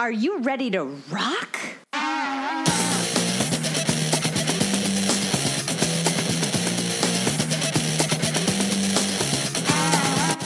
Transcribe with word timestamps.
Are 0.00 0.10
you 0.10 0.38
ready 0.38 0.70
to 0.70 0.84
rock? 1.10 1.60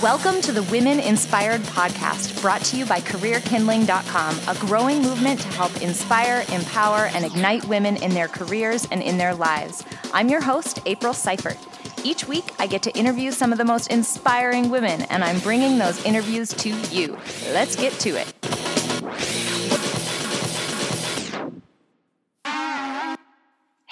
Welcome 0.03 0.41
to 0.41 0.51
the 0.51 0.67
Women 0.73 0.99
Inspired 0.99 1.61
podcast, 1.61 2.43
brought 2.43 2.63
to 2.63 2.77
you 2.77 2.85
by 2.85 2.99
CareerKindling.com, 2.99 4.41
a 4.49 4.59
growing 4.59 5.01
movement 5.01 5.39
to 5.43 5.49
help 5.51 5.81
inspire, 5.81 6.45
empower, 6.53 7.07
and 7.15 7.25
ignite 7.25 7.65
women 7.67 7.97
in 7.99 8.13
their 8.13 8.27
careers 8.27 8.89
and 8.91 9.01
in 9.01 9.19
their 9.19 9.37
lives. 9.37 9.85
I'm 10.13 10.29
your 10.29 10.41
host, 10.41 10.81
April 10.85 11.13
Seifert. 11.13 11.59
Each 12.03 12.27
week, 12.27 12.45
I 12.59 12.67
get 12.67 12.83
to 12.83 12.99
interview 12.99 13.31
some 13.31 13.53
of 13.53 13.59
the 13.59 13.65
most 13.65 13.93
inspiring 13.93 14.69
women, 14.69 15.03
and 15.03 15.23
I'm 15.23 15.39
bringing 15.39 15.79
those 15.79 16.05
interviews 16.05 16.49
to 16.55 16.71
you. 16.91 17.17
Let's 17.53 17.77
get 17.77 17.93
to 18.01 18.21
it. 18.21 18.44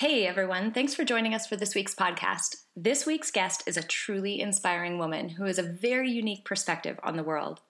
Hey 0.02 0.26
everyone, 0.26 0.72
thanks 0.72 0.96
for 0.96 1.04
joining 1.04 1.32
us 1.32 1.46
for 1.46 1.54
this 1.54 1.76
week's 1.76 1.94
podcast. 1.94 2.64
This 2.74 3.06
week's 3.06 3.30
guest 3.30 3.62
is 3.68 3.76
a 3.76 3.84
truly 3.84 4.40
inspiring 4.40 4.98
woman 4.98 5.28
who 5.28 5.44
has 5.44 5.58
a 5.58 5.62
very 5.62 6.10
unique 6.10 6.44
perspective 6.44 6.98
on 7.04 7.16
the 7.16 7.22
world. 7.22 7.60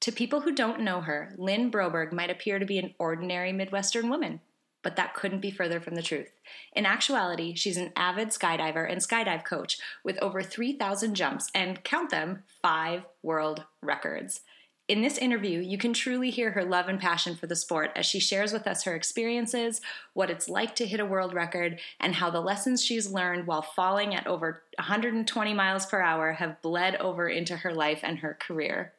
To 0.00 0.10
people 0.10 0.40
who 0.40 0.52
don't 0.52 0.80
know 0.80 1.02
her, 1.02 1.32
Lynn 1.38 1.70
Broberg 1.70 2.10
might 2.10 2.28
appear 2.28 2.58
to 2.58 2.66
be 2.66 2.78
an 2.78 2.94
ordinary 2.98 3.52
Midwestern 3.52 4.08
woman, 4.08 4.40
but 4.82 4.96
that 4.96 5.14
couldn't 5.14 5.38
be 5.38 5.52
further 5.52 5.78
from 5.78 5.94
the 5.94 6.02
truth. 6.02 6.32
In 6.72 6.86
actuality, 6.86 7.54
she's 7.54 7.76
an 7.76 7.92
avid 7.94 8.30
skydiver 8.30 8.90
and 8.90 9.00
skydive 9.00 9.44
coach 9.44 9.78
with 10.02 10.18
over 10.20 10.42
3,000 10.42 11.14
jumps 11.14 11.52
and, 11.54 11.84
count 11.84 12.10
them, 12.10 12.42
five 12.60 13.04
world 13.22 13.62
records. 13.80 14.40
In 14.88 15.02
this 15.02 15.18
interview, 15.18 15.58
you 15.58 15.78
can 15.78 15.92
truly 15.92 16.30
hear 16.30 16.52
her 16.52 16.64
love 16.64 16.86
and 16.86 17.00
passion 17.00 17.34
for 17.34 17.48
the 17.48 17.56
sport 17.56 17.90
as 17.96 18.06
she 18.06 18.20
shares 18.20 18.52
with 18.52 18.68
us 18.68 18.84
her 18.84 18.94
experiences, 18.94 19.80
what 20.14 20.30
it's 20.30 20.48
like 20.48 20.76
to 20.76 20.86
hit 20.86 21.00
a 21.00 21.04
world 21.04 21.34
record, 21.34 21.80
and 21.98 22.14
how 22.14 22.30
the 22.30 22.40
lessons 22.40 22.84
she's 22.84 23.10
learned 23.10 23.48
while 23.48 23.62
falling 23.62 24.14
at 24.14 24.28
over 24.28 24.62
120 24.78 25.54
miles 25.54 25.86
per 25.86 26.00
hour 26.00 26.34
have 26.34 26.62
bled 26.62 26.94
over 26.96 27.28
into 27.28 27.56
her 27.56 27.74
life 27.74 27.98
and 28.04 28.20
her 28.20 28.38
career. 28.40 28.92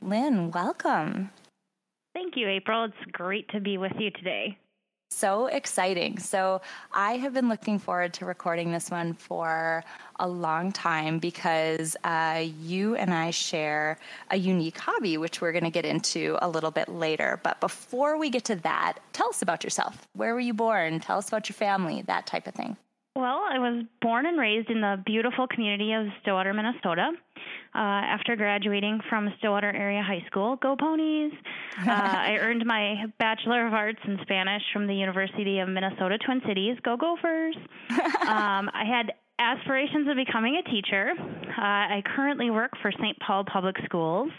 Lynn, 0.00 0.50
welcome. 0.50 1.30
Thank 2.14 2.36
you, 2.36 2.48
April. 2.48 2.84
It's 2.84 3.12
great 3.12 3.50
to 3.50 3.60
be 3.60 3.76
with 3.76 3.92
you 3.98 4.10
today. 4.12 4.56
So 5.08 5.46
exciting. 5.46 6.18
So, 6.18 6.60
I 6.92 7.16
have 7.16 7.32
been 7.32 7.48
looking 7.48 7.78
forward 7.78 8.12
to 8.14 8.24
recording 8.24 8.72
this 8.72 8.90
one 8.90 9.14
for 9.14 9.84
a 10.18 10.28
long 10.28 10.72
time 10.72 11.18
because 11.20 11.96
uh, 12.02 12.44
you 12.60 12.96
and 12.96 13.14
I 13.14 13.30
share 13.30 13.98
a 14.30 14.36
unique 14.36 14.78
hobby, 14.78 15.16
which 15.16 15.40
we're 15.40 15.52
going 15.52 15.64
to 15.64 15.70
get 15.70 15.84
into 15.84 16.36
a 16.42 16.48
little 16.48 16.70
bit 16.70 16.88
later. 16.88 17.40
But 17.42 17.60
before 17.60 18.18
we 18.18 18.30
get 18.30 18.44
to 18.46 18.56
that, 18.56 18.94
tell 19.12 19.28
us 19.28 19.42
about 19.42 19.62
yourself. 19.62 20.08
Where 20.14 20.34
were 20.34 20.40
you 20.40 20.54
born? 20.54 21.00
Tell 21.00 21.18
us 21.18 21.28
about 21.28 21.48
your 21.48 21.54
family, 21.54 22.02
that 22.02 22.26
type 22.26 22.46
of 22.46 22.54
thing. 22.54 22.76
Well, 23.16 23.40
I 23.50 23.58
was 23.58 23.82
born 24.02 24.26
and 24.26 24.38
raised 24.38 24.68
in 24.68 24.82
the 24.82 25.02
beautiful 25.06 25.46
community 25.46 25.94
of 25.94 26.04
Stillwater, 26.20 26.52
Minnesota. 26.52 27.12
Uh, 27.74 27.78
after 27.78 28.36
graduating 28.36 29.00
from 29.08 29.32
Stillwater 29.38 29.74
Area 29.74 30.02
High 30.02 30.22
School, 30.26 30.56
go 30.56 30.76
ponies! 30.76 31.32
Uh, 31.78 31.90
I 31.90 32.38
earned 32.40 32.64
my 32.64 33.04
Bachelor 33.18 33.66
of 33.66 33.74
Arts 33.74 33.98
in 34.06 34.18
Spanish 34.22 34.62
from 34.72 34.86
the 34.86 34.94
University 34.94 35.58
of 35.58 35.68
Minnesota 35.68 36.16
Twin 36.16 36.40
Cities. 36.48 36.78
Go 36.82 36.96
Gophers! 36.96 37.54
um, 37.90 38.70
I 38.72 38.84
had 38.88 39.12
aspirations 39.38 40.08
of 40.08 40.16
becoming 40.16 40.56
a 40.56 40.70
teacher. 40.70 41.12
Uh, 41.18 41.60
I 41.60 42.02
currently 42.14 42.50
work 42.50 42.72
for 42.80 42.90
St. 42.92 43.16
Paul 43.20 43.44
Public 43.44 43.76
Schools, 43.84 44.30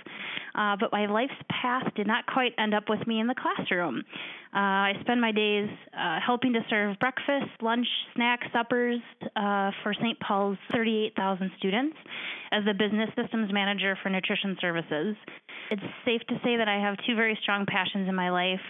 uh, 0.55 0.75
but 0.79 0.91
my 0.91 1.05
life's 1.05 1.33
path 1.61 1.83
did 1.95 2.07
not 2.07 2.25
quite 2.25 2.53
end 2.57 2.73
up 2.73 2.85
with 2.89 3.05
me 3.07 3.19
in 3.19 3.27
the 3.27 3.35
classroom. 3.35 4.03
Uh, 4.55 4.89
I 4.89 4.93
spend 5.01 5.21
my 5.21 5.31
days 5.31 5.69
uh, 5.93 6.19
helping 6.25 6.53
to 6.53 6.61
serve 6.69 6.97
breakfast, 6.99 7.51
lunch, 7.61 7.87
snacks, 8.15 8.47
suppers 8.51 8.99
uh, 9.35 9.71
for 9.83 9.93
St. 9.93 10.19
Paul's 10.19 10.57
38,000 10.73 11.51
students 11.57 11.95
as 12.51 12.63
the 12.65 12.73
business 12.73 13.09
systems 13.15 13.51
manager 13.53 13.97
for 14.01 14.09
nutrition 14.09 14.57
services. 14.59 15.15
It's 15.69 15.83
safe 16.05 16.21
to 16.29 16.35
say 16.43 16.57
that 16.57 16.67
I 16.67 16.79
have 16.81 16.95
two 17.05 17.15
very 17.15 17.37
strong 17.43 17.65
passions 17.67 18.07
in 18.09 18.15
my 18.15 18.31
life. 18.31 18.61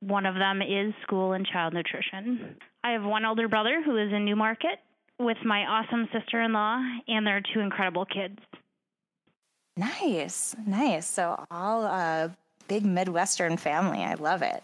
One 0.00 0.26
of 0.26 0.34
them 0.34 0.62
is 0.62 0.94
school 1.02 1.32
and 1.32 1.46
child 1.46 1.74
nutrition. 1.74 2.56
I 2.82 2.92
have 2.92 3.02
one 3.02 3.24
older 3.24 3.48
brother 3.48 3.82
who 3.84 3.96
is 3.96 4.12
in 4.12 4.24
Newmarket 4.24 4.78
with 5.18 5.38
my 5.44 5.64
awesome 5.64 6.08
sister 6.12 6.42
in 6.42 6.52
law 6.52 6.78
and 7.08 7.26
their 7.26 7.40
two 7.52 7.60
incredible 7.60 8.04
kids. 8.04 8.38
Nice, 9.76 10.56
nice. 10.66 11.06
So, 11.06 11.44
all 11.50 11.84
a 11.84 12.34
big 12.68 12.84
Midwestern 12.84 13.56
family. 13.56 13.98
I 13.98 14.14
love 14.14 14.42
it. 14.42 14.62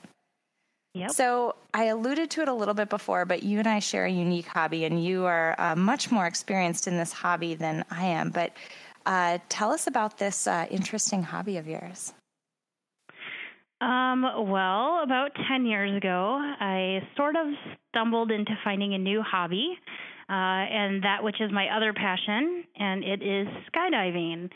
Yep. 0.94 1.10
So, 1.10 1.54
I 1.74 1.84
alluded 1.84 2.30
to 2.32 2.42
it 2.42 2.48
a 2.48 2.54
little 2.54 2.74
bit 2.74 2.88
before, 2.88 3.24
but 3.24 3.42
you 3.42 3.58
and 3.58 3.68
I 3.68 3.78
share 3.78 4.06
a 4.06 4.10
unique 4.10 4.46
hobby, 4.46 4.84
and 4.84 5.02
you 5.02 5.24
are 5.26 5.54
uh, 5.58 5.76
much 5.76 6.10
more 6.10 6.26
experienced 6.26 6.86
in 6.86 6.96
this 6.96 7.12
hobby 7.12 7.54
than 7.54 7.84
I 7.90 8.06
am. 8.06 8.30
But 8.30 8.52
uh, 9.04 9.38
tell 9.48 9.70
us 9.70 9.86
about 9.86 10.18
this 10.18 10.46
uh, 10.46 10.66
interesting 10.70 11.22
hobby 11.22 11.58
of 11.58 11.66
yours. 11.66 12.14
Um, 13.82 14.22
well, 14.48 15.02
about 15.02 15.32
10 15.48 15.66
years 15.66 15.96
ago, 15.96 16.38
I 16.60 17.00
sort 17.16 17.34
of 17.34 17.48
stumbled 17.88 18.30
into 18.30 18.56
finding 18.62 18.94
a 18.94 18.98
new 18.98 19.22
hobby 19.22 19.76
uh, 20.28 20.32
and 20.32 21.02
that 21.04 21.22
which 21.22 21.40
is 21.40 21.50
my 21.52 21.66
other 21.76 21.92
passion, 21.92 22.64
and 22.76 23.04
it 23.04 23.22
is 23.22 23.48
skydiving. 23.72 24.50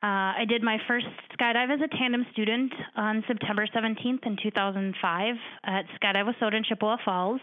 Uh, 0.00 0.38
I 0.38 0.44
did 0.48 0.62
my 0.62 0.78
first 0.86 1.06
skydive 1.34 1.74
as 1.74 1.80
a 1.80 1.96
tandem 1.96 2.24
student 2.32 2.72
on 2.94 3.24
September 3.26 3.66
17th 3.66 4.24
in 4.26 4.36
2005 4.40 5.34
at 5.64 5.84
Skydive 6.00 6.32
WISSOTA 6.32 6.56
in 6.56 6.64
Chippewa 6.64 6.98
Falls, 7.04 7.40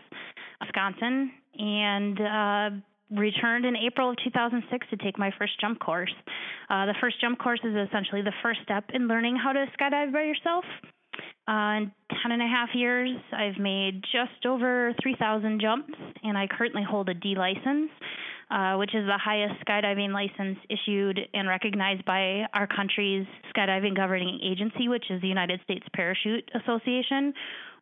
Wisconsin, 0.62 1.32
and 1.60 2.22
uh, 2.22 2.70
returned 3.12 3.66
in 3.66 3.76
April 3.76 4.10
of 4.10 4.16
2006 4.24 4.88
to 4.90 4.98
take 4.98 5.20
my 5.20 5.32
first 5.38 5.60
jump 5.60 5.80
course. 5.80 6.14
Uh, 6.70 6.86
the 6.86 6.96
first 7.02 7.20
jump 7.20 7.40
course 7.40 7.60
is 7.66 7.76
essentially 7.76 8.22
the 8.22 8.34
first 8.42 8.62
step 8.64 8.86
in 8.94 9.10
learning 9.10 9.36
how 9.36 9.52
to 9.52 9.66
skydive 9.78 10.14
by 10.14 10.24
yourself. 10.24 10.64
Uh, 11.48 11.78
in 11.78 11.92
10 12.24 12.32
and 12.32 12.42
a 12.42 12.48
half 12.48 12.70
years, 12.74 13.12
I've 13.32 13.60
made 13.60 14.02
just 14.04 14.46
over 14.48 14.94
3,000 15.02 15.62
jumps, 15.62 15.94
and 16.24 16.38
I 16.38 16.48
currently 16.48 16.82
hold 16.84 17.08
a 17.10 17.14
D 17.14 17.36
license, 17.36 17.92
uh, 18.50 18.76
which 18.78 18.96
is 18.96 19.06
the 19.06 19.18
highest 19.18 19.64
skydiving 19.64 20.12
license 20.12 20.58
issued 20.70 21.20
and 21.34 21.48
recognized 21.48 22.04
by 22.06 22.46
our 22.54 22.66
country's 22.68 23.28
skydiving 23.56 23.96
governing 23.96 24.40
agency, 24.44 24.88
which 24.88 25.06
is 25.12 25.22
the 25.22 25.28
United 25.28 25.60
States 25.64 25.86
Parachute 25.94 26.50
Association, 26.56 27.34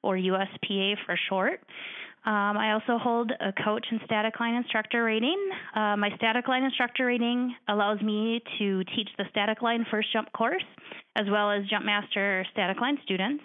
or 0.01 0.17
USPA 0.17 0.95
for 1.05 1.17
short. 1.29 1.61
Um, 2.25 2.57
I 2.57 2.71
also 2.71 2.97
hold 2.97 3.31
a 3.31 3.51
coach 3.63 3.85
and 3.91 3.99
static 4.05 4.39
line 4.39 4.55
instructor 4.55 5.03
rating. 5.03 5.37
Uh, 5.75 5.97
my 5.97 6.09
static 6.15 6.47
line 6.47 6.63
instructor 6.63 7.05
rating 7.05 7.53
allows 7.67 8.01
me 8.01 8.41
to 8.59 8.83
teach 8.95 9.09
the 9.17 9.25
static 9.29 9.61
line 9.61 9.85
first 9.91 10.07
jump 10.13 10.31
course, 10.31 10.63
as 11.17 11.25
well 11.29 11.51
as 11.51 11.65
jump 11.67 11.83
master 11.83 12.45
static 12.53 12.79
line 12.79 12.97
students. 13.03 13.43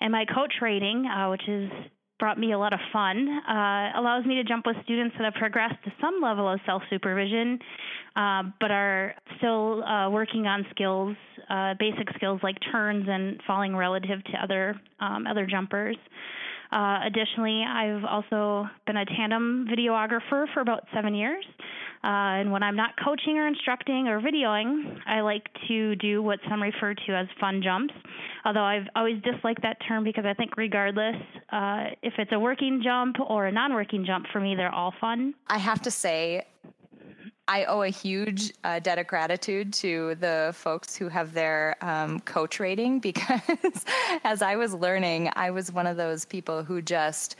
And 0.00 0.12
my 0.12 0.24
coach 0.24 0.54
rating, 0.60 1.06
uh, 1.06 1.30
which 1.30 1.42
has 1.46 1.70
brought 2.18 2.38
me 2.38 2.52
a 2.52 2.58
lot 2.58 2.72
of 2.72 2.80
fun, 2.92 3.28
uh, 3.28 3.98
allows 3.98 4.24
me 4.26 4.36
to 4.36 4.44
jump 4.44 4.66
with 4.66 4.76
students 4.84 5.14
that 5.18 5.24
have 5.24 5.34
progressed 5.34 5.82
to 5.84 5.92
some 6.00 6.20
level 6.22 6.48
of 6.48 6.60
self 6.66 6.82
supervision, 6.90 7.58
uh, 8.16 8.42
but 8.60 8.70
are 8.70 9.14
still 9.38 9.84
uh, 9.84 10.10
working 10.10 10.46
on 10.46 10.66
skills, 10.70 11.16
uh, 11.48 11.74
basic 11.78 12.08
skills 12.16 12.40
like 12.42 12.56
turns 12.72 13.06
and 13.08 13.40
falling 13.46 13.76
relative 13.76 14.22
to 14.24 14.32
other 14.42 14.80
um, 15.00 15.26
other 15.26 15.46
jumpers. 15.46 15.96
Uh, 16.70 17.00
additionally, 17.06 17.64
I've 17.66 18.04
also 18.04 18.68
been 18.86 18.96
a 18.96 19.04
tandem 19.06 19.66
videographer 19.70 20.44
for 20.52 20.60
about 20.60 20.84
seven 20.94 21.14
years. 21.14 21.44
Uh, 22.04 22.38
and 22.40 22.52
when 22.52 22.62
I'm 22.62 22.76
not 22.76 22.90
coaching 23.04 23.38
or 23.38 23.46
instructing 23.46 24.06
or 24.06 24.20
videoing, 24.20 24.98
I 25.06 25.20
like 25.20 25.48
to 25.66 25.96
do 25.96 26.22
what 26.22 26.38
some 26.48 26.62
refer 26.62 26.94
to 26.94 27.12
as 27.12 27.26
fun 27.40 27.60
jumps. 27.62 27.94
Although 28.44 28.62
I've 28.62 28.86
always 28.94 29.20
disliked 29.22 29.62
that 29.62 29.78
term 29.86 30.04
because 30.04 30.24
I 30.24 30.34
think, 30.34 30.56
regardless, 30.56 31.16
uh, 31.50 31.86
if 32.02 32.14
it's 32.18 32.30
a 32.32 32.38
working 32.38 32.80
jump 32.84 33.16
or 33.20 33.46
a 33.46 33.52
non 33.52 33.74
working 33.74 34.04
jump, 34.06 34.26
for 34.32 34.40
me, 34.40 34.54
they're 34.54 34.74
all 34.74 34.94
fun. 35.00 35.34
I 35.48 35.58
have 35.58 35.82
to 35.82 35.90
say, 35.90 36.44
I 37.48 37.64
owe 37.64 37.82
a 37.82 37.88
huge 37.88 38.52
uh, 38.62 38.78
debt 38.78 38.98
of 38.98 39.06
gratitude 39.06 39.72
to 39.74 40.14
the 40.16 40.52
folks 40.54 40.94
who 40.94 41.08
have 41.08 41.32
their 41.32 41.76
um, 41.80 42.20
coach 42.20 42.60
rating 42.60 43.00
because 43.08 43.84
as 44.22 44.42
I 44.42 44.56
was 44.56 44.74
learning, 44.74 45.30
I 45.34 45.50
was 45.50 45.72
one 45.72 45.86
of 45.86 45.96
those 45.96 46.24
people 46.26 46.62
who 46.62 46.82
just 46.82 47.36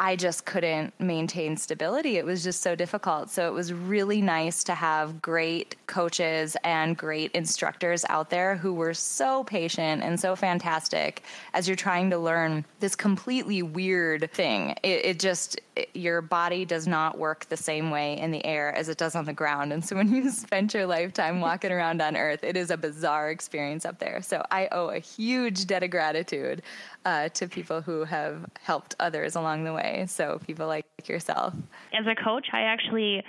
I 0.00 0.16
just 0.16 0.46
couldn't 0.46 0.98
maintain 0.98 1.58
stability. 1.58 2.16
It 2.16 2.24
was 2.24 2.42
just 2.42 2.62
so 2.62 2.74
difficult. 2.74 3.28
So 3.28 3.46
it 3.46 3.52
was 3.52 3.70
really 3.70 4.22
nice 4.22 4.64
to 4.64 4.74
have 4.74 5.20
great 5.20 5.76
coaches 5.88 6.56
and 6.64 6.96
great 6.96 7.30
instructors 7.32 8.06
out 8.08 8.30
there 8.30 8.56
who 8.56 8.72
were 8.72 8.94
so 8.94 9.44
patient 9.44 10.02
and 10.02 10.18
so 10.18 10.34
fantastic 10.34 11.22
as 11.52 11.68
you're 11.68 11.76
trying 11.76 12.08
to 12.10 12.18
learn 12.18 12.64
this 12.78 12.96
completely 12.96 13.62
weird 13.62 14.32
thing. 14.32 14.70
It, 14.82 15.04
it 15.04 15.20
just, 15.20 15.60
it, 15.76 15.90
your 15.92 16.22
body 16.22 16.64
does 16.64 16.86
not 16.86 17.18
work 17.18 17.50
the 17.50 17.58
same 17.58 17.90
way 17.90 18.18
in 18.18 18.30
the 18.30 18.42
air 18.46 18.74
as 18.74 18.88
it 18.88 18.96
does 18.96 19.14
on 19.14 19.26
the 19.26 19.34
ground. 19.34 19.70
And 19.70 19.84
so 19.84 19.96
when 19.96 20.14
you 20.14 20.30
spend 20.30 20.72
your 20.72 20.86
lifetime 20.86 21.42
walking 21.42 21.72
around 21.72 22.00
on 22.00 22.16
Earth, 22.16 22.42
it 22.42 22.56
is 22.56 22.70
a 22.70 22.76
bizarre 22.78 23.30
experience 23.30 23.84
up 23.84 23.98
there. 23.98 24.22
So 24.22 24.42
I 24.50 24.66
owe 24.72 24.88
a 24.88 24.98
huge 24.98 25.66
debt 25.66 25.82
of 25.82 25.90
gratitude 25.90 26.62
uh, 27.04 27.28
to 27.30 27.48
people 27.48 27.82
who 27.82 28.04
have 28.04 28.46
helped 28.62 28.94
others 28.98 29.34
along 29.34 29.64
the 29.64 29.74
way. 29.74 29.89
So 30.06 30.40
people 30.46 30.66
like 30.66 30.86
yourself. 31.06 31.54
As 31.92 32.06
a 32.06 32.14
coach, 32.22 32.46
I 32.52 32.62
actually 32.62 33.22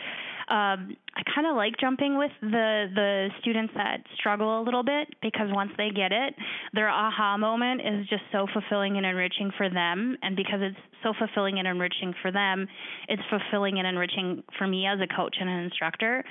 um, 0.51 0.97
I 1.15 1.23
kind 1.33 1.47
of 1.47 1.55
like 1.55 1.77
jumping 1.79 2.17
with 2.17 2.31
the 2.41 2.87
the 2.93 3.29
students 3.39 3.73
that 3.75 4.03
struggle 4.19 4.61
a 4.61 4.63
little 4.63 4.83
bit 4.83 5.07
because 5.21 5.47
once 5.49 5.71
they 5.77 5.91
get 5.91 6.11
it, 6.11 6.35
their 6.73 6.89
aha 6.89 7.37
moment 7.37 7.79
is 7.79 8.05
just 8.09 8.23
so 8.33 8.47
fulfilling 8.51 8.97
and 8.97 9.05
enriching 9.05 9.51
for 9.55 9.69
them. 9.69 10.17
And 10.21 10.35
because 10.35 10.59
it's 10.61 10.77
so 11.03 11.13
fulfilling 11.17 11.59
and 11.59 11.67
enriching 11.67 12.13
for 12.21 12.33
them, 12.33 12.67
it's 13.07 13.21
fulfilling 13.29 13.79
and 13.79 13.87
enriching 13.87 14.43
for 14.57 14.67
me 14.67 14.85
as 14.87 14.99
a 14.99 15.07
coach 15.07 15.37
and 15.39 15.49
an 15.49 15.63
instructor. 15.63 16.23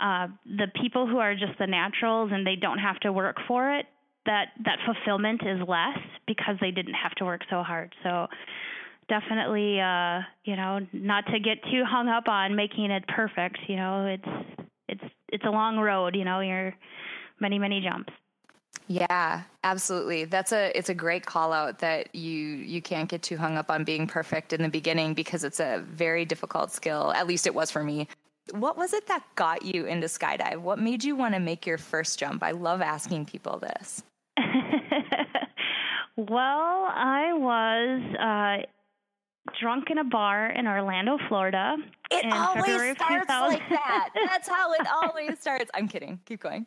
Uh, 0.00 0.26
the 0.44 0.66
people 0.78 1.06
who 1.06 1.16
are 1.16 1.34
just 1.34 1.58
the 1.58 1.66
naturals 1.66 2.30
and 2.30 2.46
they 2.46 2.56
don't 2.56 2.78
have 2.78 3.00
to 3.00 3.12
work 3.12 3.36
for 3.48 3.72
it, 3.72 3.86
that 4.26 4.48
that 4.64 4.78
fulfillment 4.84 5.40
is 5.46 5.66
less 5.66 5.98
because 6.26 6.56
they 6.60 6.70
didn't 6.72 6.94
have 6.94 7.12
to 7.12 7.24
work 7.24 7.40
so 7.48 7.62
hard. 7.62 7.94
So 8.02 8.26
definitely 9.08 9.80
uh 9.80 10.20
you 10.44 10.56
know 10.56 10.80
not 10.92 11.26
to 11.26 11.38
get 11.38 11.62
too 11.64 11.84
hung 11.84 12.08
up 12.08 12.28
on 12.28 12.54
making 12.54 12.90
it 12.90 13.06
perfect 13.08 13.58
you 13.68 13.76
know 13.76 14.06
it's 14.06 14.68
it's 14.88 15.14
it's 15.28 15.44
a 15.44 15.50
long 15.50 15.78
road 15.78 16.14
you 16.14 16.24
know 16.24 16.40
you're 16.40 16.74
many 17.40 17.58
many 17.58 17.80
jumps. 17.80 18.12
Yeah 18.88 19.42
absolutely. 19.64 20.24
That's 20.24 20.52
a 20.52 20.76
it's 20.76 20.88
a 20.88 20.94
great 20.94 21.24
call 21.24 21.52
out 21.52 21.78
that 21.80 22.14
you 22.14 22.32
you 22.32 22.82
can't 22.82 23.08
get 23.08 23.22
too 23.22 23.36
hung 23.36 23.56
up 23.56 23.70
on 23.70 23.84
being 23.84 24.06
perfect 24.06 24.52
in 24.52 24.62
the 24.62 24.68
beginning 24.68 25.14
because 25.14 25.44
it's 25.44 25.60
a 25.60 25.84
very 25.88 26.24
difficult 26.24 26.72
skill 26.72 27.12
at 27.12 27.26
least 27.26 27.46
it 27.46 27.54
was 27.54 27.70
for 27.70 27.82
me. 27.82 28.08
What 28.52 28.76
was 28.76 28.92
it 28.92 29.06
that 29.06 29.22
got 29.36 29.64
you 29.64 29.86
into 29.86 30.08
skydive? 30.08 30.58
What 30.58 30.78
made 30.78 31.04
you 31.04 31.14
want 31.14 31.34
to 31.34 31.40
make 31.40 31.64
your 31.64 31.78
first 31.78 32.18
jump? 32.18 32.42
I 32.42 32.50
love 32.50 32.80
asking 32.80 33.26
people 33.26 33.60
this. 33.60 34.02
Well, 36.16 36.88
I 36.94 37.32
was 37.32 38.02
uh, 38.20 38.66
drunk 39.60 39.90
in 39.90 39.98
a 39.98 40.04
bar 40.04 40.50
in 40.50 40.66
Orlando, 40.66 41.18
Florida. 41.28 41.76
It 42.10 42.32
always 42.32 42.64
February 42.64 42.94
starts 42.94 43.28
like 43.28 43.68
that. 43.70 44.10
That's 44.26 44.48
how 44.48 44.72
it 44.72 44.86
always 45.02 45.38
starts. 45.38 45.70
I'm 45.74 45.88
kidding. 45.88 46.20
Keep 46.26 46.40
going. 46.40 46.66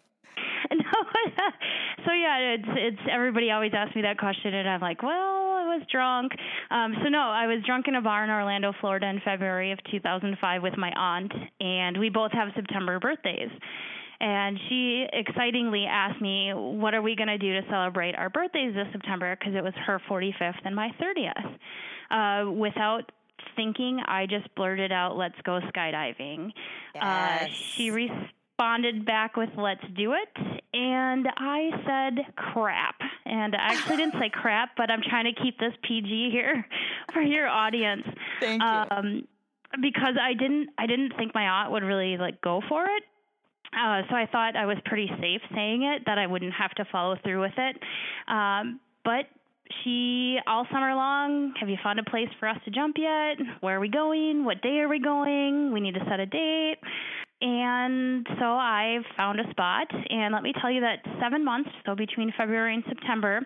No, 0.71 0.77
so 2.05 2.11
yeah, 2.11 2.55
it's 2.55 2.67
it's 2.67 3.01
everybody 3.11 3.51
always 3.51 3.71
asks 3.73 3.95
me 3.95 4.01
that 4.01 4.17
question, 4.17 4.53
and 4.53 4.67
I'm 4.67 4.81
like, 4.81 5.03
well, 5.03 5.11
I 5.11 5.77
was 5.77 5.85
drunk. 5.91 6.31
Um, 6.71 6.95
so 7.03 7.09
no, 7.09 7.19
I 7.19 7.47
was 7.47 7.63
drunk 7.65 7.87
in 7.87 7.95
a 7.95 8.01
bar 8.01 8.23
in 8.23 8.29
Orlando, 8.29 8.73
Florida, 8.81 9.07
in 9.07 9.21
February 9.23 9.71
of 9.71 9.79
2005 9.91 10.61
with 10.61 10.77
my 10.77 10.91
aunt, 10.95 11.31
and 11.59 11.97
we 11.97 12.09
both 12.09 12.31
have 12.31 12.49
September 12.55 12.99
birthdays 12.99 13.51
and 14.19 14.57
she 14.69 15.05
excitingly 15.11 15.85
asked 15.85 16.21
me, 16.21 16.51
"What 16.53 16.93
are 16.93 17.01
we 17.01 17.15
going 17.15 17.27
to 17.27 17.37
do 17.37 17.61
to 17.61 17.67
celebrate 17.69 18.15
our 18.15 18.29
birthdays 18.29 18.73
this 18.73 18.87
September?" 18.91 19.35
Because 19.35 19.55
it 19.55 19.63
was 19.63 19.73
her 19.85 19.99
45th 20.09 20.59
and 20.63 20.75
my 20.75 20.89
30th. 21.01 21.57
Uh, 22.11 22.51
without 22.51 23.11
thinking, 23.55 24.01
I 24.05 24.25
just 24.25 24.53
blurted 24.55 24.91
out, 24.91 25.17
"Let's 25.17 25.39
go 25.43 25.59
skydiving." 25.73 26.51
Yes. 26.93 27.03
Uh, 27.03 27.47
she 27.49 27.91
responded 27.91 29.05
back 29.05 29.37
with, 29.37 29.49
"Let's 29.57 29.85
do 29.95 30.13
it," 30.13 30.61
and 30.73 31.27
I 31.37 31.71
said, 31.85 32.35
"Crap." 32.35 32.95
And 33.25 33.55
I 33.55 33.73
actually 33.73 33.97
didn't 33.97 34.19
say 34.19 34.29
crap, 34.33 34.75
but 34.77 34.91
I'm 34.91 35.01
trying 35.01 35.25
to 35.25 35.41
keep 35.41 35.59
this 35.59 35.73
PG 35.83 36.29
here 36.31 36.65
for 37.13 37.21
your 37.21 37.47
audience. 37.47 38.03
Thank 38.39 38.61
you. 38.61 38.67
Um, 38.67 39.27
because 39.81 40.15
I 40.21 40.33
didn't 40.33 40.69
I 40.77 40.85
didn't 40.85 41.13
think 41.17 41.33
my 41.33 41.47
aunt 41.47 41.71
would 41.71 41.83
really 41.83 42.17
like 42.17 42.39
go 42.39 42.61
for 42.69 42.85
it 42.85 43.03
uh, 43.75 44.03
so 44.09 44.15
I 44.15 44.25
thought 44.31 44.55
I 44.55 44.65
was 44.65 44.77
pretty 44.85 45.09
safe 45.19 45.41
saying 45.53 45.83
it, 45.83 46.03
that 46.05 46.17
I 46.17 46.27
wouldn't 46.27 46.53
have 46.53 46.71
to 46.75 46.85
follow 46.91 47.17
through 47.23 47.41
with 47.41 47.57
it. 47.57 47.75
Um, 48.27 48.79
but 49.03 49.25
she, 49.83 50.37
all 50.47 50.65
summer 50.71 50.93
long, 50.95 51.53
have 51.59 51.69
you 51.69 51.77
found 51.83 51.99
a 51.99 52.03
place 52.03 52.29
for 52.39 52.47
us 52.47 52.57
to 52.65 52.71
jump 52.71 52.95
yet? 52.97 53.37
Where 53.61 53.77
are 53.77 53.79
we 53.79 53.89
going? 53.89 54.45
What 54.45 54.61
day 54.61 54.79
are 54.79 54.89
we 54.89 54.99
going? 54.99 55.73
We 55.73 55.79
need 55.79 55.95
to 55.95 56.05
set 56.09 56.19
a 56.19 56.25
date. 56.25 56.77
And 57.41 58.25
so 58.39 58.45
I 58.45 58.99
found 59.17 59.39
a 59.39 59.49
spot, 59.51 59.87
and 60.09 60.33
let 60.33 60.41
me 60.41 60.53
tell 60.61 60.71
you 60.71 60.81
that 60.81 60.99
seven 61.21 61.43
months, 61.43 61.69
so 61.85 61.93
between 61.93 62.33
February 62.37 62.75
and 62.75 62.83
September, 62.87 63.41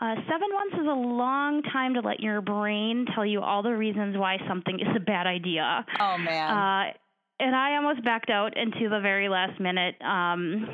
uh, 0.00 0.14
seven 0.30 0.48
months 0.52 0.74
is 0.74 0.86
a 0.86 0.94
long 0.94 1.62
time 1.64 1.94
to 1.94 2.00
let 2.00 2.20
your 2.20 2.40
brain 2.40 3.04
tell 3.14 3.26
you 3.26 3.40
all 3.40 3.62
the 3.62 3.74
reasons 3.74 4.16
why 4.16 4.38
something 4.48 4.78
is 4.78 4.86
a 4.96 5.00
bad 5.00 5.26
idea. 5.26 5.84
Oh, 6.00 6.16
man. 6.18 6.50
Uh, 6.50 6.92
and 7.40 7.56
I 7.56 7.76
almost 7.76 8.04
backed 8.04 8.30
out 8.30 8.56
into 8.56 8.88
the 8.88 9.00
very 9.00 9.28
last 9.28 9.60
minute. 9.60 9.96
Um, 10.00 10.68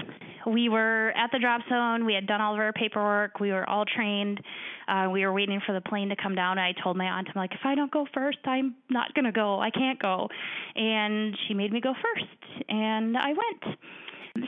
we 0.46 0.68
were 0.68 1.12
at 1.16 1.30
the 1.32 1.38
drop 1.38 1.62
zone. 1.68 2.04
We 2.04 2.14
had 2.14 2.26
done 2.26 2.42
all 2.42 2.52
of 2.52 2.60
our 2.60 2.72
paperwork. 2.74 3.40
We 3.40 3.50
were 3.50 3.68
all 3.68 3.84
trained. 3.86 4.40
Uh, 4.88 5.08
we 5.10 5.24
were 5.24 5.32
waiting 5.32 5.60
for 5.66 5.72
the 5.72 5.80
plane 5.80 6.08
to 6.08 6.16
come 6.16 6.34
down. 6.34 6.58
And 6.58 6.60
I 6.60 6.72
told 6.82 6.96
my 6.96 7.04
aunt, 7.04 7.28
I'm 7.28 7.38
like, 7.38 7.52
if 7.52 7.60
I 7.64 7.74
don't 7.74 7.90
go 7.90 8.06
first, 8.14 8.38
I'm 8.44 8.74
not 8.90 9.14
going 9.14 9.26
to 9.26 9.32
go. 9.32 9.60
I 9.60 9.70
can't 9.70 10.00
go. 10.00 10.28
And 10.74 11.36
she 11.46 11.54
made 11.54 11.72
me 11.72 11.80
go 11.80 11.92
first. 11.92 12.64
And 12.68 13.16
I 13.16 13.28
went. 13.28 13.78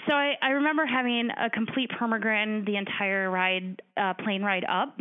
So 0.08 0.14
I, 0.14 0.34
I 0.40 0.50
remember 0.50 0.86
having 0.86 1.30
a 1.36 1.50
complete 1.50 1.90
permagrin 1.90 2.64
the 2.64 2.76
entire 2.76 3.30
ride, 3.30 3.82
uh, 3.96 4.14
plane 4.14 4.42
ride 4.42 4.64
up. 4.64 4.96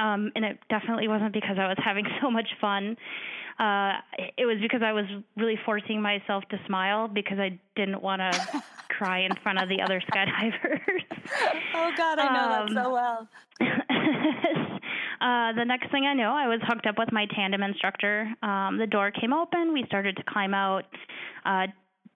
Um, 0.00 0.32
and 0.34 0.44
it 0.44 0.58
definitely 0.70 1.08
wasn't 1.08 1.34
because 1.34 1.56
I 1.58 1.66
was 1.68 1.76
having 1.84 2.06
so 2.22 2.30
much 2.30 2.48
fun 2.60 2.96
uh, 3.58 3.92
it 4.38 4.46
was 4.46 4.58
because 4.60 4.82
I 4.82 4.92
was 4.92 5.04
really 5.36 5.58
forcing 5.64 6.00
myself 6.00 6.44
to 6.50 6.60
smile 6.66 7.08
because 7.08 7.38
I 7.38 7.58
didn't 7.76 8.02
want 8.02 8.20
to 8.20 8.62
cry 8.88 9.20
in 9.20 9.32
front 9.42 9.62
of 9.62 9.68
the 9.68 9.80
other 9.82 10.00
skydivers. 10.00 10.80
oh 11.74 11.90
God, 11.96 12.18
I 12.18 12.34
know 12.34 12.52
um, 12.54 12.74
that 12.74 12.84
so 12.84 12.92
well. 12.92 13.28
uh, 15.20 15.52
the 15.52 15.64
next 15.64 15.90
thing 15.90 16.04
I 16.04 16.14
know, 16.14 16.32
I 16.32 16.48
was 16.48 16.60
hooked 16.66 16.86
up 16.86 16.98
with 16.98 17.12
my 17.12 17.26
tandem 17.34 17.62
instructor. 17.62 18.32
Um, 18.42 18.78
the 18.78 18.86
door 18.86 19.10
came 19.10 19.32
open. 19.32 19.72
We 19.72 19.84
started 19.86 20.16
to 20.16 20.22
climb 20.28 20.54
out. 20.54 20.84
Uh, 21.44 21.66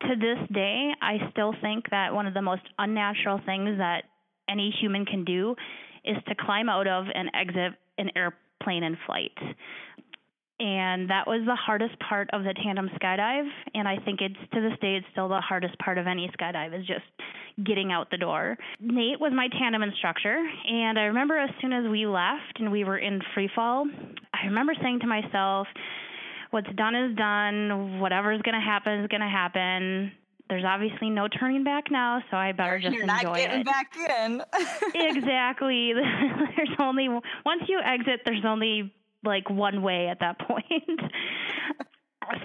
to 0.02 0.14
this 0.14 0.38
day, 0.52 0.92
I 1.00 1.18
still 1.30 1.54
think 1.62 1.90
that 1.90 2.12
one 2.12 2.26
of 2.26 2.34
the 2.34 2.42
most 2.42 2.62
unnatural 2.78 3.40
things 3.46 3.78
that 3.78 4.04
any 4.48 4.74
human 4.80 5.06
can 5.06 5.24
do 5.24 5.56
is 6.04 6.16
to 6.28 6.34
climb 6.34 6.68
out 6.68 6.86
of 6.86 7.06
and 7.14 7.30
exit 7.34 7.72
an 7.98 8.10
airplane 8.14 8.82
in 8.82 8.96
flight 9.06 9.32
and 10.58 11.10
that 11.10 11.26
was 11.26 11.42
the 11.46 11.54
hardest 11.54 11.94
part 12.00 12.30
of 12.32 12.42
the 12.42 12.54
tandem 12.62 12.88
skydive 13.00 13.46
and 13.74 13.86
i 13.86 13.96
think 14.04 14.20
it's 14.20 14.36
to 14.52 14.60
this 14.60 14.78
day 14.80 14.96
it's 14.96 15.06
still 15.12 15.28
the 15.28 15.40
hardest 15.40 15.78
part 15.78 15.98
of 15.98 16.06
any 16.06 16.30
skydive 16.38 16.78
is 16.78 16.86
just 16.86 17.04
getting 17.64 17.92
out 17.92 18.10
the 18.10 18.16
door 18.16 18.56
nate 18.80 19.20
was 19.20 19.32
my 19.34 19.48
tandem 19.48 19.82
instructor 19.82 20.46
and 20.68 20.98
i 20.98 21.02
remember 21.02 21.36
as 21.36 21.50
soon 21.60 21.72
as 21.72 21.88
we 21.90 22.06
left 22.06 22.58
and 22.58 22.72
we 22.72 22.84
were 22.84 22.98
in 22.98 23.20
free 23.34 23.50
fall 23.54 23.86
i 24.32 24.46
remember 24.46 24.72
saying 24.82 25.00
to 25.00 25.06
myself 25.06 25.66
what's 26.50 26.72
done 26.76 26.94
is 26.94 27.14
done 27.16 28.00
whatever's 28.00 28.40
going 28.42 28.54
to 28.54 28.60
happen 28.60 29.00
is 29.00 29.08
going 29.08 29.20
to 29.20 29.28
happen 29.28 30.10
there's 30.48 30.64
obviously 30.64 31.10
no 31.10 31.26
turning 31.26 31.64
back 31.64 31.90
now, 31.90 32.22
so 32.30 32.36
I 32.36 32.52
better 32.52 32.78
just 32.78 32.94
You're 32.94 33.02
enjoy 33.02 33.16
not 33.16 33.36
getting 33.36 33.60
it. 33.60 33.66
back 33.66 33.96
in. 33.96 34.42
exactly. 34.94 35.92
there's 36.56 36.70
only 36.78 37.08
once 37.08 37.62
you 37.66 37.80
exit, 37.84 38.20
there's 38.24 38.44
only 38.46 38.94
like 39.26 39.50
one 39.50 39.82
way 39.82 40.08
at 40.08 40.20
that 40.20 40.38
point. 40.48 41.00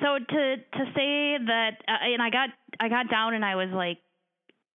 so 0.01 0.17
to 0.19 0.55
to 0.57 0.85
say 0.95 1.37
that, 1.47 1.71
uh, 1.87 2.05
and 2.13 2.21
I 2.21 2.29
got 2.29 2.49
I 2.79 2.89
got 2.89 3.09
down 3.09 3.33
and 3.33 3.45
I 3.45 3.55
was 3.55 3.69
like, 3.71 3.99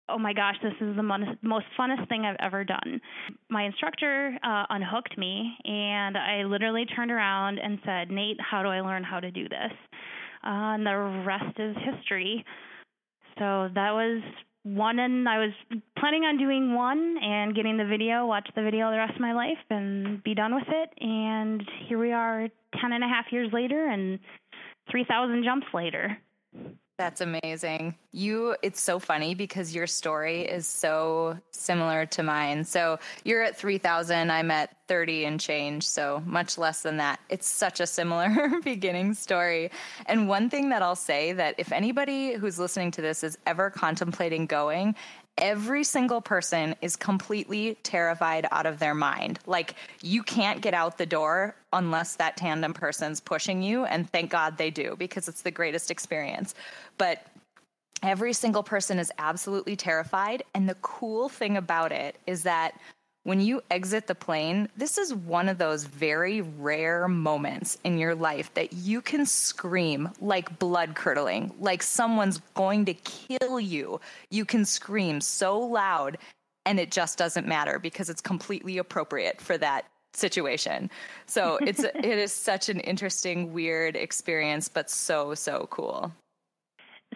oh 0.10 0.18
my 0.18 0.34
gosh, 0.34 0.56
this 0.62 0.74
is 0.82 0.96
the 0.96 1.04
mon- 1.04 1.38
most 1.42 1.66
funnest 1.80 2.08
thing 2.10 2.26
I've 2.26 2.36
ever 2.40 2.64
done. 2.64 3.02
My 3.50 3.64
instructor 3.64 4.38
uh, 4.44 4.66
unhooked 4.70 5.18
me, 5.18 5.54
and 5.66 6.18
I 6.18 6.44
literally 6.44 6.86
turned 6.86 7.12
around 7.12 7.60
and 7.60 7.80
said, 7.86 8.12
Nate, 8.12 8.38
how 8.40 8.62
do 8.64 8.70
I 8.70 8.82
learn 8.82 9.04
how 9.04 9.20
to 9.20 9.32
do 9.32 9.50
this? 9.50 9.72
Uh, 10.44 10.78
and 10.78 10.86
the 10.86 11.24
rest 11.26 11.60
is 11.60 11.76
history. 11.84 12.46
So 13.40 13.70
that 13.74 13.92
was 13.92 14.22
one 14.66 14.98
and 14.98 15.30
I 15.30 15.38
was 15.38 15.52
planning 15.98 16.24
on 16.24 16.38
doing 16.40 16.74
one 16.74 17.18
and 17.22 17.56
getting 17.56 17.78
the 17.78 17.86
video, 17.86 18.26
watch 18.26 18.50
the 18.56 18.64
video 18.64 18.90
the 18.90 18.98
rest 18.98 19.14
of 19.14 19.22
my 19.22 19.34
life 19.34 19.60
and 19.70 20.24
be 20.24 20.34
done 20.34 20.56
with 20.56 20.68
it. 20.68 20.90
And 21.00 21.64
here 21.88 22.00
we 22.00 22.12
are 22.12 22.48
10 22.82 22.92
and 22.92 23.04
a 23.04 23.08
half 23.08 23.26
years 23.32 23.54
later 23.54 23.86
and 23.88 24.18
3,000 24.90 25.44
jumps 25.44 25.68
later. 25.72 26.18
That's 26.98 27.20
amazing. 27.20 27.96
You 28.14 28.56
it's 28.62 28.80
so 28.80 29.00
funny 29.00 29.36
because 29.36 29.76
your 29.76 29.86
story 29.86 30.44
is 30.44 30.66
so 30.66 31.38
similar 31.52 32.06
to 32.08 32.24
mine. 32.24 32.64
So 32.64 33.00
you're 33.26 33.44
at 33.44 33.58
3000, 33.58 34.32
I'm 34.32 34.50
at 34.50 34.78
30 34.88 35.26
and 35.26 35.40
change, 35.40 35.86
so 35.86 36.24
much 36.26 36.58
less 36.58 36.84
than 36.84 36.98
that. 36.98 37.20
It's 37.28 37.48
such 37.48 37.82
a 37.82 37.88
similar 37.88 38.50
beginning 38.64 39.14
story. 39.14 39.72
And 40.06 40.30
one 40.30 40.50
thing 40.50 40.70
that 40.70 40.82
I'll 40.82 40.96
say 40.96 41.34
that 41.34 41.56
if 41.58 41.74
anybody 41.74 42.36
who's 42.36 42.58
listening 42.58 42.92
to 42.92 43.02
this 43.02 43.26
is 43.26 43.38
ever 43.46 43.70
contemplating 43.70 44.46
going, 44.46 44.96
every 45.38 45.84
single 45.84 46.22
person 46.22 46.76
is 46.82 46.96
completely 46.96 47.78
terrified 47.84 48.48
out 48.52 48.66
of 48.66 48.80
their 48.80 48.96
mind. 48.96 49.40
Like 49.46 49.76
you 50.02 50.24
can't 50.24 50.62
get 50.62 50.74
out 50.74 50.98
the 50.98 51.06
door 51.06 51.56
unless 51.74 52.16
that 52.16 52.38
tandem 52.38 52.74
person's 52.74 53.20
pushing 53.20 53.62
you. 53.62 53.86
And 53.86 54.10
thank 54.10 54.32
God 54.32 54.58
they 54.58 54.70
do 54.70 54.96
because 54.98 55.28
it's 55.28 55.42
the 55.42 55.52
greatest 55.52 55.92
experience. 55.92 56.56
But 56.98 57.26
every 58.02 58.34
single 58.34 58.64
person 58.64 58.98
is 58.98 59.12
absolutely 59.18 59.76
terrified. 59.76 60.44
And 60.54 60.70
the 60.70 60.76
cool 60.76 61.28
thing 61.28 61.58
about 61.58 61.92
it 61.92 62.18
is 62.28 62.44
that 62.44 62.80
when 63.26 63.42
you 63.42 63.60
exit 63.72 64.06
the 64.06 64.14
plane, 64.14 64.70
this 64.78 65.00
is 65.00 65.12
one 65.12 65.50
of 65.50 65.58
those 65.58 65.84
very 65.84 66.42
rare 66.42 67.08
moments 67.08 67.76
in 67.84 67.98
your 67.98 68.14
life 68.14 68.54
that 68.54 68.72
you 68.72 69.02
can 69.02 69.26
scream 69.26 70.08
like 70.22 70.60
blood 70.60 70.94
curdling, 70.94 71.52
like 71.60 71.82
someone's 71.82 72.40
going 72.54 72.86
to 72.86 72.94
kill 72.94 73.60
you. 73.60 74.00
You 74.30 74.46
can 74.46 74.64
scream 74.64 75.20
so 75.22 75.60
loud 75.60 76.20
and 76.68 76.80
it 76.80 76.92
just 76.92 77.18
doesn't 77.18 77.48
matter 77.48 77.80
because 77.80 78.12
it's 78.12 78.22
completely 78.22 78.78
appropriate 78.78 79.42
for 79.42 79.58
that 79.58 79.86
situation. 80.14 80.92
So 81.26 81.58
it's 81.64 81.84
it 81.84 82.06
is 82.06 82.32
such 82.32 82.70
an 82.70 82.80
interesting 82.82 83.54
weird 83.54 83.96
experience 83.96 84.70
but 84.70 84.88
so 84.92 85.34
so 85.34 85.68
cool. 85.72 86.12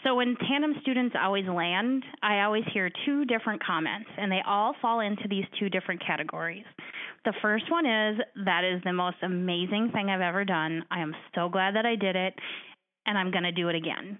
So 0.04 0.16
when 0.16 0.36
tandem 0.48 0.76
students 0.82 1.16
always 1.22 1.46
land, 1.46 2.04
I 2.24 2.42
always 2.44 2.64
hear 2.74 2.90
two 3.06 3.26
different 3.26 3.64
comments, 3.64 4.10
and 4.18 4.32
they 4.32 4.42
all 4.46 4.74
fall 4.82 5.02
into 5.02 5.28
these 5.30 5.46
two 5.60 5.70
different 5.70 6.02
categories. 6.06 6.66
The 7.26 7.34
first 7.42 7.70
one 7.70 7.86
is 7.86 8.18
that 8.46 8.64
is 8.64 8.82
the 8.84 8.94
most 8.94 9.18
amazing 9.24 9.92
thing 9.94 10.10
I've 10.10 10.22
ever 10.22 10.46
done. 10.46 10.84
I 10.90 11.02
am 11.02 11.14
so 11.36 11.50
glad 11.50 11.76
that 11.76 11.86
I 11.86 11.96
did 11.96 12.16
it, 12.16 12.34
and 13.06 13.18
I'm 13.18 13.32
going 13.32 13.44
to 13.44 13.52
do 13.52 13.68
it 13.68 13.76
again. 13.76 14.18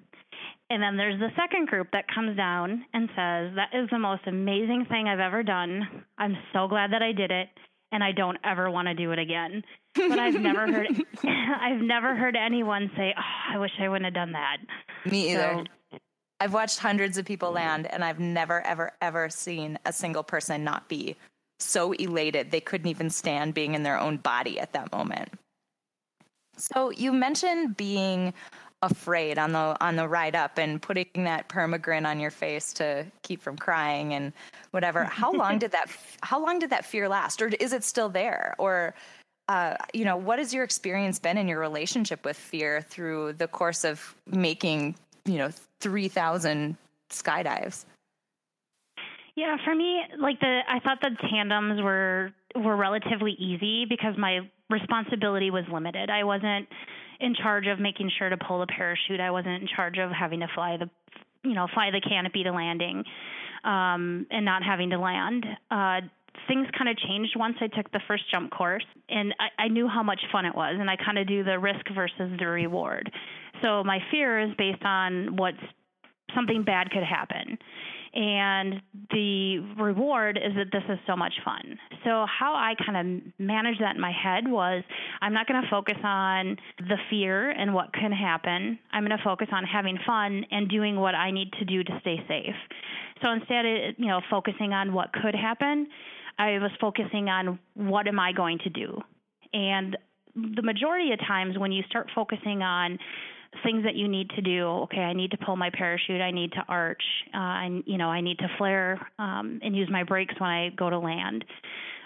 And 0.70 0.84
then 0.84 0.98
there's 0.98 1.20
the 1.20 1.30
second 1.36 1.68
group 1.68 1.88
that 1.94 2.14
comes 2.14 2.36
down 2.36 2.86
and 2.94 3.10
says, 3.10 3.56
That 3.56 3.72
is 3.74 3.90
the 3.90 4.00
most 4.00 4.22
amazing 4.28 4.86
thing 4.90 5.08
I've 5.08 5.20
ever 5.20 5.44
done. 5.44 6.06
I'm 6.18 6.38
so 6.54 6.68
glad 6.68 6.92
that 6.92 7.02
I 7.02 7.12
did 7.12 7.32
it, 7.32 7.48
and 7.92 8.04
I 8.04 8.12
don't 8.12 8.38
ever 8.44 8.70
want 8.70 8.88
to 8.88 8.94
do 8.94 9.12
it 9.12 9.20
again. 9.20 9.64
But 9.96 10.20
I've 10.20 10.40
never 10.40 10.66
heard 10.72 10.88
I've 11.24 11.82
never 11.82 12.16
heard 12.16 12.36
anyone 12.36 12.90
say, 12.96 13.14
"Oh, 13.18 13.54
I 13.56 13.58
wish 13.58 13.72
I 13.80 13.90
wouldn't 13.90 14.06
have 14.06 14.14
done 14.14 14.32
that." 14.34 14.58
Me 15.06 15.32
either. 15.32 15.66
So, 15.92 15.98
I've 16.40 16.54
watched 16.54 16.80
hundreds 16.80 17.18
of 17.18 17.26
people 17.26 17.52
land 17.52 17.86
and 17.92 18.04
I've 18.04 18.20
never 18.20 18.62
ever 18.62 18.92
ever 19.02 19.30
seen 19.30 19.78
a 19.86 19.92
single 19.92 20.24
person 20.24 20.64
not 20.64 20.88
be 20.88 21.18
so 21.60 21.92
elated 21.94 22.52
they 22.52 22.62
couldn't 22.62 22.88
even 22.88 23.10
stand 23.10 23.54
being 23.54 23.74
in 23.74 23.84
their 23.84 24.00
own 24.00 24.18
body 24.18 24.60
at 24.60 24.72
that 24.74 24.92
moment. 24.92 25.34
So 26.56 26.92
you 26.92 27.12
mentioned 27.12 27.76
being 27.76 28.34
afraid 28.82 29.38
on 29.38 29.52
the 29.52 29.76
on 29.82 29.96
the 29.96 30.08
ride 30.08 30.36
up 30.36 30.58
and 30.58 30.82
putting 30.82 31.24
that 31.26 31.50
permagrin 31.50 32.06
on 32.06 32.20
your 32.20 32.32
face 32.32 32.72
to 32.74 33.06
keep 33.24 33.42
from 33.42 33.58
crying 33.58 34.14
and 34.14 34.32
whatever. 34.72 35.04
How 35.04 35.32
long 35.32 35.60
did 35.60 35.72
that 35.72 35.90
how 36.22 36.44
long 36.44 36.60
did 36.60 36.70
that 36.70 36.86
fear 36.86 37.10
last? 37.10 37.42
Or 37.42 37.48
is 37.48 37.74
it 37.74 37.84
still 37.84 38.10
there? 38.10 38.56
Or 38.58 38.94
uh, 39.48 39.76
you 39.94 40.06
know 40.06 40.16
what 40.16 40.40
has 40.40 40.54
your 40.54 40.64
experience 40.64 41.20
been 41.20 41.38
in 41.38 41.48
your 41.48 41.60
relationship 41.60 42.24
with 42.24 42.38
fear 42.38 42.82
through 42.82 43.34
the 43.34 43.48
course 43.48 43.84
of 43.84 44.16
making 44.28 44.96
you 45.26 45.38
know 45.38 45.50
3000 45.82 46.78
skydives? 47.10 47.86
Yeah 49.36 49.58
for 49.64 49.74
me 49.74 50.02
like 50.20 50.40
the 50.40 50.62
i 50.68 50.80
thought 50.80 51.00
the 51.02 51.16
tandems 51.30 51.82
were 51.82 52.32
were 52.56 52.76
relatively 52.76 53.34
easy 53.34 53.86
because 53.86 54.18
my 54.18 54.42
responsibility 54.70 55.52
was 55.52 55.64
limited. 55.72 56.10
I 56.10 56.24
wasn't 56.24 56.68
in 57.20 57.36
charge 57.36 57.68
of 57.68 57.80
making 57.80 58.12
sure 58.18 58.30
to 58.30 58.38
pull 58.38 58.60
the 58.60 58.68
parachute. 58.68 59.20
I 59.20 59.32
wasn't 59.32 59.62
in 59.62 59.68
charge 59.76 59.98
of 59.98 60.12
having 60.12 60.40
to 60.40 60.48
fly 60.54 60.78
the, 60.78 60.90
you 61.44 61.54
know, 61.54 61.68
fly 61.74 61.92
the 61.92 62.02
canopy 62.02 62.44
to 62.44 62.52
landing, 62.52 63.04
um, 63.64 64.26
and 64.32 64.46
not 64.46 64.64
having 64.64 64.90
to 64.92 65.00
land. 65.00 65.46
Uh, 65.70 66.02
things 66.48 66.68
kind 66.78 66.90
of 66.90 66.98
changed 66.98 67.34
once 67.36 67.56
I 67.62 67.68
took 67.68 67.92
the 67.92 68.02
first 68.08 68.24
jump 68.32 68.52
course, 68.52 68.86
and 69.10 69.34
I, 69.40 69.64
I 69.64 69.68
knew 69.68 69.88
how 69.88 70.04
much 70.04 70.22
fun 70.32 70.46
it 70.46 70.56
was, 70.56 70.78
and 70.80 70.90
I 70.90 70.96
kind 70.96 71.18
of 71.18 71.28
do 71.28 71.44
the 71.44 71.60
risk 71.60 71.86
versus 71.94 72.32
the 72.40 72.48
reward. 72.48 73.12
So 73.62 73.84
my 73.84 74.00
fear 74.12 74.40
is 74.40 74.52
based 74.58 74.84
on 74.84 75.36
what's 75.36 75.58
something 76.36 76.64
bad 76.64 76.92
could 76.92 77.04
happen. 77.04 77.58
And 78.14 78.82
the 79.12 79.60
reward 79.80 80.38
is 80.38 80.54
that 80.56 80.72
this 80.72 80.84
is 80.90 80.98
so 81.06 81.16
much 81.16 81.34
fun. 81.46 81.78
So, 82.04 82.26
how 82.26 82.56
I 82.56 82.74
kind 82.84 82.98
of 82.98 83.34
managed 83.38 83.82
that 83.82 83.96
in 83.96 84.02
my 84.02 84.12
head 84.12 84.48
was 84.48 84.84
I'm 85.22 85.34
not 85.34 85.48
going 85.48 85.62
to 85.62 85.70
focus 85.70 85.98
on 86.04 86.58
the 86.80 86.98
fear 87.10 87.52
and 87.52 87.74
what 87.74 87.94
can 87.94 88.12
happen. 88.12 88.80
I'm 88.92 89.06
going 89.06 89.16
to 89.16 89.24
focus 89.24 89.50
on 89.52 89.64
having 89.64 90.00
fun 90.08 90.46
and 90.50 90.68
doing 90.70 91.00
what 91.00 91.14
I 91.14 91.30
need 91.30 91.52
to 91.60 91.66
do 91.66 91.84
to 91.84 92.00
stay 92.02 92.18
safe. 92.28 92.56
So, 93.22 93.32
instead 93.32 93.66
of 93.66 93.96
you 93.98 94.08
know, 94.08 94.22
focusing 94.30 94.74
on 94.74 94.94
what 94.94 95.14
could 95.14 95.36
happen, 95.36 95.88
I 96.40 96.58
was 96.58 96.72
focusing 96.82 97.30
on 97.30 97.60
what 97.76 98.08
am 98.08 98.20
I 98.20 98.32
going 98.32 98.60
to 98.64 98.70
do. 98.70 99.02
And 99.54 99.98
the 100.36 100.62
majority 100.62 101.12
of 101.12 101.20
times 101.20 101.58
when 101.58 101.72
you 101.72 101.84
start 101.90 102.10
focusing 102.16 102.62
on 102.62 102.98
things 103.64 103.84
that 103.84 103.96
you 103.96 104.08
need 104.08 104.30
to 104.32 104.42
do. 104.42 104.68
Okay, 104.84 105.02
I 105.02 105.14
need 105.14 105.32
to 105.32 105.38
pull 105.38 105.56
my 105.56 105.70
parachute. 105.72 106.22
I 106.22 106.32
need 106.32 106.52
to 106.54 106.64
arch. 106.68 107.04
Uh, 107.34 107.82
you 107.86 107.98
know, 107.98 108.10
I 108.10 108.22
need 108.22 108.40
to 108.40 108.48
flare 108.58 109.00
um, 109.18 109.60
and 109.64 109.76
use 109.76 109.90
my 109.92 110.04
brakes 110.04 110.36
when 110.38 110.50
I 110.50 110.70
go 110.70 110.90
to 110.90 111.00
land. 111.00 111.46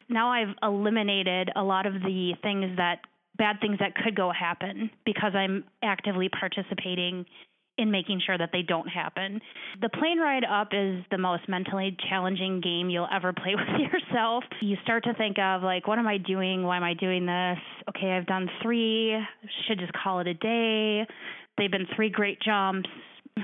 Now 0.10 0.32
I've 0.32 0.56
eliminated 0.62 1.50
a 1.56 1.64
lot 1.64 1.86
of 1.86 1.94
the 1.94 2.34
things 2.42 2.78
that 2.78 3.00
bad 3.38 3.58
things 3.62 3.80
that 3.80 3.96
could 3.96 4.16
go 4.16 4.32
happen 4.32 4.92
because 5.06 5.34
I'm 5.36 5.64
actively 5.82 6.30
participating 6.30 7.26
in 7.78 7.90
making 7.90 8.22
sure 8.26 8.38
that 8.38 8.50
they 8.52 8.62
don't 8.62 8.88
happen. 8.88 9.42
The 9.82 9.90
plane 9.90 10.20
ride 10.20 10.44
up 10.44 10.70
is 10.74 11.04
the 11.10 11.18
most 11.18 11.50
mentally 11.50 11.98
challenging 12.10 12.62
game 12.62 12.90
you'll 12.90 13.08
ever 13.12 13.34
play 13.44 13.56
with 13.56 13.82
yourself. 13.82 14.44
You 14.62 14.78
start 14.84 15.04
to 15.06 15.14
think 15.16 15.40
of 15.40 15.64
like, 15.64 15.88
what 15.88 15.98
am 15.98 16.08
I 16.08 16.18
doing? 16.18 16.64
Why 16.64 16.78
am 16.78 16.84
I 16.84 16.94
doing 16.94 17.26
this? 17.26 17.58
Okay, 17.90 18.12
I've 18.12 18.28
done 18.28 18.50
three. 18.62 19.18
Should 19.68 19.80
just 19.80 19.94
call 19.94 20.20
it 20.20 20.28
a 20.28 20.34
day. 20.34 21.08
They've 21.58 21.72
been 21.72 21.88
three 21.96 22.10
great 22.10 22.40
jumps. 22.42 22.90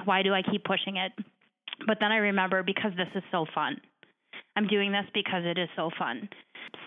Why 0.06 0.22
do 0.22 0.34
I 0.34 0.42
keep 0.44 0.64
pushing 0.64 0.98
it? 0.98 1.12
But 1.88 1.98
then 2.00 2.12
I 2.12 2.18
remember 2.18 2.62
because 2.64 2.92
this 2.98 3.08
is 3.16 3.24
so 3.32 3.46
fun. 3.54 3.80
I'm 4.56 4.68
doing 4.68 4.92
this 4.92 5.06
because 5.14 5.44
it 5.46 5.58
is 5.58 5.70
so 5.76 5.90
fun. 5.98 6.30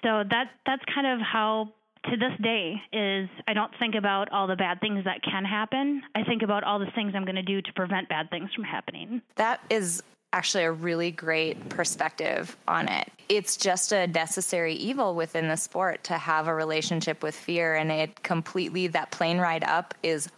So 0.02 0.22
that 0.30 0.50
that's 0.66 0.82
kind 0.94 1.06
of 1.06 1.20
how 1.20 1.72
to 2.10 2.16
this 2.16 2.32
day 2.42 2.80
is 2.92 3.28
I 3.46 3.54
don't 3.54 3.72
think 3.78 3.94
about 3.94 4.30
all 4.32 4.46
the 4.46 4.56
bad 4.56 4.80
things 4.80 5.04
that 5.04 5.22
can 5.22 5.44
happen. 5.44 6.02
I 6.14 6.24
think 6.24 6.42
about 6.42 6.64
all 6.64 6.78
the 6.78 6.90
things 6.94 7.12
I'm 7.14 7.24
going 7.24 7.36
to 7.36 7.42
do 7.42 7.62
to 7.62 7.72
prevent 7.74 8.08
bad 8.08 8.30
things 8.30 8.50
from 8.54 8.64
happening. 8.64 9.22
That 9.36 9.60
is 9.70 10.02
actually 10.32 10.64
a 10.64 10.72
really 10.72 11.10
great 11.10 11.68
perspective 11.68 12.56
on 12.66 12.88
it. 12.88 13.10
It's 13.28 13.56
just 13.56 13.92
a 13.92 14.06
necessary 14.06 14.74
evil 14.74 15.14
within 15.14 15.48
the 15.48 15.56
sport 15.56 16.04
to 16.04 16.14
have 16.14 16.48
a 16.48 16.54
relationship 16.54 17.22
with 17.22 17.34
fear 17.34 17.74
and 17.74 17.90
it 17.90 18.22
completely 18.22 18.86
that 18.88 19.10
plane 19.10 19.38
ride 19.38 19.64
up 19.64 19.94
is 20.02 20.28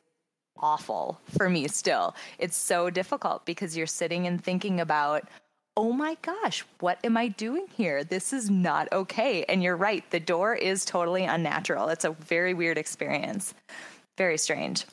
awful 0.59 1.21
for 1.37 1.49
me 1.49 1.69
still. 1.69 2.15
It's 2.39 2.57
so 2.57 2.91
difficult 2.91 3.45
because 3.45 3.77
you're 3.77 3.87
sitting 3.87 4.27
and 4.27 4.43
thinking 4.43 4.81
about 4.81 5.29
oh 5.77 5.93
my 5.93 6.17
gosh, 6.23 6.65
what 6.81 6.99
am 7.05 7.17
I 7.17 7.29
doing 7.29 7.67
here? 7.77 8.05
This 8.05 8.33
is 8.33 8.49
not 8.49 8.93
okay. 8.93 9.45
And 9.45 9.63
you're 9.63 9.77
right, 9.77 10.09
the 10.11 10.21
door 10.21 10.55
is 10.55 10.85
totally 10.85 11.25
unnatural. 11.25 11.89
It's 11.89 12.05
a 12.05 12.13
very 12.13 12.55
weird 12.55 12.79
experience, 12.79 13.55
very 14.17 14.39
strange. 14.39 14.85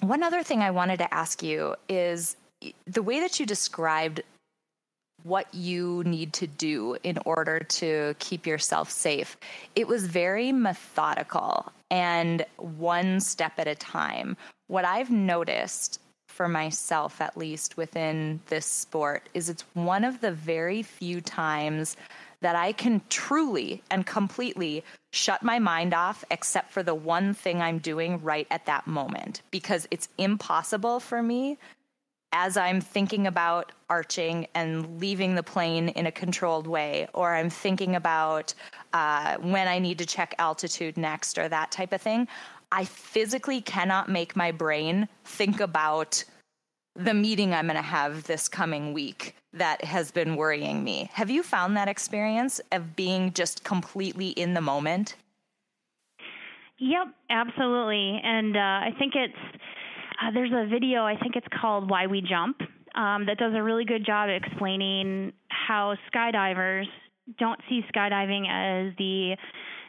One 0.00 0.22
other 0.22 0.42
thing 0.42 0.60
I 0.60 0.70
wanted 0.70 0.98
to 0.98 1.12
ask 1.12 1.42
you 1.42 1.74
is 1.88 2.36
the 2.86 3.02
way 3.02 3.20
that 3.20 3.40
you 3.40 3.46
described 3.46 4.22
what 5.22 5.52
you 5.54 6.02
need 6.04 6.34
to 6.34 6.46
do 6.46 6.96
in 7.02 7.18
order 7.24 7.58
to 7.58 8.14
keep 8.18 8.46
yourself 8.46 8.90
safe. 8.90 9.38
It 9.74 9.88
was 9.88 10.06
very 10.06 10.52
methodical 10.52 11.72
and 11.90 12.44
one 12.58 13.20
step 13.20 13.54
at 13.58 13.66
a 13.66 13.74
time. 13.74 14.36
What 14.66 14.84
I've 14.84 15.10
noticed 15.10 15.98
for 16.34 16.48
myself, 16.48 17.20
at 17.20 17.36
least 17.36 17.76
within 17.76 18.40
this 18.46 18.66
sport, 18.66 19.28
is 19.34 19.48
it's 19.48 19.64
one 19.74 20.04
of 20.04 20.20
the 20.20 20.32
very 20.32 20.82
few 20.82 21.20
times 21.20 21.96
that 22.40 22.56
I 22.56 22.72
can 22.72 23.00
truly 23.08 23.82
and 23.90 24.04
completely 24.04 24.84
shut 25.12 25.42
my 25.42 25.58
mind 25.58 25.94
off 25.94 26.24
except 26.30 26.72
for 26.72 26.82
the 26.82 26.94
one 26.94 27.32
thing 27.32 27.62
I'm 27.62 27.78
doing 27.78 28.20
right 28.22 28.46
at 28.50 28.66
that 28.66 28.86
moment 28.86 29.40
because 29.50 29.88
it's 29.90 30.08
impossible 30.18 31.00
for 31.00 31.22
me 31.22 31.56
as 32.34 32.56
I'm 32.56 32.80
thinking 32.80 33.28
about 33.28 33.70
arching 33.88 34.48
and 34.56 35.00
leaving 35.00 35.36
the 35.36 35.44
plane 35.44 35.88
in 35.90 36.06
a 36.06 36.10
controlled 36.10 36.66
way, 36.66 37.06
or 37.14 37.32
I'm 37.32 37.48
thinking 37.48 37.94
about 37.94 38.52
uh, 38.92 39.36
when 39.36 39.68
I 39.68 39.78
need 39.78 39.98
to 39.98 40.06
check 40.06 40.34
altitude 40.38 40.96
next, 40.96 41.38
or 41.38 41.48
that 41.48 41.70
type 41.70 41.92
of 41.92 42.02
thing. 42.02 42.26
I 42.74 42.86
physically 42.86 43.60
cannot 43.60 44.08
make 44.08 44.34
my 44.34 44.50
brain 44.50 45.08
think 45.24 45.60
about 45.60 46.24
the 46.96 47.14
meeting 47.14 47.54
I'm 47.54 47.66
going 47.66 47.76
to 47.76 47.82
have 47.82 48.24
this 48.24 48.48
coming 48.48 48.92
week 48.92 49.36
that 49.52 49.84
has 49.84 50.10
been 50.10 50.34
worrying 50.34 50.82
me. 50.82 51.08
Have 51.12 51.30
you 51.30 51.44
found 51.44 51.76
that 51.76 51.86
experience 51.86 52.60
of 52.72 52.96
being 52.96 53.32
just 53.32 53.62
completely 53.62 54.30
in 54.30 54.54
the 54.54 54.60
moment? 54.60 55.14
Yep, 56.80 57.14
absolutely. 57.30 58.20
And 58.24 58.56
uh, 58.56 58.60
I 58.60 58.90
think 58.98 59.12
it's 59.14 59.60
uh, 60.20 60.32
there's 60.32 60.50
a 60.52 60.68
video. 60.68 61.04
I 61.04 61.16
think 61.16 61.36
it's 61.36 61.46
called 61.60 61.88
"Why 61.88 62.08
We 62.08 62.22
Jump" 62.22 62.60
um, 62.96 63.26
that 63.26 63.38
does 63.38 63.52
a 63.54 63.62
really 63.62 63.84
good 63.84 64.04
job 64.04 64.28
explaining 64.28 65.32
how 65.48 65.94
skydivers 66.12 66.86
don't 67.38 67.60
see 67.68 67.82
skydiving 67.94 68.48
as 68.50 68.96
the 68.98 69.36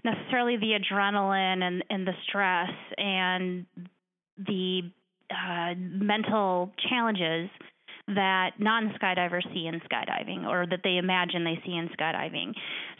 necessarily 0.05 0.57
the 0.57 0.77
adrenaline 0.79 1.63
and, 1.63 1.83
and 1.89 2.07
the 2.07 2.13
stress 2.27 2.69
and 2.97 3.65
the 4.37 4.81
uh, 5.31 5.73
mental 5.77 6.71
challenges 6.89 7.49
that 8.07 8.51
non 8.59 8.93
skydivers 9.01 9.41
see 9.51 9.65
in 9.65 9.81
skydiving 9.81 10.45
or 10.45 10.67
that 10.67 10.81
they 10.83 10.97
imagine 10.97 11.43
they 11.43 11.59
see 11.65 11.75
in 11.75 11.89
skydiving. 11.89 12.53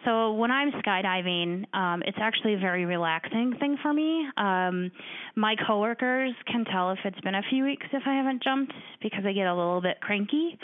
So 0.04 0.34
when 0.34 0.50
I'm 0.50 0.72
skydiving, 0.72 1.66
um, 1.76 2.02
it's 2.06 2.18
actually 2.20 2.56
a 2.56 2.60
very 2.60 2.86
relaxing 2.86 3.54
thing 3.60 3.78
for 3.82 3.94
me. 3.94 4.26
Um, 4.38 4.92
my 5.36 5.56
coworkers 5.68 6.32
can 6.48 6.66
tell 6.66 6.92
if 6.92 7.00
it's 7.06 7.20
been 7.22 7.36
a 7.36 7.44
few 7.50 7.64
weeks 7.64 7.86
if 7.94 8.04
I 8.06 8.16
haven't 8.16 8.44
jumped 8.44 8.74
because 9.02 9.24
I 9.26 9.34
get 9.34 9.46
a 9.48 9.56
little 9.56 9.82
bit 9.82 10.00
cranky. 10.02 10.58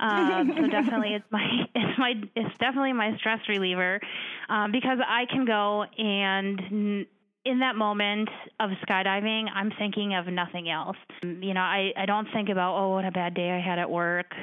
Um, 0.00 0.52
so 0.56 0.66
definitely, 0.70 1.14
it's 1.14 1.30
my 1.30 1.46
it's 1.74 1.98
my 1.98 2.14
it's 2.34 2.58
definitely 2.58 2.92
my 2.92 3.16
stress 3.18 3.40
reliever 3.48 4.00
um, 4.48 4.72
because 4.72 4.98
I 5.06 5.26
can 5.30 5.44
go 5.44 5.84
and 5.98 7.06
in 7.44 7.60
that 7.60 7.76
moment 7.76 8.28
of 8.60 8.70
skydiving, 8.86 9.46
I'm 9.54 9.72
thinking 9.78 10.14
of 10.14 10.26
nothing 10.26 10.68
else. 10.68 10.96
You 11.22 11.54
know, 11.54 11.60
I, 11.60 11.92
I 11.96 12.04
don't 12.04 12.28
think 12.32 12.50
about, 12.50 12.76
oh, 12.76 12.90
what 12.90 13.06
a 13.06 13.10
bad 13.10 13.34
day 13.34 13.50
I 13.50 13.60
had 13.60 13.78
at 13.78 13.88
work, 13.88 14.34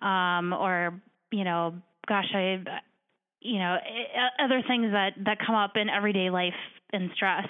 um, 0.00 0.52
or, 0.54 0.98
you 1.30 1.44
know, 1.44 1.74
gosh, 2.08 2.28
I, 2.34 2.62
you 3.40 3.58
know, 3.58 3.76
other 4.42 4.62
things 4.66 4.92
that, 4.92 5.10
that 5.26 5.38
come 5.44 5.54
up 5.54 5.72
in 5.76 5.90
everyday 5.90 6.30
life 6.30 6.54
and 6.92 7.10
stress. 7.14 7.46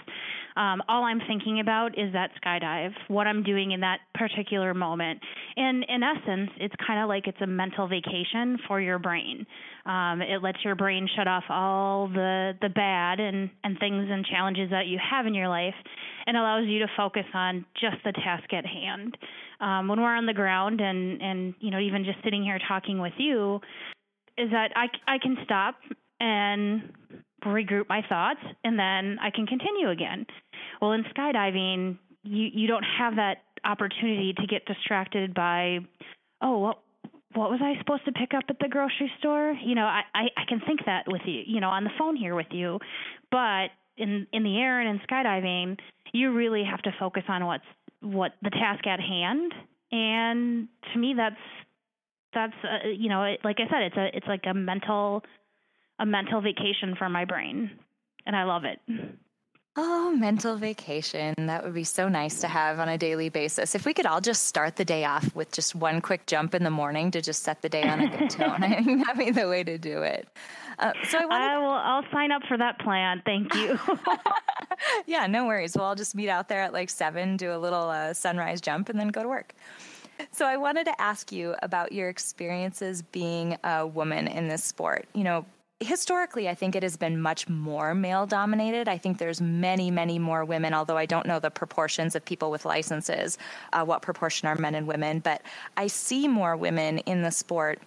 Um, 0.56 0.82
all 0.88 1.04
I'm 1.04 1.20
thinking 1.26 1.60
about 1.60 1.98
is 1.98 2.12
that 2.12 2.30
skydive, 2.42 2.92
what 3.08 3.26
I'm 3.26 3.42
doing 3.42 3.72
in 3.72 3.80
that 3.80 3.98
particular 4.14 4.72
moment. 4.72 5.20
And 5.56 5.84
in 5.88 6.02
essence, 6.02 6.50
it's 6.58 6.74
kind 6.86 7.02
of 7.02 7.08
like 7.08 7.26
it's 7.26 7.40
a 7.40 7.46
mental 7.46 7.88
vacation 7.88 8.58
for 8.68 8.80
your 8.80 8.98
brain. 8.98 9.46
Um, 9.84 10.22
it 10.22 10.42
lets 10.42 10.58
your 10.64 10.76
brain 10.76 11.08
shut 11.16 11.26
off 11.26 11.44
all 11.48 12.08
the 12.08 12.52
the 12.60 12.68
bad 12.68 13.20
and 13.20 13.50
and 13.64 13.78
things 13.78 14.06
and 14.10 14.24
challenges 14.24 14.70
that 14.70 14.86
you 14.86 14.98
have 14.98 15.26
in 15.26 15.34
your 15.34 15.48
life, 15.48 15.74
and 16.26 16.36
allows 16.36 16.66
you 16.66 16.78
to 16.80 16.88
focus 16.96 17.26
on 17.34 17.64
just 17.80 17.96
the 18.04 18.12
task 18.12 18.52
at 18.52 18.64
hand. 18.64 19.18
Um, 19.60 19.88
when 19.88 20.00
we're 20.00 20.16
on 20.16 20.26
the 20.26 20.32
ground 20.32 20.80
and 20.80 21.20
and 21.20 21.54
you 21.60 21.70
know 21.70 21.80
even 21.80 22.04
just 22.04 22.18
sitting 22.24 22.42
here 22.42 22.58
talking 22.68 23.00
with 23.00 23.14
you, 23.18 23.60
is 24.38 24.50
that 24.50 24.70
I 24.76 24.86
I 25.06 25.18
can 25.18 25.36
stop 25.44 25.76
and 26.20 26.92
regroup 27.44 27.88
my 27.88 28.02
thoughts 28.08 28.40
and 28.64 28.78
then 28.78 29.18
I 29.20 29.30
can 29.30 29.46
continue 29.46 29.90
again. 29.90 30.26
Well, 30.80 30.92
in 30.92 31.04
skydiving, 31.04 31.98
you 32.22 32.48
you 32.52 32.66
don't 32.66 32.84
have 32.98 33.16
that 33.16 33.42
opportunity 33.64 34.34
to 34.34 34.46
get 34.46 34.66
distracted 34.66 35.34
by, 35.34 35.78
oh, 36.42 36.58
what 36.58 36.78
what 37.34 37.50
was 37.50 37.60
I 37.62 37.78
supposed 37.80 38.04
to 38.04 38.12
pick 38.12 38.32
up 38.34 38.44
at 38.48 38.58
the 38.60 38.68
grocery 38.68 39.10
store? 39.18 39.56
You 39.64 39.74
know, 39.74 39.84
I, 39.84 40.02
I, 40.14 40.22
I 40.36 40.44
can 40.48 40.60
think 40.66 40.80
that 40.86 41.04
with 41.08 41.22
you, 41.24 41.42
you 41.46 41.60
know, 41.60 41.68
on 41.68 41.84
the 41.84 41.90
phone 41.98 42.16
here 42.16 42.34
with 42.34 42.46
you, 42.50 42.78
but 43.30 43.68
in 43.96 44.26
in 44.32 44.44
the 44.44 44.58
air 44.58 44.80
and 44.80 44.88
in 44.88 45.06
skydiving, 45.06 45.78
you 46.12 46.32
really 46.32 46.64
have 46.64 46.82
to 46.82 46.90
focus 46.98 47.24
on 47.28 47.44
what's 47.46 47.64
what 48.00 48.32
the 48.42 48.50
task 48.50 48.86
at 48.86 49.00
hand. 49.00 49.52
And 49.90 50.68
to 50.92 50.98
me, 50.98 51.14
that's 51.16 51.36
that's 52.32 52.54
uh, 52.64 52.88
you 52.88 53.08
know, 53.08 53.34
like 53.44 53.56
I 53.58 53.70
said, 53.70 53.82
it's 53.82 53.96
a 53.96 54.16
it's 54.16 54.26
like 54.26 54.44
a 54.48 54.54
mental 54.54 55.22
a 55.98 56.06
mental 56.06 56.40
vacation 56.40 56.94
for 56.96 57.08
my 57.08 57.24
brain, 57.24 57.70
and 58.26 58.34
I 58.34 58.44
love 58.44 58.64
it. 58.64 58.80
Oh, 59.76 60.14
mental 60.16 60.56
vacation. 60.56 61.34
That 61.36 61.64
would 61.64 61.74
be 61.74 61.82
so 61.82 62.08
nice 62.08 62.40
to 62.42 62.48
have 62.48 62.78
on 62.78 62.88
a 62.88 62.96
daily 62.96 63.28
basis. 63.28 63.74
If 63.74 63.84
we 63.84 63.92
could 63.92 64.06
all 64.06 64.20
just 64.20 64.46
start 64.46 64.76
the 64.76 64.84
day 64.84 65.04
off 65.04 65.34
with 65.34 65.50
just 65.50 65.74
one 65.74 66.00
quick 66.00 66.26
jump 66.26 66.54
in 66.54 66.62
the 66.62 66.70
morning 66.70 67.10
to 67.10 67.20
just 67.20 67.42
set 67.42 67.60
the 67.60 67.68
day 67.68 67.82
on 67.82 68.00
a 68.00 68.16
good 68.16 68.30
tone, 68.30 68.62
I 68.62 68.82
think 68.82 69.04
that'd 69.04 69.18
be 69.18 69.32
the 69.32 69.48
way 69.48 69.64
to 69.64 69.76
do 69.76 70.02
it. 70.02 70.28
Uh, 70.78 70.92
so 71.08 71.18
I, 71.18 71.26
wanted... 71.26 71.44
I 71.44 71.58
will. 71.58 71.70
I'll 71.70 72.04
sign 72.12 72.30
up 72.30 72.42
for 72.46 72.56
that 72.56 72.78
plan. 72.78 73.22
Thank 73.24 73.52
you. 73.56 73.78
yeah, 75.06 75.26
no 75.26 75.44
worries. 75.46 75.76
Well, 75.76 75.86
I'll 75.86 75.96
just 75.96 76.14
meet 76.14 76.28
out 76.28 76.48
there 76.48 76.62
at 76.62 76.72
like 76.72 76.88
seven, 76.88 77.36
do 77.36 77.52
a 77.52 77.58
little 77.58 77.90
uh, 77.90 78.14
sunrise 78.14 78.60
jump, 78.60 78.88
and 78.88 78.98
then 78.98 79.08
go 79.08 79.24
to 79.24 79.28
work. 79.28 79.54
So 80.30 80.46
I 80.46 80.56
wanted 80.56 80.84
to 80.84 81.00
ask 81.00 81.32
you 81.32 81.56
about 81.62 81.90
your 81.90 82.08
experiences 82.08 83.02
being 83.02 83.56
a 83.64 83.84
woman 83.84 84.28
in 84.28 84.46
this 84.46 84.62
sport. 84.62 85.06
You 85.14 85.24
know, 85.24 85.46
historically 85.84 86.48
i 86.48 86.54
think 86.54 86.74
it 86.74 86.82
has 86.82 86.96
been 86.96 87.20
much 87.20 87.48
more 87.48 87.94
male 87.94 88.26
dominated 88.26 88.88
i 88.88 88.98
think 88.98 89.18
there's 89.18 89.40
many 89.40 89.90
many 89.90 90.18
more 90.18 90.44
women 90.44 90.74
although 90.74 90.96
i 90.96 91.06
don't 91.06 91.26
know 91.26 91.38
the 91.38 91.50
proportions 91.50 92.14
of 92.14 92.24
people 92.24 92.50
with 92.50 92.64
licenses 92.64 93.38
uh, 93.72 93.84
what 93.84 94.02
proportion 94.02 94.48
are 94.48 94.56
men 94.56 94.74
and 94.74 94.86
women 94.86 95.20
but 95.20 95.42
i 95.76 95.86
see 95.86 96.26
more 96.26 96.56
women 96.56 96.98
in 96.98 97.22
the 97.22 97.30
sport 97.30 97.80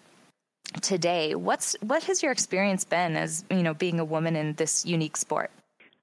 today. 0.81 1.35
What's 1.35 1.75
what 1.81 2.03
has 2.03 2.21
your 2.21 2.31
experience 2.31 2.83
been 2.83 3.15
as 3.15 3.45
you 3.49 3.63
know 3.63 3.73
being 3.73 3.99
a 3.99 4.05
woman 4.05 4.35
in 4.35 4.53
this 4.53 4.85
unique 4.85 5.17
sport 5.17 5.51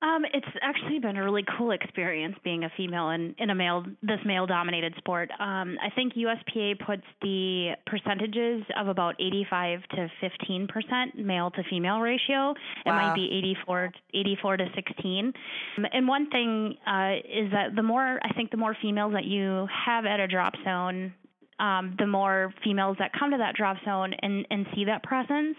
um, 0.04 0.24
it's 0.34 0.46
actually 0.60 0.98
been 0.98 1.16
a 1.16 1.24
really 1.24 1.44
cool 1.56 1.70
experience 1.70 2.36
being 2.44 2.64
a 2.64 2.70
female 2.76 3.10
in, 3.10 3.34
in 3.38 3.48
a 3.48 3.54
male 3.54 3.84
this 4.02 4.18
male 4.26 4.46
dominated 4.46 4.94
sport. 4.98 5.30
Um, 5.40 5.78
I 5.82 5.88
think 5.94 6.12
USPA 6.14 6.84
puts 6.84 7.04
the 7.22 7.72
percentages 7.86 8.64
of 8.78 8.88
about 8.88 9.14
85 9.18 9.80
to 9.96 10.08
15 10.20 10.68
percent 10.68 11.18
male 11.18 11.50
to 11.52 11.62
female 11.70 12.00
ratio. 12.00 12.34
Wow. 12.36 12.54
It 12.84 12.90
might 12.90 13.14
be 13.14 13.30
84 13.38 13.92
84 14.12 14.56
to 14.58 14.66
16. 14.74 15.32
Um, 15.78 15.86
and 15.90 16.06
one 16.06 16.28
thing 16.28 16.76
uh, 16.86 17.14
is 17.24 17.50
that 17.52 17.74
the 17.74 17.82
more 17.82 18.20
I 18.22 18.32
think 18.34 18.50
the 18.50 18.58
more 18.58 18.76
females 18.82 19.14
that 19.14 19.24
you 19.24 19.66
have 19.86 20.04
at 20.04 20.20
a 20.20 20.28
drop 20.28 20.52
zone, 20.64 21.14
um, 21.58 21.94
the 21.98 22.06
more 22.06 22.52
females 22.62 22.96
that 22.98 23.12
come 23.18 23.30
to 23.30 23.38
that 23.38 23.54
drop 23.54 23.78
zone 23.86 24.12
and, 24.20 24.46
and 24.50 24.66
see 24.74 24.84
that 24.84 25.02
presence, 25.02 25.56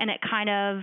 and 0.00 0.10
it 0.10 0.18
kind 0.28 0.50
of 0.50 0.82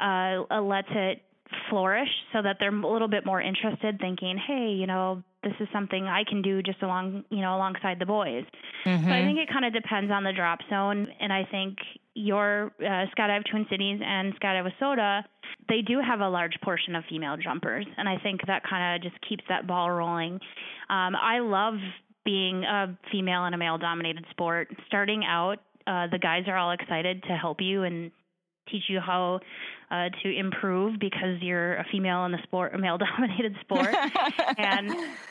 uh, 0.00 0.60
lets 0.62 0.88
it 0.90 1.22
flourish 1.70 2.08
so 2.32 2.42
that 2.42 2.56
they're 2.58 2.74
a 2.74 2.92
little 2.92 3.08
bit 3.08 3.24
more 3.24 3.40
interested 3.40 3.98
thinking 4.00 4.38
hey 4.46 4.68
you 4.70 4.86
know 4.86 5.22
this 5.42 5.52
is 5.60 5.68
something 5.72 6.06
i 6.06 6.22
can 6.28 6.42
do 6.42 6.62
just 6.62 6.82
along 6.82 7.24
you 7.30 7.40
know 7.40 7.56
alongside 7.56 7.98
the 7.98 8.06
boys. 8.06 8.44
Mm-hmm. 8.84 9.04
so 9.04 9.12
i 9.12 9.22
think 9.22 9.38
it 9.38 9.48
kind 9.52 9.64
of 9.64 9.72
depends 9.72 10.10
on 10.10 10.24
the 10.24 10.32
drop 10.32 10.60
zone. 10.70 11.08
And 11.20 11.32
i 11.32 11.44
think 11.50 11.78
your 12.14 12.72
uh, 12.80 13.06
skydive 13.16 13.44
twin 13.50 13.66
cities 13.70 14.00
and 14.04 14.34
skydive 14.40 14.70
WISSOTA 14.80 15.24
they 15.68 15.82
do 15.82 16.00
have 16.00 16.20
a 16.20 16.28
large 16.28 16.54
portion 16.62 16.94
of 16.94 17.04
female 17.08 17.36
jumpers. 17.36 17.86
And 17.96 18.08
i 18.08 18.16
think 18.22 18.40
that 18.46 18.62
kind 18.68 18.96
of 18.96 19.10
just 19.10 19.20
keeps 19.28 19.44
that 19.48 19.66
ball 19.66 19.90
rolling. 19.90 20.34
Um, 20.90 21.14
i 21.16 21.38
love 21.40 21.74
being 22.24 22.64
a 22.64 22.98
female 23.12 23.44
in 23.44 23.54
a 23.54 23.58
male 23.58 23.78
dominated 23.78 24.24
sport. 24.30 24.68
Starting 24.88 25.24
out 25.24 25.58
uh, 25.86 26.08
the 26.10 26.18
guys 26.18 26.42
are 26.48 26.56
all 26.56 26.72
excited 26.72 27.22
to 27.22 27.36
help 27.36 27.60
you 27.60 27.84
and 27.84 28.10
teach 28.70 28.84
you 28.88 29.00
how 29.00 29.40
uh, 29.90 30.08
to 30.22 30.36
improve 30.36 30.98
because 30.98 31.40
you're 31.40 31.76
a 31.76 31.84
female 31.90 32.24
in 32.24 32.32
the 32.32 32.42
sport, 32.42 32.74
a 32.74 32.78
male-dominated 32.78 33.56
sport, 33.60 33.94
and 34.58 34.90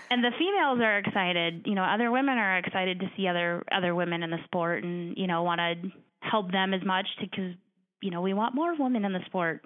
and 0.10 0.24
the 0.24 0.32
females 0.38 0.80
are 0.82 0.98
excited. 0.98 1.64
You 1.66 1.76
know, 1.76 1.84
other 1.84 2.12
women 2.12 2.38
are 2.38 2.58
excited 2.58 3.00
to 3.00 3.08
see 3.18 3.28
other 3.28 3.64
other 3.72 3.94
women 3.94 4.24
in 4.24 4.30
the 4.30 4.40
sport, 4.46 4.84
and 4.84 5.18
you 5.18 5.28
know, 5.28 5.44
want 5.44 5.60
to 5.60 5.92
help 6.22 6.52
them 6.52 6.74
as 6.74 6.84
much 6.86 7.08
because 7.20 7.54
you 8.02 8.12
know 8.12 8.22
we 8.22 8.34
want 8.34 8.56
more 8.56 8.76
women 8.78 9.06
in 9.06 9.14
the 9.14 9.24
sport. 9.26 9.62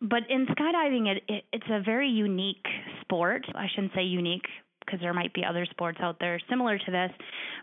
But 0.00 0.22
in 0.28 0.46
skydiving, 0.46 1.06
it, 1.08 1.22
it 1.28 1.44
it's 1.52 1.66
a 1.70 1.82
very 1.82 2.08
unique 2.08 2.66
sport. 3.02 3.44
I 3.54 3.66
shouldn't 3.74 3.92
say 3.94 4.02
unique 4.02 4.46
because 4.84 5.00
there 5.00 5.14
might 5.14 5.32
be 5.32 5.44
other 5.44 5.66
sports 5.70 5.98
out 6.00 6.16
there 6.20 6.38
similar 6.48 6.78
to 6.78 6.90
this. 6.90 7.10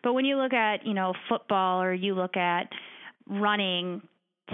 But 0.04 0.14
when 0.14 0.26
you 0.26 0.38
look 0.38 0.54
at 0.54 0.86
you 0.86 0.94
know 0.94 1.14
football 1.30 1.82
or 1.82 1.94
you 1.94 2.14
look 2.14 2.38
at 2.38 2.70
running 3.28 4.02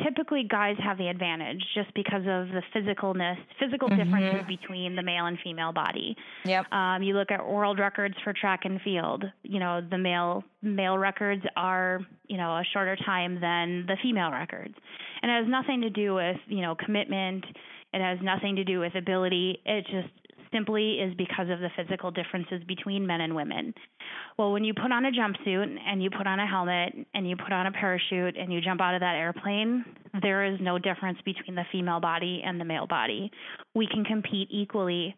typically 0.03 0.43
guys 0.49 0.75
have 0.83 0.97
the 0.97 1.07
advantage 1.07 1.63
just 1.73 1.93
because 1.93 2.21
of 2.21 2.49
the 2.49 2.61
physicalness, 2.75 3.37
physical 3.59 3.89
mm-hmm. 3.89 4.03
differences 4.03 4.47
between 4.47 4.95
the 4.95 5.03
male 5.03 5.25
and 5.25 5.37
female 5.43 5.71
body. 5.71 6.15
Yep. 6.45 6.71
Um, 6.71 7.03
you 7.03 7.13
look 7.13 7.31
at 7.31 7.45
world 7.45 7.79
records 7.79 8.15
for 8.23 8.33
track 8.33 8.61
and 8.63 8.81
field. 8.81 9.23
You 9.43 9.59
know, 9.59 9.81
the 9.81 9.97
male 9.97 10.43
male 10.61 10.97
records 10.97 11.43
are 11.55 11.99
you 12.27 12.37
know 12.37 12.51
a 12.51 12.63
shorter 12.73 12.97
time 13.05 13.39
than 13.39 13.85
the 13.87 13.97
female 14.01 14.31
records, 14.31 14.73
and 15.21 15.31
it 15.31 15.35
has 15.35 15.47
nothing 15.47 15.81
to 15.81 15.89
do 15.89 16.13
with 16.13 16.37
you 16.47 16.61
know 16.61 16.75
commitment. 16.75 17.45
It 17.93 18.01
has 18.01 18.19
nothing 18.21 18.57
to 18.57 18.63
do 18.63 18.79
with 18.79 18.95
ability. 18.95 19.61
It 19.65 19.85
just 19.85 20.09
simply 20.51 20.99
is 20.99 21.13
because 21.15 21.49
of 21.49 21.59
the 21.59 21.69
physical 21.75 22.11
differences 22.11 22.63
between 22.67 23.05
men 23.05 23.21
and 23.21 23.35
women. 23.35 23.73
Well, 24.37 24.51
when 24.51 24.63
you 24.63 24.73
put 24.73 24.91
on 24.91 25.05
a 25.05 25.11
jumpsuit 25.11 25.77
and 25.85 26.01
you 26.01 26.09
put 26.09 26.27
on 26.27 26.39
a 26.39 26.47
helmet 26.47 26.93
and 27.13 27.29
you 27.29 27.35
put 27.35 27.51
on 27.51 27.67
a 27.67 27.71
parachute 27.71 28.37
and 28.37 28.51
you 28.51 28.61
jump 28.61 28.81
out 28.81 28.95
of 28.95 29.01
that 29.01 29.15
airplane, 29.15 29.85
there 30.21 30.45
is 30.45 30.59
no 30.61 30.77
difference 30.79 31.19
between 31.25 31.55
the 31.55 31.65
female 31.71 31.99
body 31.99 32.41
and 32.45 32.59
the 32.59 32.65
male 32.65 32.87
body. 32.87 33.31
We 33.75 33.87
can 33.87 34.03
compete 34.03 34.47
equally 34.51 35.15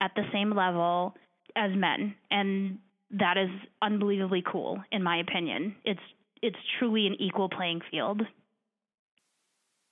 at 0.00 0.12
the 0.16 0.24
same 0.32 0.54
level 0.54 1.14
as 1.56 1.70
men. 1.74 2.14
And 2.30 2.78
that 3.10 3.36
is 3.36 3.50
unbelievably 3.82 4.44
cool 4.50 4.82
in 4.92 5.02
my 5.02 5.18
opinion. 5.18 5.76
It's 5.84 6.00
it's 6.42 6.56
truly 6.78 7.06
an 7.06 7.14
equal 7.18 7.48
playing 7.48 7.80
field. 7.90 8.22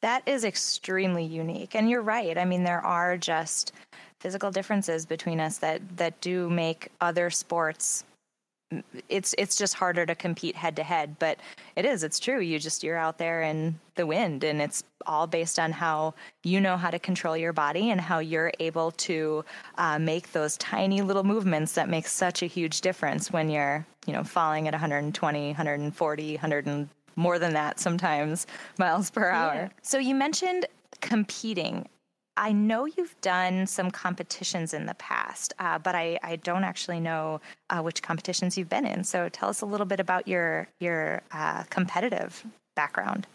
That 0.03 0.23
is 0.29 0.45
extremely 0.45 1.25
unique. 1.25 1.75
And 1.75 1.89
you're 1.89 2.03
right. 2.03 2.37
I 2.37 2.45
mean, 2.45 2.63
there 2.63 2.85
are 2.85 3.17
just 3.17 3.73
physical 4.25 4.51
differences 4.51 5.05
between 5.05 5.39
us 5.39 5.59
that, 5.59 5.83
that 5.99 6.19
do 6.23 6.49
make 6.49 6.89
other 7.03 7.29
sports 7.29 8.05
it's 9.09 9.35
it's 9.39 9.55
just 9.55 9.75
harder 9.75 10.05
to 10.05 10.15
compete 10.17 10.57
head 10.57 10.75
to 10.75 10.83
head 10.83 11.15
but 11.21 11.39
it 11.77 11.85
is 11.85 12.03
it's 12.03 12.19
true 12.19 12.41
you 12.41 12.59
just 12.59 12.83
you're 12.83 12.97
out 12.97 13.19
there 13.19 13.43
in 13.43 13.79
the 13.95 14.05
wind 14.07 14.43
and 14.43 14.61
it's 14.61 14.83
all 15.07 15.29
based 15.29 15.61
on 15.61 15.71
how 15.71 16.13
you 16.43 16.61
know 16.61 16.77
how 16.77 16.91
to 16.91 16.99
control 16.99 17.37
your 17.37 17.53
body 17.53 17.91
and 17.91 18.01
how 18.01 18.19
you're 18.19 18.51
able 18.59 18.91
to 18.91 19.45
uh, 19.77 19.97
make 19.99 20.33
those 20.33 20.57
tiny 20.57 21.03
little 21.03 21.23
movements 21.23 21.75
that 21.75 21.89
make 21.89 22.09
such 22.09 22.43
a 22.43 22.47
huge 22.47 22.81
difference 22.81 23.31
when 23.31 23.49
you're 23.49 23.87
you 24.07 24.13
know 24.13 24.25
falling 24.25 24.67
at 24.67 24.75
120 24.75 25.49
140 25.49 26.33
100 26.33 26.67
and 26.67 26.89
more 27.17 27.39
than 27.39 27.53
that 27.53 27.79
sometimes 27.79 28.47
miles 28.79 29.11
per 29.11 29.29
hour. 29.29 29.55
Yeah. 29.55 29.69
So 29.83 29.99
you 29.99 30.15
mentioned 30.15 30.67
competing. 31.01 31.89
I 32.37 32.53
know 32.53 32.87
you've 32.87 33.15
done 33.21 33.67
some 33.67 33.91
competitions 33.91 34.75
in 34.75 34.87
the 34.87 34.95
past, 34.95 35.53
uh, 35.59 35.79
but 35.79 35.95
I, 35.95 36.19
I, 36.23 36.37
don't 36.37 36.65
actually 36.65 36.99
know 36.99 37.41
uh, 37.71 37.81
which 37.81 38.03
competitions 38.03 38.59
you've 38.59 38.69
been 38.69 38.85
in. 38.85 39.05
So 39.05 39.29
tell 39.29 39.49
us 39.49 39.61
a 39.61 39.67
little 39.67 39.87
bit 39.87 40.01
about 40.01 40.27
your 40.27 40.69
your 40.81 41.23
uh, 41.31 41.63
competitive 41.71 42.45
background. 42.75 43.27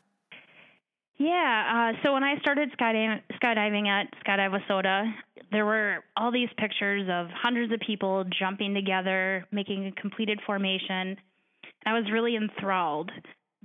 Yeah, 1.18 1.94
uh, 1.98 2.02
so 2.04 2.14
when 2.14 2.24
I 2.24 2.40
started 2.40 2.72
skydiving, 2.80 3.22
skydiving 3.42 3.88
at 3.88 4.08
Skydive 4.26 4.58
WISSOTA, 4.58 5.14
there 5.52 5.66
were 5.66 6.04
all 6.16 6.32
these 6.32 6.48
pictures 6.58 7.10
of 7.12 7.28
hundreds 7.30 7.74
of 7.74 7.82
people 7.82 8.24
jumping 8.40 8.74
together, 8.74 9.46
making 9.52 9.88
a 9.88 9.92
completed 10.02 10.40
formation. 10.46 11.18
And 11.86 11.86
I 11.86 11.94
was 11.94 12.10
really 12.10 12.38
enthralled 12.38 13.12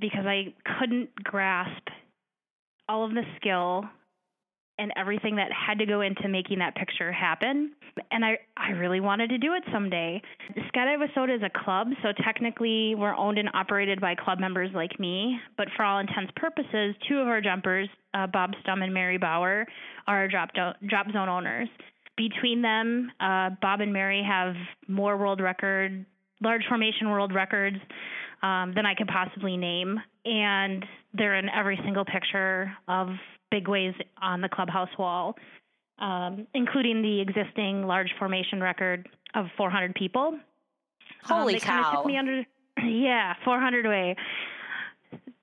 because 0.00 0.26
I 0.26 0.52
couldn't 0.80 1.14
grasp 1.22 1.88
all 2.88 3.04
of 3.04 3.12
the 3.12 3.22
skill 3.36 3.84
and 4.78 4.92
everything 4.96 5.36
that 5.36 5.50
had 5.52 5.78
to 5.78 5.86
go 5.86 6.00
into 6.00 6.28
making 6.28 6.58
that 6.58 6.74
picture 6.74 7.12
happen. 7.12 7.72
And 8.10 8.24
I, 8.24 8.38
I 8.56 8.70
really 8.70 9.00
wanted 9.00 9.30
to 9.30 9.38
do 9.38 9.54
it 9.54 9.62
someday. 9.72 10.20
Skydive 10.74 10.98
WISSOTA 10.98 11.36
is 11.36 11.42
a 11.42 11.64
club, 11.64 11.88
so 12.02 12.08
technically 12.24 12.94
we're 12.96 13.14
owned 13.14 13.38
and 13.38 13.48
operated 13.54 14.00
by 14.00 14.14
club 14.14 14.40
members 14.40 14.70
like 14.74 14.98
me. 14.98 15.38
But 15.56 15.68
for 15.76 15.84
all 15.84 16.00
intents 16.00 16.32
purposes, 16.36 16.96
two 17.08 17.18
of 17.18 17.28
our 17.28 17.40
jumpers, 17.40 17.88
uh, 18.14 18.26
Bob 18.26 18.50
Stum 18.64 18.82
and 18.82 18.92
Mary 18.92 19.18
Bauer, 19.18 19.66
are 20.06 20.28
drop, 20.28 20.50
do- 20.54 20.86
drop 20.88 21.06
zone 21.12 21.28
owners. 21.28 21.68
Between 22.16 22.62
them, 22.62 23.10
uh, 23.20 23.50
Bob 23.60 23.80
and 23.80 23.92
Mary 23.92 24.24
have 24.28 24.54
more 24.88 25.16
world 25.16 25.40
record, 25.40 26.04
large 26.40 26.62
formation 26.68 27.10
world 27.10 27.32
records 27.32 27.76
um, 28.42 28.72
than 28.74 28.86
I 28.86 28.94
could 28.94 29.08
possibly 29.08 29.56
name. 29.56 30.00
And 30.24 30.84
they're 31.12 31.36
in 31.36 31.48
every 31.48 31.78
single 31.84 32.04
picture 32.04 32.72
of 32.88 33.08
bigways 33.54 33.94
on 34.20 34.40
the 34.40 34.48
clubhouse 34.48 34.88
wall, 34.98 35.36
um, 36.00 36.46
including 36.54 37.02
the 37.02 37.20
existing 37.20 37.86
large 37.86 38.10
formation 38.18 38.60
record 38.60 39.08
of 39.34 39.46
400 39.56 39.94
people. 39.94 40.38
Holy 41.22 41.54
um, 41.54 41.60
cow! 41.60 41.92
Took 41.92 42.06
me 42.06 42.18
under, 42.18 42.42
yeah, 42.84 43.34
400 43.44 43.86
way. 43.86 44.16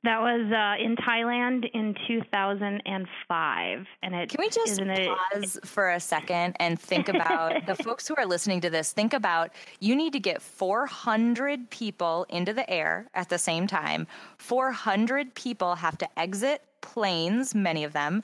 That 0.04 0.20
was 0.20 0.52
uh, 0.52 0.84
in 0.84 0.96
Thailand 0.96 1.70
in 1.74 1.96
2005, 2.08 3.86
and 4.02 4.16
it. 4.16 4.30
Can 4.30 4.38
we 4.40 4.50
just 4.50 4.82
pause 4.82 5.56
it, 5.58 5.68
for 5.68 5.92
a 5.92 6.00
second 6.00 6.58
and 6.60 6.78
think 6.78 7.08
about 7.08 7.68
the 7.68 7.76
folks 7.84 8.08
who 8.08 8.16
are 8.18 8.26
listening 8.26 8.62
to 8.62 8.70
this? 8.72 8.92
Think 8.94 9.14
about 9.14 9.52
you 9.80 9.96
need 9.96 10.12
to 10.14 10.20
get 10.20 10.42
400 10.42 11.70
people 11.70 12.26
into 12.30 12.52
the 12.52 12.68
air 12.68 13.10
at 13.14 13.30
the 13.30 13.38
same 13.38 13.68
time. 13.68 14.08
400 14.40 15.36
people 15.36 15.76
have 15.76 16.00
to 16.00 16.20
exit 16.20 16.64
planes, 16.82 17.56
many 17.56 17.84
of 17.84 17.94
them, 17.94 18.24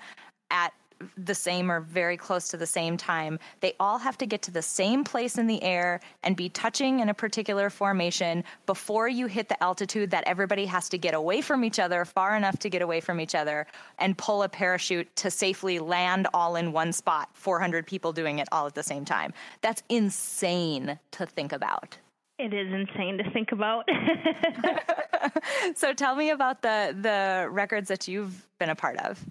at 0.52 0.74
the 1.16 1.36
same 1.36 1.72
or 1.72 1.80
very 1.80 2.18
close 2.18 2.48
to 2.50 2.58
the 2.58 2.66
same 2.66 2.98
time. 2.98 3.40
They 3.60 3.74
all 3.80 3.98
have 3.98 4.18
to 4.20 4.26
get 4.26 4.42
to 4.44 4.52
the 4.52 4.62
same 4.62 5.04
place 5.04 5.38
in 5.38 5.48
the 5.48 5.62
air 5.62 6.00
and 6.24 6.36
be 6.36 6.50
touching 6.50 7.00
in 7.00 7.10
a 7.10 7.14
particular 7.14 7.70
formation 7.70 8.44
before 8.66 9.08
you 9.08 9.28
hit 9.28 9.50
the 9.50 9.62
altitude 9.64 10.12
that 10.12 10.24
everybody 10.26 10.66
has 10.66 10.90
to 10.90 10.98
get 10.98 11.14
away 11.14 11.42
from 11.42 11.64
each 11.64 11.80
other, 11.80 12.06
far 12.06 12.36
enough 12.36 12.58
to 12.60 12.70
get 12.70 12.82
away 12.82 13.00
from 13.00 13.20
each 13.20 13.36
other, 13.36 13.68
and 14.00 14.18
pull 14.18 14.44
a 14.44 14.50
parachute 14.50 15.14
to 15.18 15.30
safely 15.30 15.80
land 15.80 16.28
all 16.34 16.56
in 16.56 16.72
one 16.72 16.92
spot. 16.92 17.30
400 17.34 17.86
people 17.86 18.12
doing 18.12 18.40
it 18.40 18.48
all 18.52 18.66
at 18.66 18.76
the 18.76 18.84
same 18.84 19.06
time. 19.06 19.34
That's 19.62 19.84
insane 19.90 21.00
to 21.12 21.26
think 21.26 21.52
about. 21.52 21.98
It 22.40 22.54
is 22.54 22.72
insane 22.72 23.18
to 23.18 23.30
think 23.32 23.52
about. 23.52 23.90
so 25.76 25.94
tell 25.94 26.16
me 26.16 26.30
about 26.30 26.62
the 26.62 26.96
the 27.00 27.48
records 27.50 27.88
that 27.90 28.08
you've 28.08 28.48
been 28.60 28.70
a 28.70 28.76
part 28.76 28.98
of. 28.98 29.24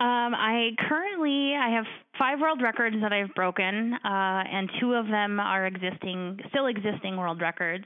Um, 0.00 0.32
I 0.34 0.70
currently 0.88 1.54
I 1.54 1.70
have 1.74 1.86
five 2.18 2.40
world 2.40 2.62
records 2.62 2.96
that 3.02 3.12
I've 3.12 3.34
broken, 3.34 3.94
uh, 3.94 4.08
and 4.08 4.70
two 4.80 4.92
of 4.94 5.08
them 5.08 5.40
are 5.40 5.66
existing, 5.66 6.38
still 6.50 6.66
existing 6.66 7.16
world 7.16 7.40
records. 7.40 7.84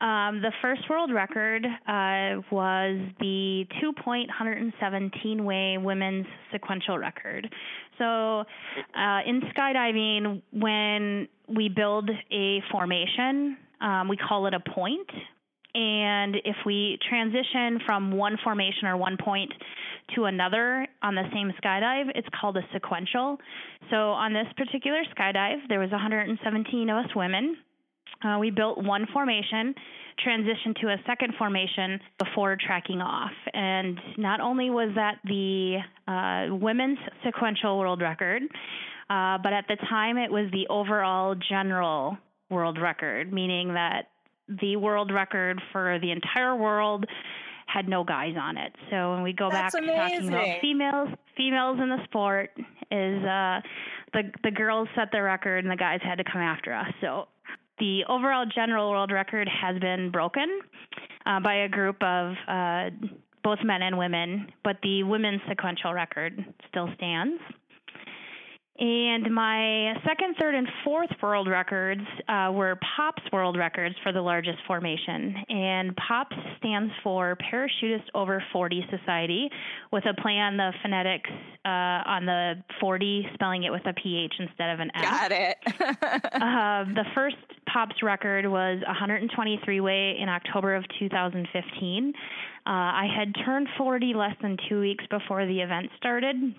Um, 0.00 0.42
the 0.42 0.52
first 0.62 0.82
world 0.88 1.12
record 1.12 1.64
uh, 1.64 2.42
was 2.52 3.00
the 3.18 3.66
2.117 3.82 5.40
way 5.40 5.76
women's 5.78 6.26
sequential 6.52 6.98
record. 6.98 7.52
So, 7.98 8.44
uh, 8.96 9.20
in 9.26 9.40
skydiving, 9.56 10.42
when 10.52 11.26
we 11.54 11.68
build 11.68 12.10
a 12.30 12.62
formation, 12.70 13.56
um, 13.80 14.08
we 14.08 14.16
call 14.16 14.46
it 14.46 14.54
a 14.54 14.60
point. 14.60 15.08
And 15.74 16.36
if 16.44 16.56
we 16.64 16.98
transition 17.08 17.80
from 17.84 18.12
one 18.12 18.36
formation 18.42 18.88
or 18.88 18.96
one 18.96 19.16
point 19.16 19.52
to 20.16 20.24
another 20.24 20.86
on 21.02 21.14
the 21.14 21.24
same 21.32 21.52
skydive, 21.62 22.10
it's 22.14 22.28
called 22.40 22.56
a 22.56 22.62
sequential. 22.72 23.38
So 23.90 23.96
on 24.10 24.32
this 24.32 24.46
particular 24.56 25.02
skydive, 25.16 25.68
there 25.68 25.78
was 25.78 25.90
117 25.90 26.90
of 26.90 27.04
us 27.04 27.10
women. 27.14 27.56
Uh, 28.24 28.38
we 28.40 28.50
built 28.50 28.82
one 28.82 29.06
formation, 29.12 29.74
transitioned 30.26 30.80
to 30.80 30.88
a 30.88 30.96
second 31.06 31.34
formation 31.38 32.00
before 32.18 32.56
tracking 32.56 33.00
off. 33.00 33.30
And 33.52 34.00
not 34.16 34.40
only 34.40 34.70
was 34.70 34.90
that 34.96 35.18
the 35.24 35.78
uh, 36.08 36.56
women's 36.56 36.98
sequential 37.24 37.78
world 37.78 38.00
record, 38.00 38.42
uh, 39.10 39.38
but 39.42 39.52
at 39.52 39.66
the 39.68 39.76
time 39.88 40.16
it 40.16 40.30
was 40.30 40.50
the 40.52 40.66
overall 40.68 41.34
general 41.34 42.16
world 42.50 42.78
record, 42.80 43.32
meaning 43.32 43.74
that 43.74 44.08
the 44.60 44.76
world 44.76 45.12
record 45.12 45.60
for 45.72 45.98
the 46.00 46.10
entire 46.10 46.56
world 46.56 47.04
had 47.66 47.88
no 47.88 48.02
guys 48.02 48.34
on 48.40 48.56
it. 48.56 48.74
So 48.90 49.12
when 49.12 49.22
we 49.22 49.32
go 49.32 49.50
That's 49.50 49.74
back 49.74 49.82
amazing. 49.82 50.30
to 50.30 50.36
talking 50.36 50.50
about 50.50 50.60
females, 50.60 51.08
females 51.36 51.78
in 51.82 51.88
the 51.90 52.02
sport 52.04 52.50
is 52.90 53.22
uh, 53.24 53.60
the 54.14 54.32
the 54.42 54.50
girls 54.50 54.88
set 54.96 55.12
the 55.12 55.22
record 55.22 55.64
and 55.64 55.70
the 55.70 55.76
guys 55.76 56.00
had 56.02 56.16
to 56.16 56.24
come 56.24 56.40
after 56.40 56.72
us. 56.72 56.88
So 57.00 57.28
the 57.78 58.04
overall 58.08 58.46
general 58.46 58.90
world 58.90 59.12
record 59.12 59.48
has 59.48 59.78
been 59.80 60.10
broken 60.10 60.60
uh, 61.26 61.40
by 61.40 61.64
a 61.64 61.68
group 61.68 62.02
of 62.02 62.34
uh, 62.48 62.90
both 63.44 63.58
men 63.62 63.82
and 63.82 63.98
women, 63.98 64.48
but 64.64 64.76
the 64.82 65.02
women's 65.02 65.40
sequential 65.48 65.92
record 65.92 66.42
still 66.68 66.88
stands. 66.96 67.40
And 68.78 69.34
my 69.34 69.94
second, 70.06 70.36
third, 70.38 70.54
and 70.54 70.68
fourth 70.84 71.10
world 71.20 71.48
records 71.48 72.02
uh, 72.28 72.50
were 72.52 72.78
POPS 72.96 73.22
world 73.32 73.56
records 73.56 73.96
for 74.04 74.12
the 74.12 74.20
largest 74.20 74.58
formation. 74.68 75.34
And 75.48 75.96
POPS 75.96 76.36
stands 76.58 76.92
for 77.02 77.36
Parachutist 77.36 78.04
Over 78.14 78.42
40 78.52 78.86
Society, 78.88 79.50
with 79.90 80.04
a 80.06 80.14
play 80.20 80.38
on 80.38 80.56
the 80.56 80.72
phonetics 80.80 81.28
uh, 81.64 81.68
on 81.68 82.24
the 82.24 82.62
40, 82.80 83.26
spelling 83.34 83.64
it 83.64 83.72
with 83.72 83.84
a 83.84 83.94
PH 83.94 84.34
instead 84.38 84.70
of 84.70 84.78
an 84.78 84.90
S. 84.94 85.02
Got 85.02 85.32
it. 85.32 85.56
uh, 85.80 86.84
the 86.94 87.04
first 87.16 87.36
POPS 87.66 88.00
record 88.04 88.46
was 88.46 88.80
123 88.86 89.80
way 89.80 90.16
in 90.20 90.28
October 90.28 90.76
of 90.76 90.84
2015. 91.00 92.12
Uh, 92.14 92.70
I 92.70 93.06
had 93.12 93.34
turned 93.44 93.66
40 93.76 94.14
less 94.14 94.36
than 94.40 94.56
two 94.68 94.80
weeks 94.80 95.04
before 95.10 95.46
the 95.46 95.62
event 95.62 95.88
started. 95.96 96.54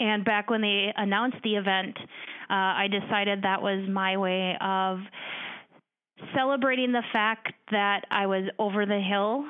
And 0.00 0.24
back 0.24 0.50
when 0.50 0.60
they 0.60 0.92
announced 0.96 1.38
the 1.44 1.56
event, 1.56 1.96
uh, 1.98 2.04
I 2.50 2.88
decided 2.88 3.42
that 3.42 3.62
was 3.62 3.88
my 3.88 4.16
way 4.16 4.56
of 4.60 4.98
celebrating 6.34 6.92
the 6.92 7.02
fact 7.12 7.52
that 7.70 8.04
I 8.10 8.26
was 8.26 8.44
over 8.58 8.86
the 8.86 9.00
hill 9.00 9.44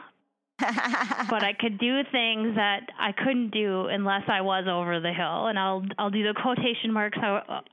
but 0.60 1.42
I 1.42 1.52
could 1.58 1.78
do 1.78 2.02
things 2.12 2.54
that 2.54 2.86
I 2.96 3.10
couldn't 3.10 3.50
do 3.50 3.86
unless 3.86 4.22
I 4.28 4.40
was 4.40 4.66
over 4.70 5.00
the 5.00 5.12
hill. 5.12 5.48
And 5.48 5.58
I'll 5.58 5.82
I'll 5.98 6.10
do 6.10 6.22
the 6.22 6.34
quotation 6.40 6.92
marks 6.92 7.18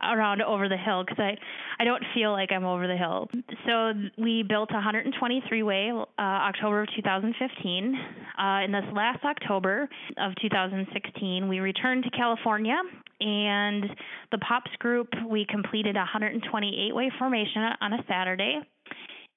around 0.02 0.42
over 0.42 0.68
the 0.68 0.78
hill 0.78 1.04
because 1.04 1.20
I 1.20 1.38
I 1.80 1.86
don't 1.86 2.04
feel 2.16 2.32
like 2.32 2.52
I'm 2.52 2.66
over 2.66 2.88
the 2.88 2.98
hill. 2.98 3.30
So 3.68 3.94
we 4.18 4.44
built 4.44 4.72
a 4.72 4.82
123 4.82 5.64
way 5.64 5.92
uh, 5.92 6.22
October 6.22 6.82
of 6.82 6.90
2015. 6.96 7.96
Uh, 8.40 8.66
in 8.66 8.72
this 8.72 8.86
last 8.94 9.24
October 9.26 9.88
of 10.18 10.34
2016, 10.42 11.48
we 11.48 11.60
returned 11.60 12.04
to 12.06 12.10
California 12.10 12.82
and 13.20 13.86
the 14.32 14.40
Pops 14.40 14.72
group 14.80 15.08
we 15.30 15.46
completed 15.48 15.96
a 15.96 16.00
128 16.00 16.96
way 16.96 17.12
formation 17.20 17.62
on 17.80 17.94
a 17.94 18.04
Saturday 18.08 18.60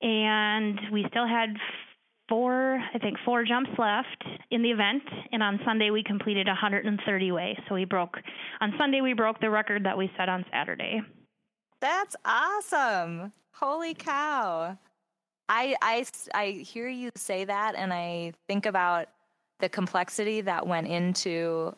and 0.01 0.79
we 0.93 1.05
still 1.11 1.27
had 1.27 1.51
four, 2.29 2.81
I 2.95 2.99
think, 2.99 3.17
four 3.25 3.45
jumps 3.45 3.71
left 3.79 4.25
in 4.51 4.63
the 4.63 4.71
event. 4.71 5.03
And 5.33 5.43
on 5.43 5.61
Sunday, 5.65 5.91
we 5.91 6.03
completed 6.03 6.47
130 6.47 7.33
way. 7.33 7.59
So 7.69 7.75
we 7.75 7.85
broke, 7.85 8.19
on 8.61 8.73
Sunday, 8.79 9.01
we 9.01 9.13
broke 9.13 9.41
the 9.41 9.51
record 9.51 9.85
that 9.85 9.97
we 9.97 10.11
set 10.17 10.29
on 10.29 10.45
Saturday. 10.51 11.03
That's 11.81 12.17
awesome. 12.25 13.33
Holy 13.53 13.95
cow. 13.95 14.79
I, 15.49 15.77
I, 15.83 16.07
I 16.35 16.47
hear 16.51 16.89
you 16.89 17.11
say 17.17 17.45
that, 17.45 17.75
and 17.77 17.93
I 17.93 18.33
think 18.49 18.65
about 18.65 19.09
the 19.61 19.69
complexity 19.69 20.41
that 20.41 20.67
went 20.67 20.89
into 20.89 21.75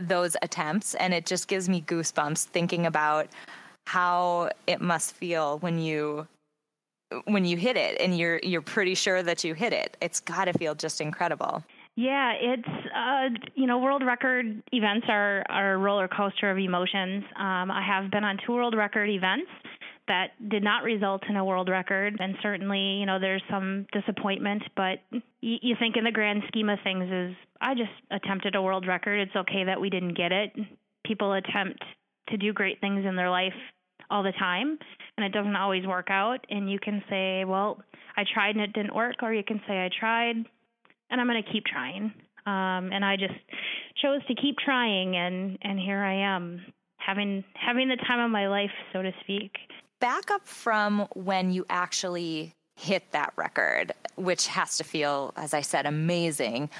those 0.00 0.36
attempts, 0.42 0.94
and 0.96 1.14
it 1.14 1.26
just 1.26 1.46
gives 1.46 1.68
me 1.68 1.82
goosebumps 1.82 2.44
thinking 2.44 2.86
about 2.86 3.28
how 3.86 4.50
it 4.66 4.80
must 4.80 5.14
feel 5.14 5.58
when 5.58 5.78
you 5.78 6.26
when 7.24 7.44
you 7.44 7.56
hit 7.56 7.76
it 7.76 8.00
and 8.00 8.16
you're 8.16 8.40
you're 8.42 8.62
pretty 8.62 8.94
sure 8.94 9.22
that 9.22 9.44
you 9.44 9.54
hit 9.54 9.72
it. 9.72 9.96
It's 10.00 10.20
got 10.20 10.44
to 10.46 10.52
feel 10.52 10.74
just 10.74 11.00
incredible. 11.00 11.62
Yeah, 11.96 12.32
it's 12.40 12.68
uh, 12.96 13.28
you 13.54 13.66
know 13.66 13.78
world 13.78 14.04
record 14.04 14.62
events 14.72 15.06
are 15.08 15.44
are 15.48 15.74
a 15.74 15.78
roller 15.78 16.08
coaster 16.08 16.50
of 16.50 16.58
emotions. 16.58 17.24
Um, 17.36 17.70
I 17.70 17.84
have 17.86 18.10
been 18.10 18.24
on 18.24 18.38
two 18.46 18.52
world 18.52 18.76
record 18.76 19.08
events 19.10 19.50
that 20.08 20.30
did 20.48 20.62
not 20.62 20.82
result 20.82 21.22
in 21.28 21.36
a 21.36 21.44
world 21.44 21.68
record, 21.68 22.16
and 22.18 22.36
certainly 22.42 22.78
you 22.78 23.06
know 23.06 23.18
there's 23.18 23.42
some 23.50 23.86
disappointment. 23.92 24.62
But 24.76 25.00
y- 25.12 25.20
you 25.40 25.76
think 25.78 25.96
in 25.96 26.04
the 26.04 26.12
grand 26.12 26.42
scheme 26.48 26.68
of 26.68 26.78
things 26.84 27.10
is 27.10 27.36
I 27.60 27.74
just 27.74 27.92
attempted 28.10 28.54
a 28.54 28.62
world 28.62 28.86
record. 28.86 29.20
It's 29.20 29.36
okay 29.36 29.64
that 29.64 29.80
we 29.80 29.90
didn't 29.90 30.14
get 30.16 30.32
it. 30.32 30.52
People 31.04 31.32
attempt 31.32 31.82
to 32.28 32.36
do 32.36 32.52
great 32.52 32.80
things 32.80 33.04
in 33.04 33.16
their 33.16 33.30
life 33.30 33.52
all 34.10 34.22
the 34.22 34.32
time 34.32 34.78
and 35.16 35.26
it 35.26 35.32
doesn't 35.32 35.56
always 35.56 35.86
work 35.86 36.08
out 36.10 36.44
and 36.50 36.70
you 36.70 36.78
can 36.78 37.02
say 37.08 37.44
well 37.44 37.78
i 38.16 38.24
tried 38.34 38.56
and 38.56 38.60
it 38.60 38.72
didn't 38.72 38.94
work 38.94 39.16
or 39.22 39.32
you 39.32 39.44
can 39.44 39.60
say 39.66 39.84
i 39.84 39.88
tried 39.98 40.36
and 41.10 41.20
i'm 41.20 41.26
going 41.26 41.42
to 41.42 41.52
keep 41.52 41.64
trying. 41.64 42.12
Um, 42.46 42.90
and 42.92 43.04
i 43.04 43.16
just 43.16 43.34
chose 44.02 44.20
to 44.28 44.34
keep 44.34 44.56
trying 44.58 45.16
and 45.16 45.58
and 45.62 45.78
here 45.78 45.98
i 45.98 46.14
am 46.14 46.64
having 46.96 47.44
having 47.54 47.88
the 47.88 47.96
time 47.96 48.20
of 48.20 48.30
my 48.30 48.48
life 48.48 48.70
so 48.92 49.02
to 49.02 49.12
speak. 49.22 49.52
Back 50.00 50.30
up 50.30 50.46
from 50.48 51.06
when 51.14 51.50
you 51.50 51.66
actually 51.68 52.54
hit 52.76 53.12
that 53.12 53.32
record 53.36 53.92
which 54.16 54.46
has 54.46 54.78
to 54.78 54.84
feel 54.84 55.34
as 55.36 55.52
i 55.52 55.60
said 55.60 55.84
amazing 55.84 56.70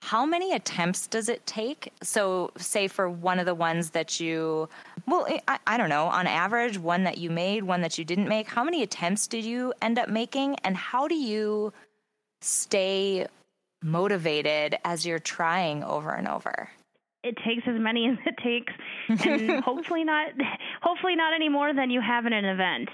how 0.00 0.24
many 0.24 0.52
attempts 0.52 1.06
does 1.06 1.28
it 1.28 1.44
take? 1.46 1.92
So, 2.02 2.52
say 2.56 2.88
for 2.88 3.10
one 3.10 3.38
of 3.38 3.46
the 3.46 3.54
ones 3.54 3.90
that 3.90 4.20
you, 4.20 4.68
well, 5.06 5.26
eh, 5.28 5.40
I, 5.48 5.58
I, 5.66 5.76
don't 5.76 5.88
know, 5.88 6.06
on 6.06 6.26
average, 6.26 6.78
one 6.78 7.04
that 7.04 7.18
you 7.18 7.30
made, 7.30 7.64
one 7.64 7.80
that 7.82 7.98
you 7.98 8.04
didn't 8.04 8.28
make, 8.28 8.48
how 8.48 8.64
many 8.64 8.82
attempts 8.82 9.26
did 9.26 9.44
you 9.44 9.72
end 9.82 9.98
up 9.98 10.08
making? 10.08 10.56
And 10.64 10.76
how 10.76 11.08
do 11.08 11.14
you 11.14 11.72
stay 12.40 13.26
motivated 13.82 14.76
as 14.84 15.04
you're 15.04 15.18
trying 15.18 15.82
over 15.84 16.12
and 16.12 16.28
over? 16.28 16.70
it 17.24 17.36
takes 17.44 17.66
as 17.66 17.74
many 17.78 18.08
as 18.08 18.16
it 18.24 18.36
takes 18.42 18.72
and 19.26 19.62
hopefully 19.62 20.04
not 20.04 20.28
hopefully 20.82 21.16
not 21.16 21.34
any 21.34 21.48
more 21.48 21.74
than 21.74 21.90
you 21.90 22.00
have 22.00 22.26
in 22.26 22.32
an 22.32 22.44
event 22.44 22.88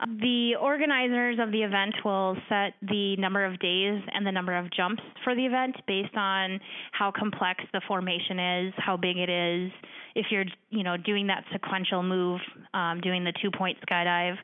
the 0.00 0.54
organizers 0.60 1.38
of 1.40 1.52
the 1.52 1.62
event 1.62 1.94
will 2.04 2.36
set 2.48 2.74
the 2.82 3.16
number 3.16 3.44
of 3.44 3.58
days 3.58 4.02
and 4.12 4.26
the 4.26 4.32
number 4.32 4.56
of 4.56 4.70
jumps 4.70 5.02
for 5.24 5.34
the 5.34 5.46
event 5.46 5.76
based 5.86 6.14
on 6.16 6.60
how 6.92 7.10
complex 7.16 7.64
the 7.72 7.80
formation 7.88 8.38
is 8.38 8.74
how 8.76 8.96
big 8.96 9.16
it 9.16 9.30
is 9.30 9.72
if 10.14 10.26
you're 10.30 10.44
you 10.70 10.82
know 10.82 10.96
doing 10.96 11.26
that 11.28 11.44
sequential 11.52 12.02
move 12.02 12.40
um, 12.74 13.00
doing 13.00 13.24
the 13.24 13.32
two 13.42 13.50
point 13.56 13.78
skydive. 13.88 14.36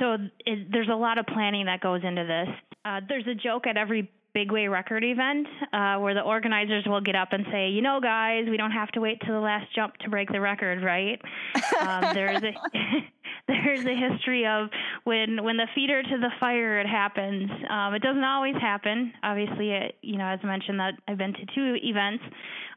So 0.00 0.16
it, 0.46 0.68
there's 0.70 0.88
a 0.90 0.96
lot 0.96 1.18
of 1.18 1.26
planning 1.26 1.66
that 1.66 1.80
goes 1.80 2.00
into 2.04 2.24
this. 2.24 2.54
Uh, 2.84 3.00
there's 3.08 3.26
a 3.26 3.34
joke 3.34 3.66
at 3.66 3.76
every 3.76 4.10
Big 4.34 4.50
Way 4.50 4.68
record 4.68 5.04
event 5.04 5.46
uh, 5.72 5.96
where 5.98 6.14
the 6.14 6.22
organizers 6.22 6.84
will 6.86 7.02
get 7.02 7.14
up 7.14 7.28
and 7.32 7.44
say, 7.52 7.68
you 7.68 7.82
know, 7.82 8.00
guys, 8.00 8.46
we 8.48 8.56
don't 8.56 8.70
have 8.70 8.88
to 8.92 9.00
wait 9.00 9.20
till 9.24 9.34
the 9.34 9.40
last 9.40 9.66
jump 9.74 9.96
to 9.98 10.08
break 10.08 10.30
the 10.32 10.40
record, 10.40 10.82
right? 10.82 11.20
um, 11.80 12.14
there's 12.14 12.42
a 12.42 12.52
there's 13.48 13.84
a 13.84 13.94
history 13.94 14.46
of 14.46 14.68
when 15.04 15.42
when 15.44 15.58
the 15.58 15.66
feeder 15.74 16.02
to 16.02 16.18
the 16.18 16.30
fire 16.40 16.80
it 16.80 16.86
happens. 16.86 17.50
Um, 17.68 17.94
it 17.94 18.02
doesn't 18.02 18.24
always 18.24 18.56
happen. 18.56 19.12
Obviously, 19.22 19.70
it, 19.70 19.96
you 20.00 20.16
know, 20.16 20.26
as 20.26 20.40
I 20.42 20.46
mentioned, 20.46 20.80
that 20.80 20.94
I've 21.06 21.18
been 21.18 21.34
to 21.34 21.46
two 21.54 21.76
events 21.82 22.24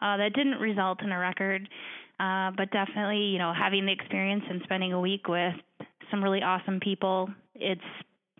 uh, 0.02 0.18
that 0.18 0.34
didn't 0.34 0.60
result 0.60 1.02
in 1.04 1.12
a 1.12 1.20
record, 1.20 1.70
uh, 2.20 2.52
but 2.58 2.70
definitely, 2.72 3.28
you 3.28 3.38
know, 3.38 3.54
having 3.58 3.86
the 3.86 3.94
experience 3.94 4.44
and 4.50 4.62
spending 4.66 4.92
a 4.92 5.00
week 5.00 5.30
with 5.30 5.56
some 6.12 6.22
really 6.22 6.42
awesome 6.42 6.82
people, 6.82 7.30
it's 7.56 7.82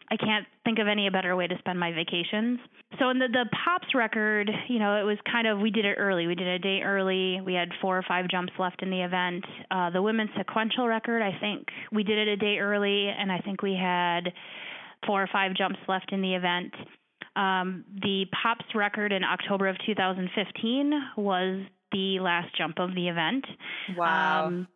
I 0.10 0.18
can't 0.18 0.46
think 0.64 0.80
of 0.80 0.88
any 0.88 1.10
better 1.10 1.36
way 1.36 1.48
to 1.48 1.58
spend 1.60 1.80
my 1.80 1.92
vacations. 1.92 2.60
So 3.00 3.10
in 3.10 3.20
the 3.20 3.28
the 3.28 3.46
Pops 3.52 3.94
record, 3.94 4.50
you 4.68 4.80
know, 4.80 5.00
it 5.00 5.04
was 5.04 5.18
kind 5.30 5.48
of 5.48 5.60
we 5.60 5.72
did 5.72 5.86
it 5.86 5.96
early. 5.98 6.28
We 6.28 6.36
did 6.36 6.48
it 6.48 6.56
a 6.56 6.60
day 6.60 6.82
early. 6.84 7.42
We 7.42 7.54
had 7.54 7.70
four 7.82 7.98
or 7.98 8.04
five 8.08 8.28
jumps 8.30 8.54
left 8.58 8.82
in 8.82 8.90
the 8.90 9.02
event. 9.02 9.44
Uh, 9.72 9.90
the 9.90 10.02
women's 10.02 10.32
sequential 10.38 10.88
record, 10.88 11.22
I 11.22 11.38
think 11.40 11.68
we 11.92 12.04
did 12.04 12.18
it 12.18 12.28
a 12.28 12.38
day 12.38 12.58
early, 12.60 13.08
and 13.08 13.32
I 13.32 13.40
think 13.40 13.62
we 13.62 13.74
had 13.74 14.32
four 15.06 15.22
or 15.22 15.30
five 15.32 15.54
jumps 15.56 15.80
left 15.88 16.12
in 16.12 16.22
the 16.22 16.36
event. 16.36 16.74
Um, 17.36 17.84
the 18.02 18.26
Pops 18.32 18.66
record 18.74 19.12
in 19.12 19.24
October 19.24 19.68
of 19.68 19.76
2015 19.86 20.92
was 21.18 21.66
the 21.92 22.20
last 22.20 22.56
jump 22.58 22.80
of 22.80 22.96
the 22.96 23.10
event. 23.10 23.46
Wow. 23.98 24.48
Um, 24.48 24.68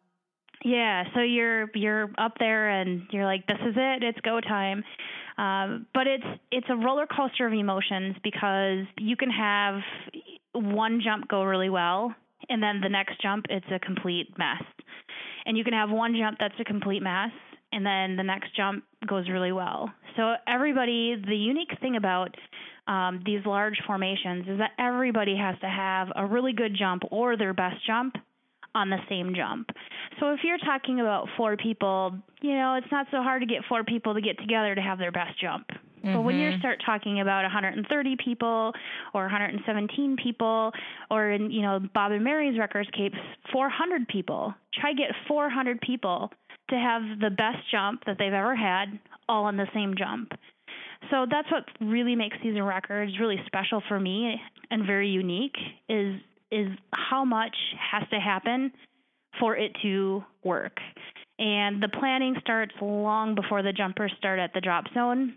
yeah, 0.64 1.06
so 1.14 1.22
you're 1.22 1.70
you're 1.74 2.10
up 2.18 2.34
there 2.38 2.70
and 2.70 3.04
you're 3.12 3.26
like, 3.26 3.48
this 3.48 3.60
is 3.62 3.76
it, 3.78 4.04
it's 4.04 4.20
go 4.22 4.42
time. 4.42 4.84
Um, 5.40 5.86
but 5.94 6.06
it's 6.06 6.26
it's 6.52 6.68
a 6.70 6.76
roller 6.76 7.08
coaster 7.08 7.48
of 7.48 7.54
emotions 7.54 8.18
because 8.24 8.86
you 8.98 9.16
can 9.16 9.30
have 9.30 9.76
one 10.52 11.00
jump 11.02 11.30
go 11.30 11.44
really 11.44 11.70
well, 11.70 12.14
and 12.50 12.62
then 12.62 12.82
the 12.82 12.90
next 12.90 13.22
jump 13.22 13.46
it's 13.50 13.66
a 13.74 13.80
complete 13.80 14.38
mess, 14.38 14.62
and 15.46 15.58
you 15.58 15.64
can 15.64 15.72
have 15.72 15.90
one 15.90 16.14
jump 16.20 16.40
that's 16.42 16.60
a 16.60 16.66
complete 16.66 17.02
mess, 17.02 17.32
and 17.72 17.86
then 17.86 18.18
the 18.18 18.24
next 18.24 18.54
jump 18.54 18.84
goes 19.08 19.30
really 19.30 19.54
well. 19.54 19.90
So 20.18 20.34
everybody, 20.46 21.16
the 21.16 21.38
unique 21.38 21.72
thing 21.80 21.96
about 21.96 22.36
um, 22.90 23.22
these 23.26 23.46
large 23.46 23.78
formations 23.88 24.46
is 24.46 24.58
that 24.58 24.72
everybody 24.78 25.38
has 25.38 25.56
to 25.62 25.70
have 25.70 26.10
a 26.18 26.26
really 26.26 26.52
good 26.52 26.76
jump 26.78 27.04
or 27.12 27.38
their 27.38 27.54
best 27.54 27.78
jump 27.88 28.16
on 28.76 28.90
the 28.90 28.98
same 29.10 29.34
jump. 29.36 29.70
So 30.20 30.32
if 30.32 30.40
you're 30.44 30.58
talking 30.58 31.00
about 31.00 31.28
four 31.38 31.58
people, 31.58 32.18
you 32.42 32.54
know, 32.54 32.76
it's 32.76 32.92
not 32.92 33.08
so 33.12 33.22
hard 33.22 33.42
to 33.42 33.48
get 33.48 33.64
four 33.68 33.84
people 33.84 34.14
to 34.14 34.22
get 34.22 34.38
together 34.40 34.76
to 34.76 34.82
have 34.82 35.00
their 35.00 35.12
best 35.12 35.40
jump. 35.40 35.68
Mm-hmm. 35.70 36.14
But 36.14 36.22
when 36.22 36.36
you 36.38 36.50
mm-hmm. 36.50 36.60
start 36.60 36.82
talking 36.86 37.20
about 37.20 37.44
130 37.44 38.16
people 38.24 38.72
or 39.14 39.22
117 39.24 40.18
people, 40.22 40.72
or 41.12 41.32
in 41.32 41.52
you 41.52 41.62
know 41.62 41.80
Bob 41.94 42.12
and 42.12 42.24
Mary's 42.24 42.58
records 42.58 42.90
case, 42.92 43.12
400 43.52 44.08
people, 44.08 44.54
try 44.80 44.94
get 44.94 45.12
400 45.28 45.82
people 45.82 46.32
to 46.70 46.76
have 46.76 47.02
the 47.20 47.30
best 47.30 47.58
jump 47.72 48.04
that 48.06 48.18
they've 48.20 48.34
ever 48.34 48.56
had, 48.56 49.00
all 49.28 49.46
on 49.46 49.58
the 49.58 49.68
same 49.74 49.96
jump. 49.98 50.32
So 51.10 51.26
that's 51.30 51.50
what 51.52 51.64
really 51.82 52.16
makes 52.16 52.38
these 52.44 52.60
records 52.60 53.14
really 53.20 53.42
special 53.48 53.82
for 53.88 54.00
me 54.00 54.40
and 54.70 54.86
very 54.86 55.10
unique 55.10 55.56
is 55.88 56.16
is 56.52 56.68
how 56.92 57.26
much 57.26 57.56
has 57.92 58.08
to 58.10 58.20
happen 58.20 58.72
for 59.40 59.56
it 59.56 59.72
to 59.82 60.24
work. 60.44 60.78
And 61.38 61.82
the 61.82 61.88
planning 61.88 62.36
starts 62.42 62.74
long 62.82 63.36
before 63.36 63.64
the 63.64 63.72
jumpers 63.72 64.12
start 64.18 64.40
at 64.40 64.54
the 64.54 64.62
drop 64.62 64.86
zone. 64.94 65.36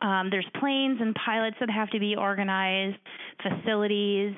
Um, 0.00 0.28
there's 0.30 0.46
planes 0.60 0.98
and 1.00 1.14
pilots 1.14 1.56
that 1.60 1.70
have 1.70 1.90
to 1.90 2.00
be 2.00 2.16
organized, 2.16 2.98
facilities. 3.42 4.34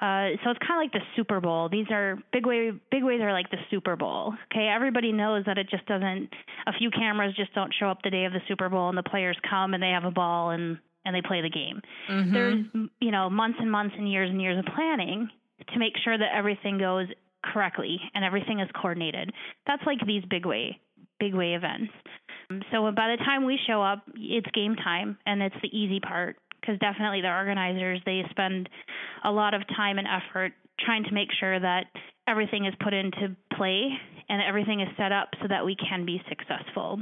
Uh, 0.00 0.36
so 0.44 0.50
it's 0.50 0.60
kind 0.60 0.78
of 0.78 0.84
like 0.84 0.92
the 0.92 1.00
Super 1.16 1.40
Bowl. 1.40 1.68
These 1.68 1.86
are 1.90 2.18
big 2.32 2.46
way 2.46 2.70
big 2.90 3.02
ways 3.02 3.20
are 3.22 3.32
like 3.32 3.50
the 3.50 3.58
Super 3.70 3.96
Bowl. 3.96 4.34
Okay, 4.52 4.68
everybody 4.68 5.10
knows 5.10 5.44
that 5.46 5.58
it 5.58 5.70
just 5.70 5.86
doesn't. 5.86 6.28
A 6.66 6.72
few 6.78 6.90
cameras 6.90 7.34
just 7.34 7.54
don't 7.54 7.72
show 7.78 7.88
up 7.88 8.02
the 8.02 8.10
day 8.10 8.24
of 8.24 8.32
the 8.32 8.40
Super 8.46 8.68
Bowl, 8.68 8.88
and 8.88 8.98
the 8.98 9.02
players 9.02 9.36
come 9.48 9.74
and 9.74 9.82
they 9.82 9.90
have 9.90 10.04
a 10.04 10.10
ball 10.10 10.50
and 10.50 10.78
and 11.06 11.14
they 11.14 11.22
play 11.22 11.40
the 11.40 11.48
game. 11.48 11.80
Mm-hmm. 12.10 12.34
There's 12.34 12.64
you 13.00 13.10
know 13.10 13.30
months 13.30 13.58
and 13.60 13.70
months 13.70 13.94
and 13.96 14.10
years 14.10 14.28
and 14.28 14.42
years 14.42 14.58
of 14.58 14.74
planning 14.74 15.30
to 15.72 15.78
make 15.78 15.94
sure 16.04 16.16
that 16.16 16.34
everything 16.34 16.78
goes 16.78 17.06
correctly 17.44 17.98
and 18.14 18.24
everything 18.24 18.60
is 18.60 18.68
coordinated. 18.80 19.32
That's 19.66 19.82
like 19.86 19.98
these 20.06 20.24
big 20.28 20.46
way 20.46 20.80
big 21.18 21.34
way 21.34 21.54
events. 21.54 21.92
So 22.70 22.90
by 22.92 23.16
the 23.16 23.24
time 23.24 23.44
we 23.44 23.58
show 23.66 23.82
up, 23.82 24.04
it's 24.14 24.46
game 24.52 24.76
time 24.76 25.18
and 25.26 25.42
it's 25.42 25.56
the 25.62 25.76
easy 25.76 26.00
part 26.00 26.36
because 26.60 26.78
definitely 26.78 27.20
the 27.20 27.30
organizers 27.30 28.00
they 28.06 28.22
spend 28.30 28.68
a 29.24 29.30
lot 29.30 29.54
of 29.54 29.62
time 29.74 29.98
and 29.98 30.06
effort 30.06 30.52
trying 30.80 31.04
to 31.04 31.12
make 31.12 31.28
sure 31.40 31.58
that 31.58 31.86
everything 32.28 32.66
is 32.66 32.74
put 32.82 32.92
into 32.92 33.34
play 33.56 33.88
and 34.28 34.42
everything 34.42 34.80
is 34.80 34.88
set 34.96 35.12
up 35.12 35.28
so 35.40 35.48
that 35.48 35.64
we 35.64 35.76
can 35.76 36.04
be 36.04 36.20
successful. 36.28 37.00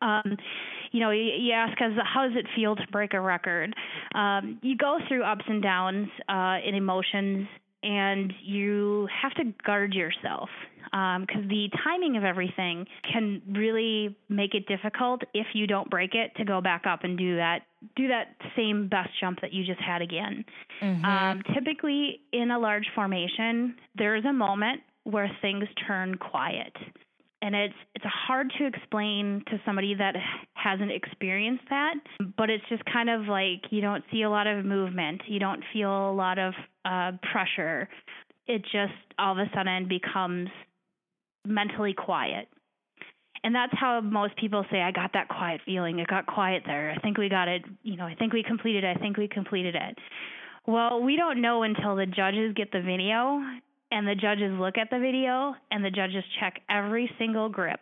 Um, 0.00 0.36
you 0.92 1.00
know, 1.00 1.10
you, 1.10 1.52
ask 1.52 1.80
us, 1.80 1.92
how 2.04 2.28
does 2.28 2.36
it 2.36 2.46
feel 2.54 2.76
to 2.76 2.86
break 2.92 3.14
a 3.14 3.20
record? 3.20 3.74
Um, 4.14 4.58
you 4.62 4.76
go 4.76 4.98
through 5.08 5.24
ups 5.24 5.44
and 5.48 5.62
downs 5.62 6.08
uh, 6.28 6.58
in 6.64 6.74
emotions, 6.74 7.48
and 7.84 8.32
you 8.42 9.08
have 9.22 9.34
to 9.34 9.52
guard 9.64 9.94
yourself 9.94 10.48
because 10.84 11.42
um, 11.42 11.48
the 11.48 11.68
timing 11.82 12.16
of 12.16 12.24
everything 12.24 12.86
can 13.12 13.42
really 13.50 14.16
make 14.28 14.54
it 14.54 14.66
difficult 14.66 15.22
if 15.34 15.46
you 15.52 15.66
don't 15.66 15.90
break 15.90 16.14
it 16.14 16.34
to 16.36 16.44
go 16.44 16.60
back 16.60 16.84
up 16.86 17.02
and 17.02 17.18
do 17.18 17.36
that 17.36 17.62
do 17.96 18.08
that 18.08 18.36
same 18.56 18.88
best 18.88 19.10
jump 19.20 19.40
that 19.42 19.52
you 19.52 19.64
just 19.64 19.80
had 19.80 20.00
again. 20.00 20.44
Mm-hmm. 20.80 21.04
Um, 21.04 21.42
typically, 21.52 22.20
in 22.32 22.50
a 22.50 22.58
large 22.58 22.86
formation, 22.94 23.74
there's 23.94 24.24
a 24.24 24.32
moment 24.32 24.80
where 25.02 25.30
things 25.42 25.64
turn 25.86 26.14
quiet 26.14 26.72
and 27.44 27.54
it's 27.54 27.74
it's 27.94 28.04
hard 28.26 28.50
to 28.58 28.66
explain 28.66 29.44
to 29.48 29.60
somebody 29.66 29.94
that 29.94 30.14
hasn't 30.54 30.90
experienced 30.90 31.64
that 31.68 31.94
but 32.36 32.50
it's 32.50 32.64
just 32.68 32.82
kind 32.86 33.10
of 33.10 33.26
like 33.26 33.62
you 33.70 33.80
don't 33.80 34.02
see 34.10 34.22
a 34.22 34.30
lot 34.30 34.46
of 34.46 34.64
movement. 34.64 35.22
You 35.26 35.38
don't 35.38 35.62
feel 35.72 36.10
a 36.10 36.12
lot 36.12 36.38
of 36.38 36.54
uh, 36.84 37.12
pressure. 37.32 37.88
It 38.46 38.62
just 38.62 38.92
all 39.18 39.32
of 39.32 39.38
a 39.38 39.50
sudden 39.54 39.88
becomes 39.88 40.48
mentally 41.46 41.94
quiet. 41.94 42.48
And 43.42 43.54
that's 43.54 43.74
how 43.78 44.00
most 44.00 44.36
people 44.38 44.64
say 44.70 44.80
i 44.80 44.90
got 44.90 45.12
that 45.12 45.28
quiet 45.28 45.60
feeling. 45.66 45.98
It 45.98 46.06
got 46.06 46.26
quiet 46.26 46.62
there. 46.64 46.90
I 46.90 46.98
think 47.00 47.18
we 47.18 47.28
got 47.28 47.48
it. 47.48 47.62
You 47.82 47.96
know 47.96 48.06
i 48.06 48.14
think 48.14 48.32
we 48.32 48.42
completed 48.42 48.84
it. 48.84 48.96
I 48.96 49.00
think 49.00 49.16
we 49.16 49.28
completed 49.28 49.74
it. 49.74 49.98
Well 50.66 51.02
we 51.02 51.16
don't 51.16 51.40
know 51.42 51.62
until 51.62 51.96
the 51.96 52.06
judges 52.06 52.54
get 52.54 52.72
the 52.72 52.80
video 52.80 53.40
and 53.94 54.08
the 54.08 54.14
judges 54.16 54.50
look 54.58 54.76
at 54.76 54.90
the 54.90 54.98
video 54.98 55.54
and 55.70 55.84
the 55.84 55.90
judges 55.90 56.24
check 56.40 56.60
every 56.68 57.08
single 57.16 57.48
grip 57.48 57.78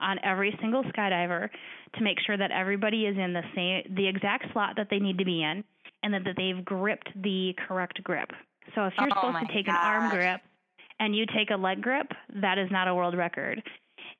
on 0.00 0.18
every 0.24 0.58
single 0.60 0.82
skydiver 0.82 1.48
to 1.94 2.02
make 2.02 2.18
sure 2.26 2.36
that 2.36 2.50
everybody 2.50 3.06
is 3.06 3.16
in 3.16 3.32
the 3.32 3.42
same 3.54 3.94
the 3.94 4.06
exact 4.08 4.52
slot 4.52 4.74
that 4.76 4.88
they 4.90 4.98
need 4.98 5.16
to 5.18 5.24
be 5.24 5.44
in 5.44 5.62
and 6.02 6.12
that, 6.12 6.24
that 6.24 6.34
they've 6.36 6.64
gripped 6.64 7.08
the 7.22 7.54
correct 7.68 8.02
grip. 8.02 8.28
So 8.74 8.86
if 8.86 8.94
you're 8.98 9.08
oh 9.16 9.20
supposed 9.20 9.46
to 9.46 9.54
take 9.54 9.66
gosh. 9.66 9.78
an 9.80 9.86
arm 9.86 10.10
grip 10.10 10.40
and 10.98 11.14
you 11.14 11.26
take 11.26 11.50
a 11.50 11.56
leg 11.56 11.80
grip, 11.80 12.08
that 12.40 12.58
is 12.58 12.68
not 12.72 12.88
a 12.88 12.94
world 12.94 13.16
record. 13.16 13.62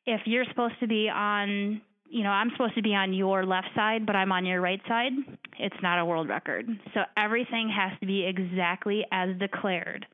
If 0.06 0.20
you're 0.26 0.44
supposed 0.44 0.78
to 0.78 0.86
be 0.86 1.10
on 1.12 1.82
you 2.08 2.22
know, 2.22 2.30
I'm 2.30 2.50
supposed 2.50 2.74
to 2.74 2.82
be 2.82 2.94
on 2.94 3.14
your 3.14 3.46
left 3.46 3.68
side, 3.74 4.04
but 4.04 4.14
I'm 4.14 4.32
on 4.32 4.44
your 4.44 4.60
right 4.60 4.82
side, 4.86 5.12
it's 5.58 5.74
not 5.82 5.98
a 5.98 6.04
world 6.04 6.28
record. 6.28 6.68
So 6.92 7.00
everything 7.16 7.72
has 7.74 7.98
to 8.00 8.06
be 8.06 8.26
exactly 8.26 9.06
as 9.10 9.30
declared. 9.38 10.04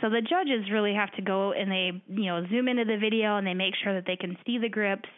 So 0.00 0.08
the 0.08 0.22
judges 0.22 0.70
really 0.72 0.94
have 0.94 1.12
to 1.12 1.22
go 1.22 1.52
and 1.52 1.70
they, 1.70 1.90
you 2.08 2.26
know, 2.26 2.46
zoom 2.48 2.68
into 2.68 2.84
the 2.84 2.96
video 2.96 3.36
and 3.36 3.46
they 3.46 3.54
make 3.54 3.74
sure 3.82 3.94
that 3.94 4.04
they 4.06 4.16
can 4.16 4.36
see 4.46 4.58
the 4.58 4.68
grips. 4.68 5.08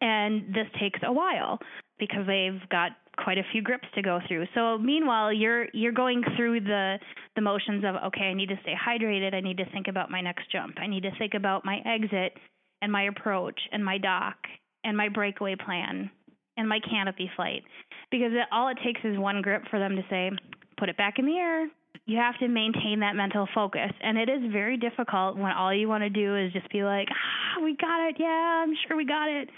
And 0.00 0.54
this 0.54 0.66
takes 0.78 1.00
a 1.02 1.12
while 1.12 1.58
because 1.98 2.26
they've 2.26 2.60
got 2.70 2.92
quite 3.16 3.38
a 3.38 3.42
few 3.50 3.62
grips 3.62 3.88
to 3.94 4.02
go 4.02 4.20
through. 4.28 4.46
So 4.54 4.78
meanwhile, 4.78 5.32
you're 5.32 5.66
you're 5.72 5.92
going 5.92 6.22
through 6.36 6.60
the 6.60 6.98
the 7.34 7.42
motions 7.42 7.84
of 7.84 7.96
okay, 8.06 8.24
I 8.24 8.34
need 8.34 8.48
to 8.50 8.58
stay 8.62 8.74
hydrated, 8.74 9.34
I 9.34 9.40
need 9.40 9.56
to 9.58 9.70
think 9.70 9.88
about 9.88 10.10
my 10.10 10.20
next 10.20 10.50
jump. 10.52 10.78
I 10.78 10.86
need 10.86 11.02
to 11.02 11.10
think 11.18 11.34
about 11.34 11.64
my 11.64 11.78
exit 11.84 12.34
and 12.80 12.92
my 12.92 13.04
approach 13.04 13.58
and 13.72 13.84
my 13.84 13.98
dock 13.98 14.36
and 14.84 14.96
my 14.96 15.08
breakaway 15.08 15.56
plan 15.56 16.10
and 16.56 16.68
my 16.68 16.78
canopy 16.88 17.30
flight 17.34 17.62
because 18.10 18.32
it, 18.32 18.46
all 18.52 18.68
it 18.68 18.78
takes 18.84 19.00
is 19.04 19.18
one 19.18 19.42
grip 19.42 19.62
for 19.70 19.78
them 19.78 19.96
to 19.96 20.02
say 20.08 20.30
put 20.78 20.88
it 20.88 20.96
back 20.96 21.18
in 21.18 21.26
the 21.26 21.36
air, 21.36 21.68
you 22.06 22.16
have 22.16 22.38
to 22.38 22.48
maintain 22.48 23.00
that 23.00 23.14
mental 23.14 23.46
focus. 23.54 23.92
And 24.00 24.16
it 24.16 24.30
is 24.30 24.50
very 24.50 24.78
difficult 24.78 25.36
when 25.36 25.52
all 25.52 25.74
you 25.74 25.88
want 25.88 26.02
to 26.04 26.10
do 26.10 26.36
is 26.36 26.52
just 26.52 26.70
be 26.70 26.82
like 26.82 27.08
ah, 27.10 27.62
we 27.62 27.76
got 27.76 28.08
it. 28.08 28.16
Yeah 28.18 28.64
i'm 28.64 28.74
sure 28.86 28.96
we 28.96 29.04
got 29.04 29.28
it. 29.28 29.48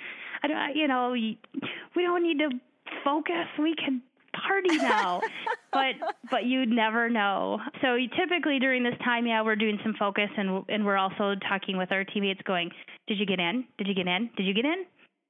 I 0.42 0.48
don't 0.48 0.76
you 0.76 0.88
know 0.88 1.12
we 1.12 2.02
don't 2.02 2.22
need 2.22 2.38
to 2.38 2.50
focus. 3.04 3.46
We 3.58 3.74
can 3.74 4.02
party 4.32 4.76
now. 4.76 5.20
But 5.72 5.94
but 6.32 6.46
you'd 6.46 6.68
never 6.68 7.08
know. 7.08 7.60
So 7.80 7.96
typically 8.18 8.58
during 8.58 8.82
this 8.82 8.98
time 9.04 9.24
yeah 9.24 9.40
we're 9.42 9.54
doing 9.54 9.78
some 9.84 9.94
focus 9.96 10.28
and 10.36 10.64
and 10.68 10.84
we're 10.84 10.96
also 10.96 11.36
talking 11.48 11.76
with 11.76 11.92
our 11.92 12.02
teammates 12.02 12.40
going 12.42 12.70
did 13.06 13.20
you 13.20 13.26
get 13.26 13.38
in? 13.38 13.64
Did 13.78 13.86
you 13.86 13.94
get 13.94 14.08
in? 14.08 14.30
Did 14.36 14.46
you 14.46 14.54
get 14.54 14.64
in? 14.64 14.84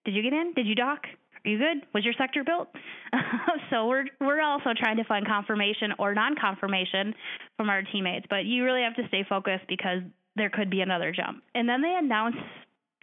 Did 0.06 0.14
you 0.14 0.22
get 0.22 0.32
in? 0.32 0.54
Did 0.54 0.66
you 0.66 0.74
dock 0.74 1.02
are 1.44 1.50
you 1.50 1.58
good? 1.58 1.86
Was 1.94 2.04
your 2.04 2.14
sector 2.18 2.44
built? 2.44 2.68
so 3.70 3.86
we're 3.86 4.04
we're 4.20 4.42
also 4.42 4.70
trying 4.76 4.96
to 4.98 5.04
find 5.04 5.26
confirmation 5.26 5.92
or 5.98 6.14
non-confirmation 6.14 7.14
from 7.56 7.70
our 7.70 7.82
teammates, 7.82 8.26
but 8.28 8.44
you 8.44 8.64
really 8.64 8.82
have 8.82 8.96
to 8.96 9.06
stay 9.08 9.24
focused 9.28 9.64
because 9.68 10.00
there 10.36 10.50
could 10.50 10.70
be 10.70 10.80
another 10.80 11.12
jump. 11.12 11.42
And 11.54 11.68
then 11.68 11.82
they 11.82 11.96
announce 11.98 12.36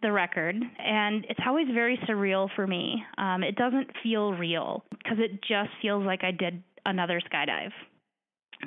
the 0.01 0.11
record, 0.11 0.55
and 0.55 1.25
it's 1.29 1.39
always 1.45 1.67
very 1.73 1.97
surreal 2.07 2.49
for 2.55 2.67
me. 2.67 3.03
Um, 3.17 3.43
it 3.43 3.55
doesn't 3.55 3.89
feel 4.03 4.33
real 4.33 4.83
because 4.91 5.17
it 5.19 5.41
just 5.41 5.69
feels 5.81 6.05
like 6.05 6.23
I 6.23 6.31
did 6.31 6.61
another 6.85 7.21
skydive. 7.31 7.71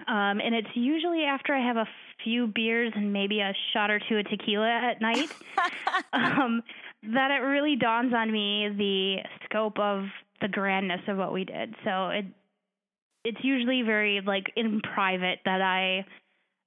Um, 0.06 0.40
and 0.40 0.54
it's 0.54 0.68
usually 0.74 1.24
after 1.24 1.54
I 1.54 1.66
have 1.66 1.76
a 1.76 1.86
few 2.22 2.46
beers 2.46 2.92
and 2.94 3.12
maybe 3.12 3.40
a 3.40 3.52
shot 3.72 3.90
or 3.90 4.00
two 4.08 4.18
of 4.18 4.28
tequila 4.28 4.68
at 4.68 5.00
night. 5.00 5.30
um, 6.12 6.62
that 7.02 7.30
it 7.30 7.42
really 7.44 7.76
dawns 7.76 8.12
on 8.14 8.30
me 8.30 8.68
the 8.76 9.16
scope 9.44 9.78
of 9.78 10.04
the 10.40 10.48
grandness 10.48 11.00
of 11.08 11.16
what 11.16 11.32
we 11.32 11.44
did. 11.44 11.74
So 11.84 12.08
it 12.08 12.26
it's 13.24 13.38
usually 13.42 13.82
very 13.82 14.20
like 14.24 14.52
in 14.56 14.80
private 14.80 15.40
that 15.44 15.60
I 15.60 16.06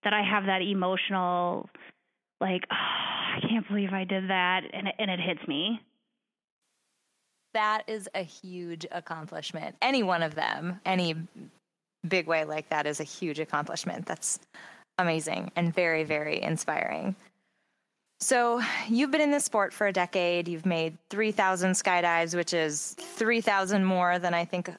that 0.03 0.13
I 0.13 0.23
have 0.23 0.45
that 0.45 0.61
emotional 0.61 1.69
like 2.41 2.63
oh, 2.71 2.75
I 2.75 3.39
can't 3.47 3.67
believe 3.67 3.93
I 3.93 4.03
did 4.03 4.29
that 4.29 4.61
and 4.71 4.87
it, 4.87 4.95
and 4.99 5.09
it 5.11 5.19
hits 5.19 5.47
me. 5.47 5.79
That 7.53 7.83
is 7.87 8.09
a 8.15 8.23
huge 8.23 8.85
accomplishment. 8.91 9.75
Any 9.81 10.01
one 10.01 10.23
of 10.23 10.33
them, 10.33 10.81
any 10.85 11.15
big 12.07 12.27
way 12.27 12.45
like 12.45 12.69
that 12.69 12.85
is 12.85 12.99
a 12.99 13.03
huge 13.03 13.39
accomplishment. 13.39 14.05
That's 14.05 14.39
amazing 14.97 15.51
and 15.55 15.73
very 15.73 16.03
very 16.03 16.41
inspiring. 16.41 17.15
So, 18.19 18.61
you've 18.87 19.11
been 19.11 19.19
in 19.19 19.31
this 19.31 19.43
sport 19.43 19.73
for 19.73 19.85
a 19.85 19.91
decade. 19.91 20.47
You've 20.47 20.65
made 20.65 20.97
3,000 21.09 21.71
skydives, 21.71 22.33
which 22.33 22.53
is 22.53 22.95
3,000 22.97 23.83
more 23.83 24.17
than 24.17 24.33
I 24.33 24.45
think 24.45 24.69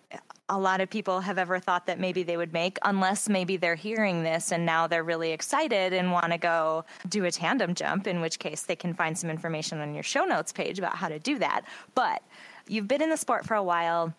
a 0.48 0.58
lot 0.58 0.80
of 0.80 0.88
people 0.88 1.20
have 1.20 1.36
ever 1.36 1.58
thought 1.58 1.86
that 1.86 2.00
maybe 2.00 2.22
they 2.22 2.38
would 2.38 2.54
make, 2.54 2.78
unless 2.84 3.28
maybe 3.28 3.58
they're 3.58 3.74
hearing 3.74 4.22
this 4.22 4.50
and 4.50 4.64
now 4.64 4.86
they're 4.86 5.04
really 5.04 5.32
excited 5.32 5.92
and 5.92 6.10
want 6.10 6.32
to 6.32 6.38
go 6.38 6.86
do 7.10 7.26
a 7.26 7.30
tandem 7.30 7.74
jump, 7.74 8.06
in 8.06 8.22
which 8.22 8.38
case 8.38 8.62
they 8.62 8.76
can 8.76 8.94
find 8.94 9.16
some 9.16 9.28
information 9.28 9.78
on 9.80 9.92
your 9.92 10.02
show 10.02 10.24
notes 10.24 10.52
page 10.52 10.78
about 10.78 10.96
how 10.96 11.08
to 11.08 11.18
do 11.18 11.38
that. 11.38 11.66
But 11.94 12.22
you've 12.66 12.88
been 12.88 13.02
in 13.02 13.10
the 13.10 13.16
sport 13.18 13.44
for 13.44 13.54
a 13.54 13.62
while. 13.62 14.14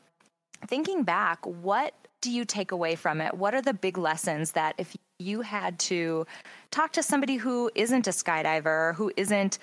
Thinking 0.67 1.01
back, 1.01 1.43
what 1.45 1.93
do 2.25 2.31
you 2.31 2.43
take 2.43 2.71
away 2.71 2.95
from 2.95 3.21
it? 3.21 3.35
What 3.35 3.53
are 3.53 3.61
the 3.61 3.73
big 3.73 3.99
lessons 3.99 4.53
that 4.53 4.73
if 4.79 4.97
you 5.19 5.41
had 5.41 5.77
to 5.77 6.25
talk 6.71 6.91
to 6.93 7.03
somebody 7.03 7.35
who 7.35 7.69
isn't 7.75 8.07
a 8.07 8.09
skydiver, 8.09 8.95
who 8.95 9.11
isn't 9.15 9.59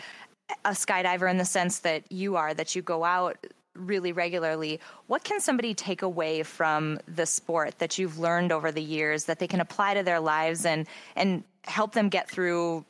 a 0.64 0.70
skydiver 0.70 1.28
in 1.28 1.38
the 1.38 1.44
sense 1.44 1.80
that 1.80 2.04
you 2.12 2.36
are, 2.36 2.54
that 2.54 2.76
you 2.76 2.80
go 2.80 3.02
out 3.02 3.36
really 3.74 4.12
regularly, 4.12 4.78
what 5.08 5.24
can 5.24 5.40
somebody 5.40 5.74
take 5.74 6.02
away 6.02 6.44
from 6.44 7.00
the 7.08 7.26
sport 7.26 7.80
that 7.80 7.98
you've 7.98 8.20
learned 8.20 8.52
over 8.52 8.70
the 8.70 8.82
years 8.82 9.24
that 9.24 9.40
they 9.40 9.48
can 9.48 9.60
apply 9.60 9.94
to 9.94 10.04
their 10.04 10.20
lives 10.20 10.64
and 10.64 10.86
and 11.16 11.42
help 11.64 11.94
them 11.94 12.08
get 12.08 12.30
through 12.30 12.84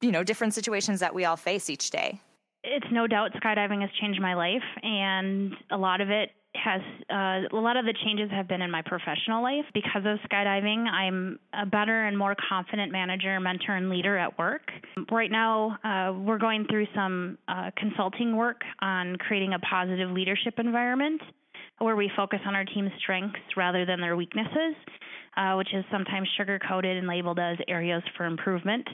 you 0.00 0.12
know 0.12 0.22
different 0.22 0.54
situations 0.54 1.00
that 1.00 1.12
we 1.12 1.24
all 1.24 1.36
face 1.36 1.68
each 1.68 1.90
day? 1.90 2.20
It's 2.62 2.86
no 2.92 3.08
doubt 3.08 3.32
skydiving 3.32 3.80
has 3.80 3.90
changed 4.00 4.20
my 4.20 4.34
life 4.34 4.62
and 4.84 5.54
a 5.72 5.76
lot 5.76 6.00
of 6.00 6.10
it 6.10 6.30
has 6.62 6.80
uh, 7.10 7.56
a 7.56 7.60
lot 7.60 7.76
of 7.76 7.84
the 7.84 7.94
changes 8.04 8.30
have 8.30 8.48
been 8.48 8.62
in 8.62 8.70
my 8.70 8.82
professional 8.82 9.42
life 9.42 9.64
because 9.74 10.02
of 10.04 10.18
skydiving. 10.30 10.86
I'm 10.88 11.38
a 11.52 11.66
better 11.66 12.06
and 12.06 12.16
more 12.16 12.36
confident 12.48 12.92
manager, 12.92 13.38
mentor, 13.40 13.76
and 13.76 13.90
leader 13.90 14.16
at 14.16 14.38
work. 14.38 14.70
Right 15.10 15.30
now, 15.30 15.78
uh, 15.84 16.12
we're 16.18 16.38
going 16.38 16.66
through 16.70 16.86
some 16.94 17.38
uh, 17.48 17.70
consulting 17.76 18.36
work 18.36 18.62
on 18.80 19.16
creating 19.16 19.52
a 19.52 19.58
positive 19.58 20.10
leadership 20.10 20.54
environment 20.58 21.20
where 21.78 21.96
we 21.96 22.10
focus 22.16 22.40
on 22.46 22.54
our 22.54 22.64
team's 22.64 22.92
strengths 22.98 23.38
rather 23.56 23.84
than 23.84 24.00
their 24.00 24.16
weaknesses, 24.16 24.74
uh, 25.36 25.54
which 25.54 25.72
is 25.74 25.84
sometimes 25.90 26.28
sugar 26.36 26.58
coated 26.58 26.96
and 26.96 27.06
labeled 27.06 27.38
as 27.38 27.58
areas 27.68 28.02
for 28.16 28.24
improvement. 28.24 28.86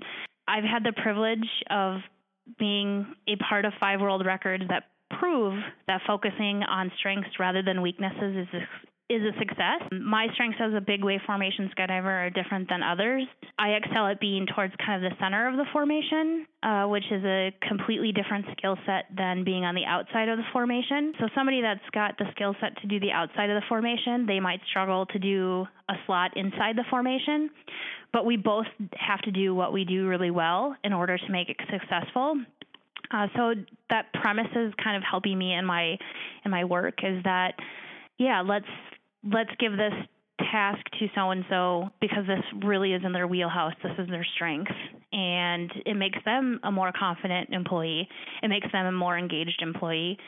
I've 0.48 0.64
had 0.64 0.82
the 0.84 0.92
privilege 1.00 1.48
of 1.70 2.00
being 2.58 3.06
a 3.28 3.36
part 3.36 3.64
of 3.64 3.72
five 3.80 4.00
world 4.00 4.26
records 4.26 4.64
that 4.68 4.84
prove 5.18 5.54
that 5.86 6.00
focusing 6.06 6.62
on 6.62 6.90
strengths 6.98 7.30
rather 7.38 7.62
than 7.62 7.82
weaknesses 7.82 8.46
is 8.52 8.62
is 9.12 9.22
a 9.22 9.38
success. 9.38 9.82
My 9.92 10.28
strengths 10.32 10.58
as 10.60 10.72
a 10.74 10.80
big 10.80 11.04
way 11.04 11.20
formation 11.26 11.70
skydiver 11.76 12.26
are 12.26 12.30
different 12.30 12.68
than 12.68 12.82
others. 12.82 13.24
I 13.58 13.70
excel 13.70 14.06
at 14.06 14.20
being 14.20 14.46
towards 14.46 14.72
kind 14.84 15.04
of 15.04 15.10
the 15.10 15.16
center 15.20 15.48
of 15.48 15.56
the 15.56 15.66
formation, 15.72 16.46
uh, 16.62 16.84
which 16.86 17.04
is 17.10 17.22
a 17.24 17.52
completely 17.68 18.12
different 18.12 18.46
skill 18.56 18.76
set 18.86 19.04
than 19.14 19.44
being 19.44 19.64
on 19.64 19.74
the 19.74 19.84
outside 19.84 20.28
of 20.28 20.38
the 20.38 20.44
formation. 20.52 21.12
So 21.20 21.28
somebody 21.34 21.60
that's 21.60 21.84
got 21.92 22.16
the 22.18 22.24
skill 22.34 22.54
set 22.60 22.80
to 22.80 22.86
do 22.86 22.98
the 23.00 23.12
outside 23.12 23.50
of 23.50 23.60
the 23.60 23.66
formation, 23.68 24.26
they 24.26 24.40
might 24.40 24.60
struggle 24.70 25.06
to 25.06 25.18
do 25.18 25.66
a 25.88 25.94
slot 26.06 26.36
inside 26.36 26.76
the 26.76 26.84
formation. 26.88 27.50
But 28.12 28.24
we 28.24 28.36
both 28.36 28.66
have 28.96 29.20
to 29.22 29.30
do 29.30 29.54
what 29.54 29.72
we 29.72 29.84
do 29.84 30.06
really 30.06 30.30
well 30.30 30.76
in 30.84 30.92
order 30.92 31.18
to 31.18 31.32
make 31.32 31.48
it 31.48 31.56
successful. 31.70 32.36
Uh, 33.12 33.26
so 33.36 33.54
that 33.90 34.12
premise 34.14 34.50
is 34.54 34.72
kind 34.82 34.96
of 34.96 35.02
helping 35.08 35.38
me 35.38 35.52
in 35.54 35.64
my 35.64 35.96
in 36.44 36.50
my 36.50 36.64
work 36.64 36.98
is 37.02 37.22
that 37.24 37.54
yeah 38.18 38.40
let's 38.40 38.66
let's 39.24 39.50
give 39.58 39.72
this 39.72 39.92
task 40.50 40.80
to 40.98 41.06
so 41.14 41.30
and 41.30 41.44
so 41.48 41.88
because 42.00 42.26
this 42.26 42.42
really 42.64 42.92
is 42.92 43.02
in 43.04 43.12
their 43.12 43.26
wheelhouse. 43.26 43.74
This 43.82 43.92
is 43.98 44.08
their 44.08 44.26
strength. 44.34 44.70
And 45.12 45.70
it 45.84 45.94
makes 45.94 46.18
them 46.24 46.58
a 46.62 46.72
more 46.72 46.90
confident 46.98 47.50
employee. 47.50 48.08
It 48.42 48.48
makes 48.48 48.66
them 48.72 48.86
a 48.86 48.92
more 48.92 49.18
engaged 49.18 49.60
employee. 49.60 50.18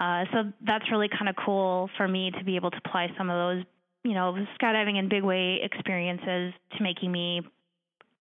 Uh, 0.00 0.24
so 0.32 0.52
that's 0.66 0.90
really 0.90 1.08
kind 1.08 1.28
of 1.28 1.36
cool 1.44 1.90
for 1.96 2.08
me 2.08 2.30
to 2.38 2.44
be 2.44 2.56
able 2.56 2.70
to 2.70 2.78
apply 2.84 3.08
some 3.18 3.28
of 3.28 3.36
those 3.36 3.64
you 4.02 4.14
know 4.14 4.34
skydiving 4.60 4.96
and 4.96 5.10
big 5.10 5.22
way 5.22 5.60
experiences 5.62 6.54
to 6.76 6.82
making 6.82 7.12
me 7.12 7.42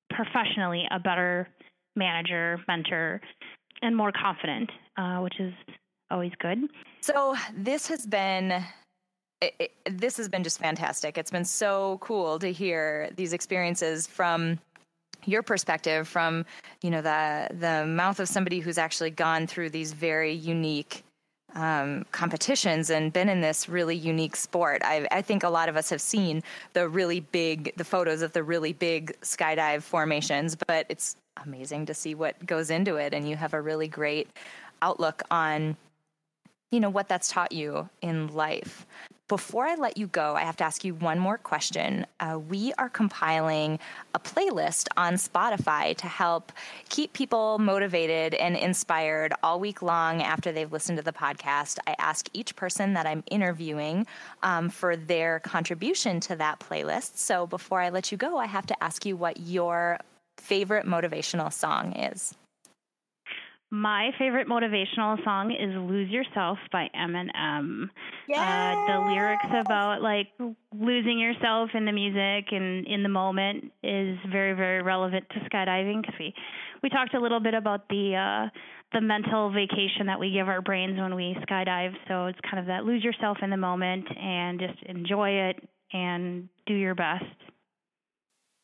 professionally 0.10 0.84
a 0.92 1.00
better 1.00 1.48
manager 1.96 2.60
mentor 2.68 3.22
and 3.82 3.96
more 3.96 4.12
confident, 4.12 4.72
uh, 4.98 5.20
which 5.20 5.40
is 5.40 5.54
always 6.12 6.32
good. 6.40 6.60
So 7.02 7.36
this 7.56 7.88
has 7.88 8.06
been. 8.06 8.64
It, 9.42 9.56
it, 9.58 9.98
this 9.98 10.18
has 10.18 10.28
been 10.28 10.44
just 10.44 10.60
fantastic. 10.60 11.18
It's 11.18 11.32
been 11.32 11.46
so 11.46 11.98
cool 12.02 12.40
to 12.40 12.52
hear 12.52 13.10
these 13.16 13.32
experiences 13.32 14.06
from 14.06 14.60
your 15.26 15.44
perspective, 15.44 16.08
from 16.08 16.46
you 16.82 16.90
know 16.90 17.02
the 17.02 17.48
the 17.52 17.86
mouth 17.86 18.20
of 18.20 18.28
somebody 18.28 18.60
who's 18.60 18.78
actually 18.78 19.12
gone 19.12 19.48
through 19.48 19.70
these 19.70 19.94
very 19.94 20.34
unique 20.34 21.04
um, 21.56 22.06
competitions 22.12 22.90
and 22.90 23.12
been 23.12 23.30
in 23.30 23.42
this 23.42 23.68
really 23.68 23.96
unique 23.96 24.36
sport. 24.36 24.82
I, 24.86 25.08
I, 25.12 25.22
think 25.22 25.44
a 25.44 25.50
lot 25.50 25.68
of 25.68 25.76
us 25.76 25.90
have 25.90 26.02
seen 26.02 26.44
the 26.74 26.88
really 26.88 27.22
big, 27.22 27.74
the 27.76 27.84
photos 27.84 28.22
of 28.22 28.34
the 28.34 28.44
really 28.44 28.74
big 28.74 29.20
skydive 29.22 29.82
formations, 29.82 30.56
but 30.68 30.86
it's 30.90 31.16
amazing 31.46 31.86
to 31.86 31.94
see 31.94 32.16
what 32.16 32.46
goes 32.46 32.70
into 32.70 32.96
it 32.96 33.14
and 33.14 33.28
you 33.28 33.36
have 33.36 33.54
a 33.54 33.62
really 33.62 33.88
great 33.88 34.30
outlook 34.82 35.24
on 35.32 35.76
you 36.72 36.80
know 36.80 36.90
what 36.90 37.08
that's 37.08 37.30
taught 37.30 37.52
you 37.52 37.90
in 38.02 38.28
life 38.28 38.86
before 39.30 39.68
I 39.68 39.76
let 39.76 39.96
you 39.96 40.08
go, 40.08 40.36
I 40.36 40.42
have 40.42 40.58
to 40.58 40.64
ask 40.64 40.84
you 40.84 40.96
one 40.96 41.20
more 41.20 41.38
question. 41.38 42.08
Uh, 42.20 42.40
we 42.50 42.74
are 42.80 42.90
compiling 42.90 43.78
a 44.16 44.20
playlist 44.20 44.88
on 44.98 45.14
Spotify 45.14 45.96
to 45.98 46.08
help 46.08 46.52
keep 46.90 47.14
people 47.14 47.60
motivated 47.60 48.34
and 48.34 48.58
inspired 48.58 49.32
all 49.44 49.60
week 49.60 49.84
long 49.84 50.24
after 50.24 50.52
they've 50.52 50.72
listened 50.72 50.98
to 50.98 51.04
the 51.04 51.14
podcast. 51.14 51.78
I 51.86 51.96
ask 52.00 52.28
each 52.34 52.56
person 52.56 52.94
that 52.96 53.06
I'm 53.06 53.24
interviewing 53.30 54.08
um, 54.42 54.68
for 54.68 54.98
their 54.98 55.40
contribution 55.42 56.20
to 56.22 56.36
that 56.38 56.60
playlist. 56.60 57.18
So 57.18 57.46
before 57.46 57.82
I 57.82 57.90
let 57.90 58.12
you 58.12 58.18
go, 58.18 58.38
I 58.38 58.48
have 58.48 58.66
to 58.66 58.84
ask 58.84 59.06
you 59.06 59.16
what 59.16 59.40
your 59.40 60.00
favorite 60.40 60.86
motivational 60.86 61.52
song 61.52 61.94
is? 61.94 62.36
My 63.72 64.10
favorite 64.18 64.48
motivational 64.48 65.24
song 65.24 65.52
is 65.52 65.76
"Lose 65.76 66.10
Yourself" 66.10 66.58
by 66.72 66.90
Eminem. 66.96 67.90
Yeah. 68.28 68.42
Uh, 68.42 68.92
the 68.92 69.14
lyrics 69.14 69.46
about 69.64 70.02
like 70.02 70.28
losing 70.74 71.20
yourself 71.20 71.70
in 71.76 71.86
the 71.86 71.92
music 71.92 72.52
and 72.52 72.88
in 72.88 73.04
the 73.04 73.10
moment 73.10 73.72
is 73.84 74.18
very, 74.32 74.54
very 74.54 74.82
relevant 74.82 75.26
to 75.30 75.40
skydiving 75.42 76.02
because 76.02 76.16
we 76.18 76.34
we 76.82 76.90
talked 76.90 77.14
a 77.14 77.20
little 77.20 77.40
bit 77.40 77.54
about 77.54 77.88
the 77.90 78.16
uh, 78.16 78.50
the 78.92 79.02
mental 79.02 79.52
vacation 79.52 80.08
that 80.08 80.20
we 80.20 80.32
give 80.32 80.48
our 80.48 80.64
brains 80.64 80.98
when 80.98 81.14
we 81.14 81.38
skydive. 81.48 81.94
So 82.08 82.26
it's 82.26 82.40
kind 82.50 82.60
of 82.60 82.66
that 82.66 82.86
lose 82.86 83.04
yourself 83.04 83.38
in 83.44 83.52
the 83.52 83.58
moment 83.58 84.06
and 84.18 84.60
just 84.60 84.82
enjoy 84.88 85.30
it 85.30 85.70
and 85.94 86.50
do 86.66 86.74
your 86.74 86.96
best. 86.96 87.24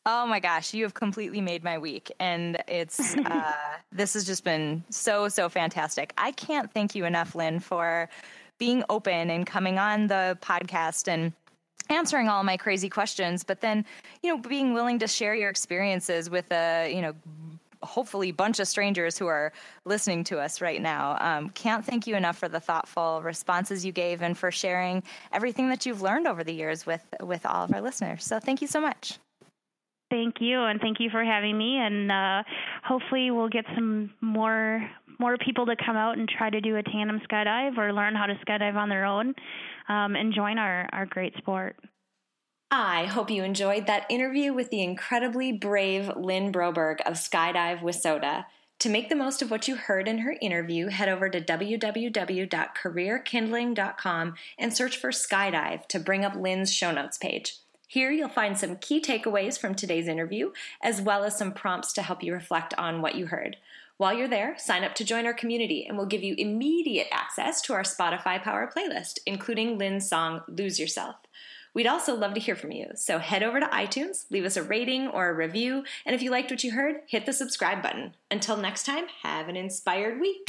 Oh 0.08 0.24
my 0.24 0.38
gosh, 0.38 0.72
you 0.72 0.84
have 0.84 0.94
completely 0.94 1.40
made 1.40 1.64
my 1.64 1.78
week. 1.78 2.12
And 2.20 2.62
it's, 2.68 3.16
uh, 3.26 3.52
this 3.90 4.14
has 4.14 4.24
just 4.24 4.44
been 4.44 4.84
so, 4.88 5.28
so 5.28 5.48
fantastic. 5.48 6.12
I 6.16 6.30
can't 6.30 6.72
thank 6.72 6.94
you 6.94 7.04
enough, 7.04 7.34
Lynn, 7.34 7.58
for 7.58 8.08
being 8.58 8.84
open 8.88 9.30
and 9.30 9.44
coming 9.46 9.78
on 9.78 10.06
the 10.06 10.38
podcast 10.40 11.08
and 11.08 11.32
answering 11.90 12.28
all 12.28 12.44
my 12.44 12.56
crazy 12.56 12.88
questions, 12.88 13.44
but 13.44 13.60
then, 13.60 13.84
you 14.22 14.30
know, 14.30 14.40
being 14.40 14.74
willing 14.74 15.00
to 15.00 15.08
share 15.08 15.34
your 15.34 15.50
experiences 15.50 16.30
with 16.30 16.50
a, 16.52 16.92
you 16.92 17.02
know, 17.02 17.12
hopefully 17.82 18.32
bunch 18.32 18.58
of 18.58 18.66
strangers 18.66 19.18
who 19.18 19.26
are 19.26 19.52
listening 19.84 20.24
to 20.24 20.38
us 20.38 20.60
right 20.60 20.80
now. 20.80 21.16
Um, 21.20 21.50
can't 21.50 21.84
thank 21.84 22.06
you 22.06 22.16
enough 22.16 22.38
for 22.38 22.48
the 22.48 22.60
thoughtful 22.60 23.22
responses 23.22 23.84
you 23.84 23.92
gave 23.92 24.22
and 24.22 24.36
for 24.36 24.50
sharing 24.50 25.02
everything 25.32 25.68
that 25.68 25.86
you've 25.86 26.02
learned 26.02 26.26
over 26.26 26.42
the 26.42 26.54
years 26.54 26.86
with 26.86 27.04
with 27.20 27.44
all 27.46 27.64
of 27.64 27.72
our 27.72 27.80
listeners. 27.80 28.24
So 28.24 28.40
thank 28.40 28.60
you 28.60 28.66
so 28.68 28.80
much. 28.80 29.18
Thank 30.08 30.36
you, 30.40 30.62
and 30.62 30.80
thank 30.80 31.00
you 31.00 31.10
for 31.10 31.24
having 31.24 31.58
me. 31.58 31.78
And 31.78 32.12
uh, 32.12 32.44
hopefully, 32.84 33.30
we'll 33.30 33.48
get 33.48 33.64
some 33.74 34.10
more 34.20 34.88
more 35.18 35.38
people 35.38 35.66
to 35.66 35.74
come 35.76 35.96
out 35.96 36.18
and 36.18 36.28
try 36.28 36.50
to 36.50 36.60
do 36.60 36.76
a 36.76 36.82
tandem 36.82 37.20
skydive 37.20 37.78
or 37.78 37.90
learn 37.92 38.14
how 38.14 38.26
to 38.26 38.34
skydive 38.46 38.76
on 38.76 38.90
their 38.90 39.04
own 39.04 39.34
um, 39.88 40.14
and 40.14 40.32
join 40.34 40.58
our, 40.58 40.88
our 40.92 41.06
great 41.06 41.34
sport. 41.38 41.76
I 42.70 43.06
hope 43.06 43.30
you 43.30 43.44
enjoyed 43.44 43.86
that 43.86 44.04
interview 44.10 44.52
with 44.52 44.68
the 44.70 44.82
incredibly 44.82 45.52
brave 45.52 46.10
Lynn 46.16 46.52
Broberg 46.52 47.00
of 47.06 47.14
Skydive 47.14 47.80
WISSOTA. 47.80 48.44
To 48.80 48.90
make 48.90 49.08
the 49.08 49.16
most 49.16 49.40
of 49.40 49.50
what 49.50 49.68
you 49.68 49.76
heard 49.76 50.06
in 50.06 50.18
her 50.18 50.36
interview, 50.42 50.88
head 50.88 51.08
over 51.08 51.30
to 51.30 51.40
www.careerkindling.com 51.40 54.34
and 54.58 54.76
search 54.76 54.98
for 54.98 55.10
Skydive 55.10 55.86
to 55.86 55.98
bring 55.98 56.26
up 56.26 56.34
Lynn's 56.34 56.70
show 56.72 56.92
notes 56.92 57.16
page. 57.16 57.56
Here 57.86 58.10
you'll 58.10 58.28
find 58.28 58.58
some 58.58 58.76
key 58.76 59.00
takeaways 59.00 59.58
from 59.58 59.74
today's 59.74 60.08
interview, 60.08 60.50
as 60.82 61.00
well 61.00 61.22
as 61.22 61.38
some 61.38 61.52
prompts 61.52 61.92
to 61.94 62.02
help 62.02 62.22
you 62.22 62.32
reflect 62.32 62.74
on 62.76 63.00
what 63.00 63.14
you 63.14 63.26
heard. 63.26 63.56
While 63.96 64.12
you're 64.12 64.28
there, 64.28 64.56
sign 64.58 64.84
up 64.84 64.94
to 64.96 65.04
join 65.04 65.24
our 65.24 65.32
community 65.32 65.86
and 65.86 65.96
we'll 65.96 66.06
give 66.06 66.22
you 66.22 66.34
immediate 66.36 67.06
access 67.10 67.62
to 67.62 67.72
our 67.72 67.82
Spotify 67.82 68.42
Power 68.42 68.70
playlist, 68.74 69.20
including 69.24 69.78
Lynn's 69.78 70.08
song 70.08 70.42
Lose 70.48 70.78
Yourself. 70.78 71.16
We'd 71.72 71.86
also 71.86 72.14
love 72.14 72.34
to 72.34 72.40
hear 72.40 72.56
from 72.56 72.72
you, 72.72 72.88
so 72.94 73.18
head 73.18 73.42
over 73.42 73.60
to 73.60 73.66
iTunes, 73.66 74.24
leave 74.30 74.46
us 74.46 74.56
a 74.56 74.62
rating 74.62 75.08
or 75.08 75.28
a 75.28 75.34
review, 75.34 75.84
and 76.06 76.14
if 76.14 76.22
you 76.22 76.30
liked 76.30 76.50
what 76.50 76.64
you 76.64 76.72
heard, 76.72 77.02
hit 77.06 77.26
the 77.26 77.34
subscribe 77.34 77.82
button. 77.82 78.14
Until 78.30 78.56
next 78.56 78.86
time, 78.86 79.04
have 79.22 79.48
an 79.48 79.56
inspired 79.56 80.18
week. 80.18 80.48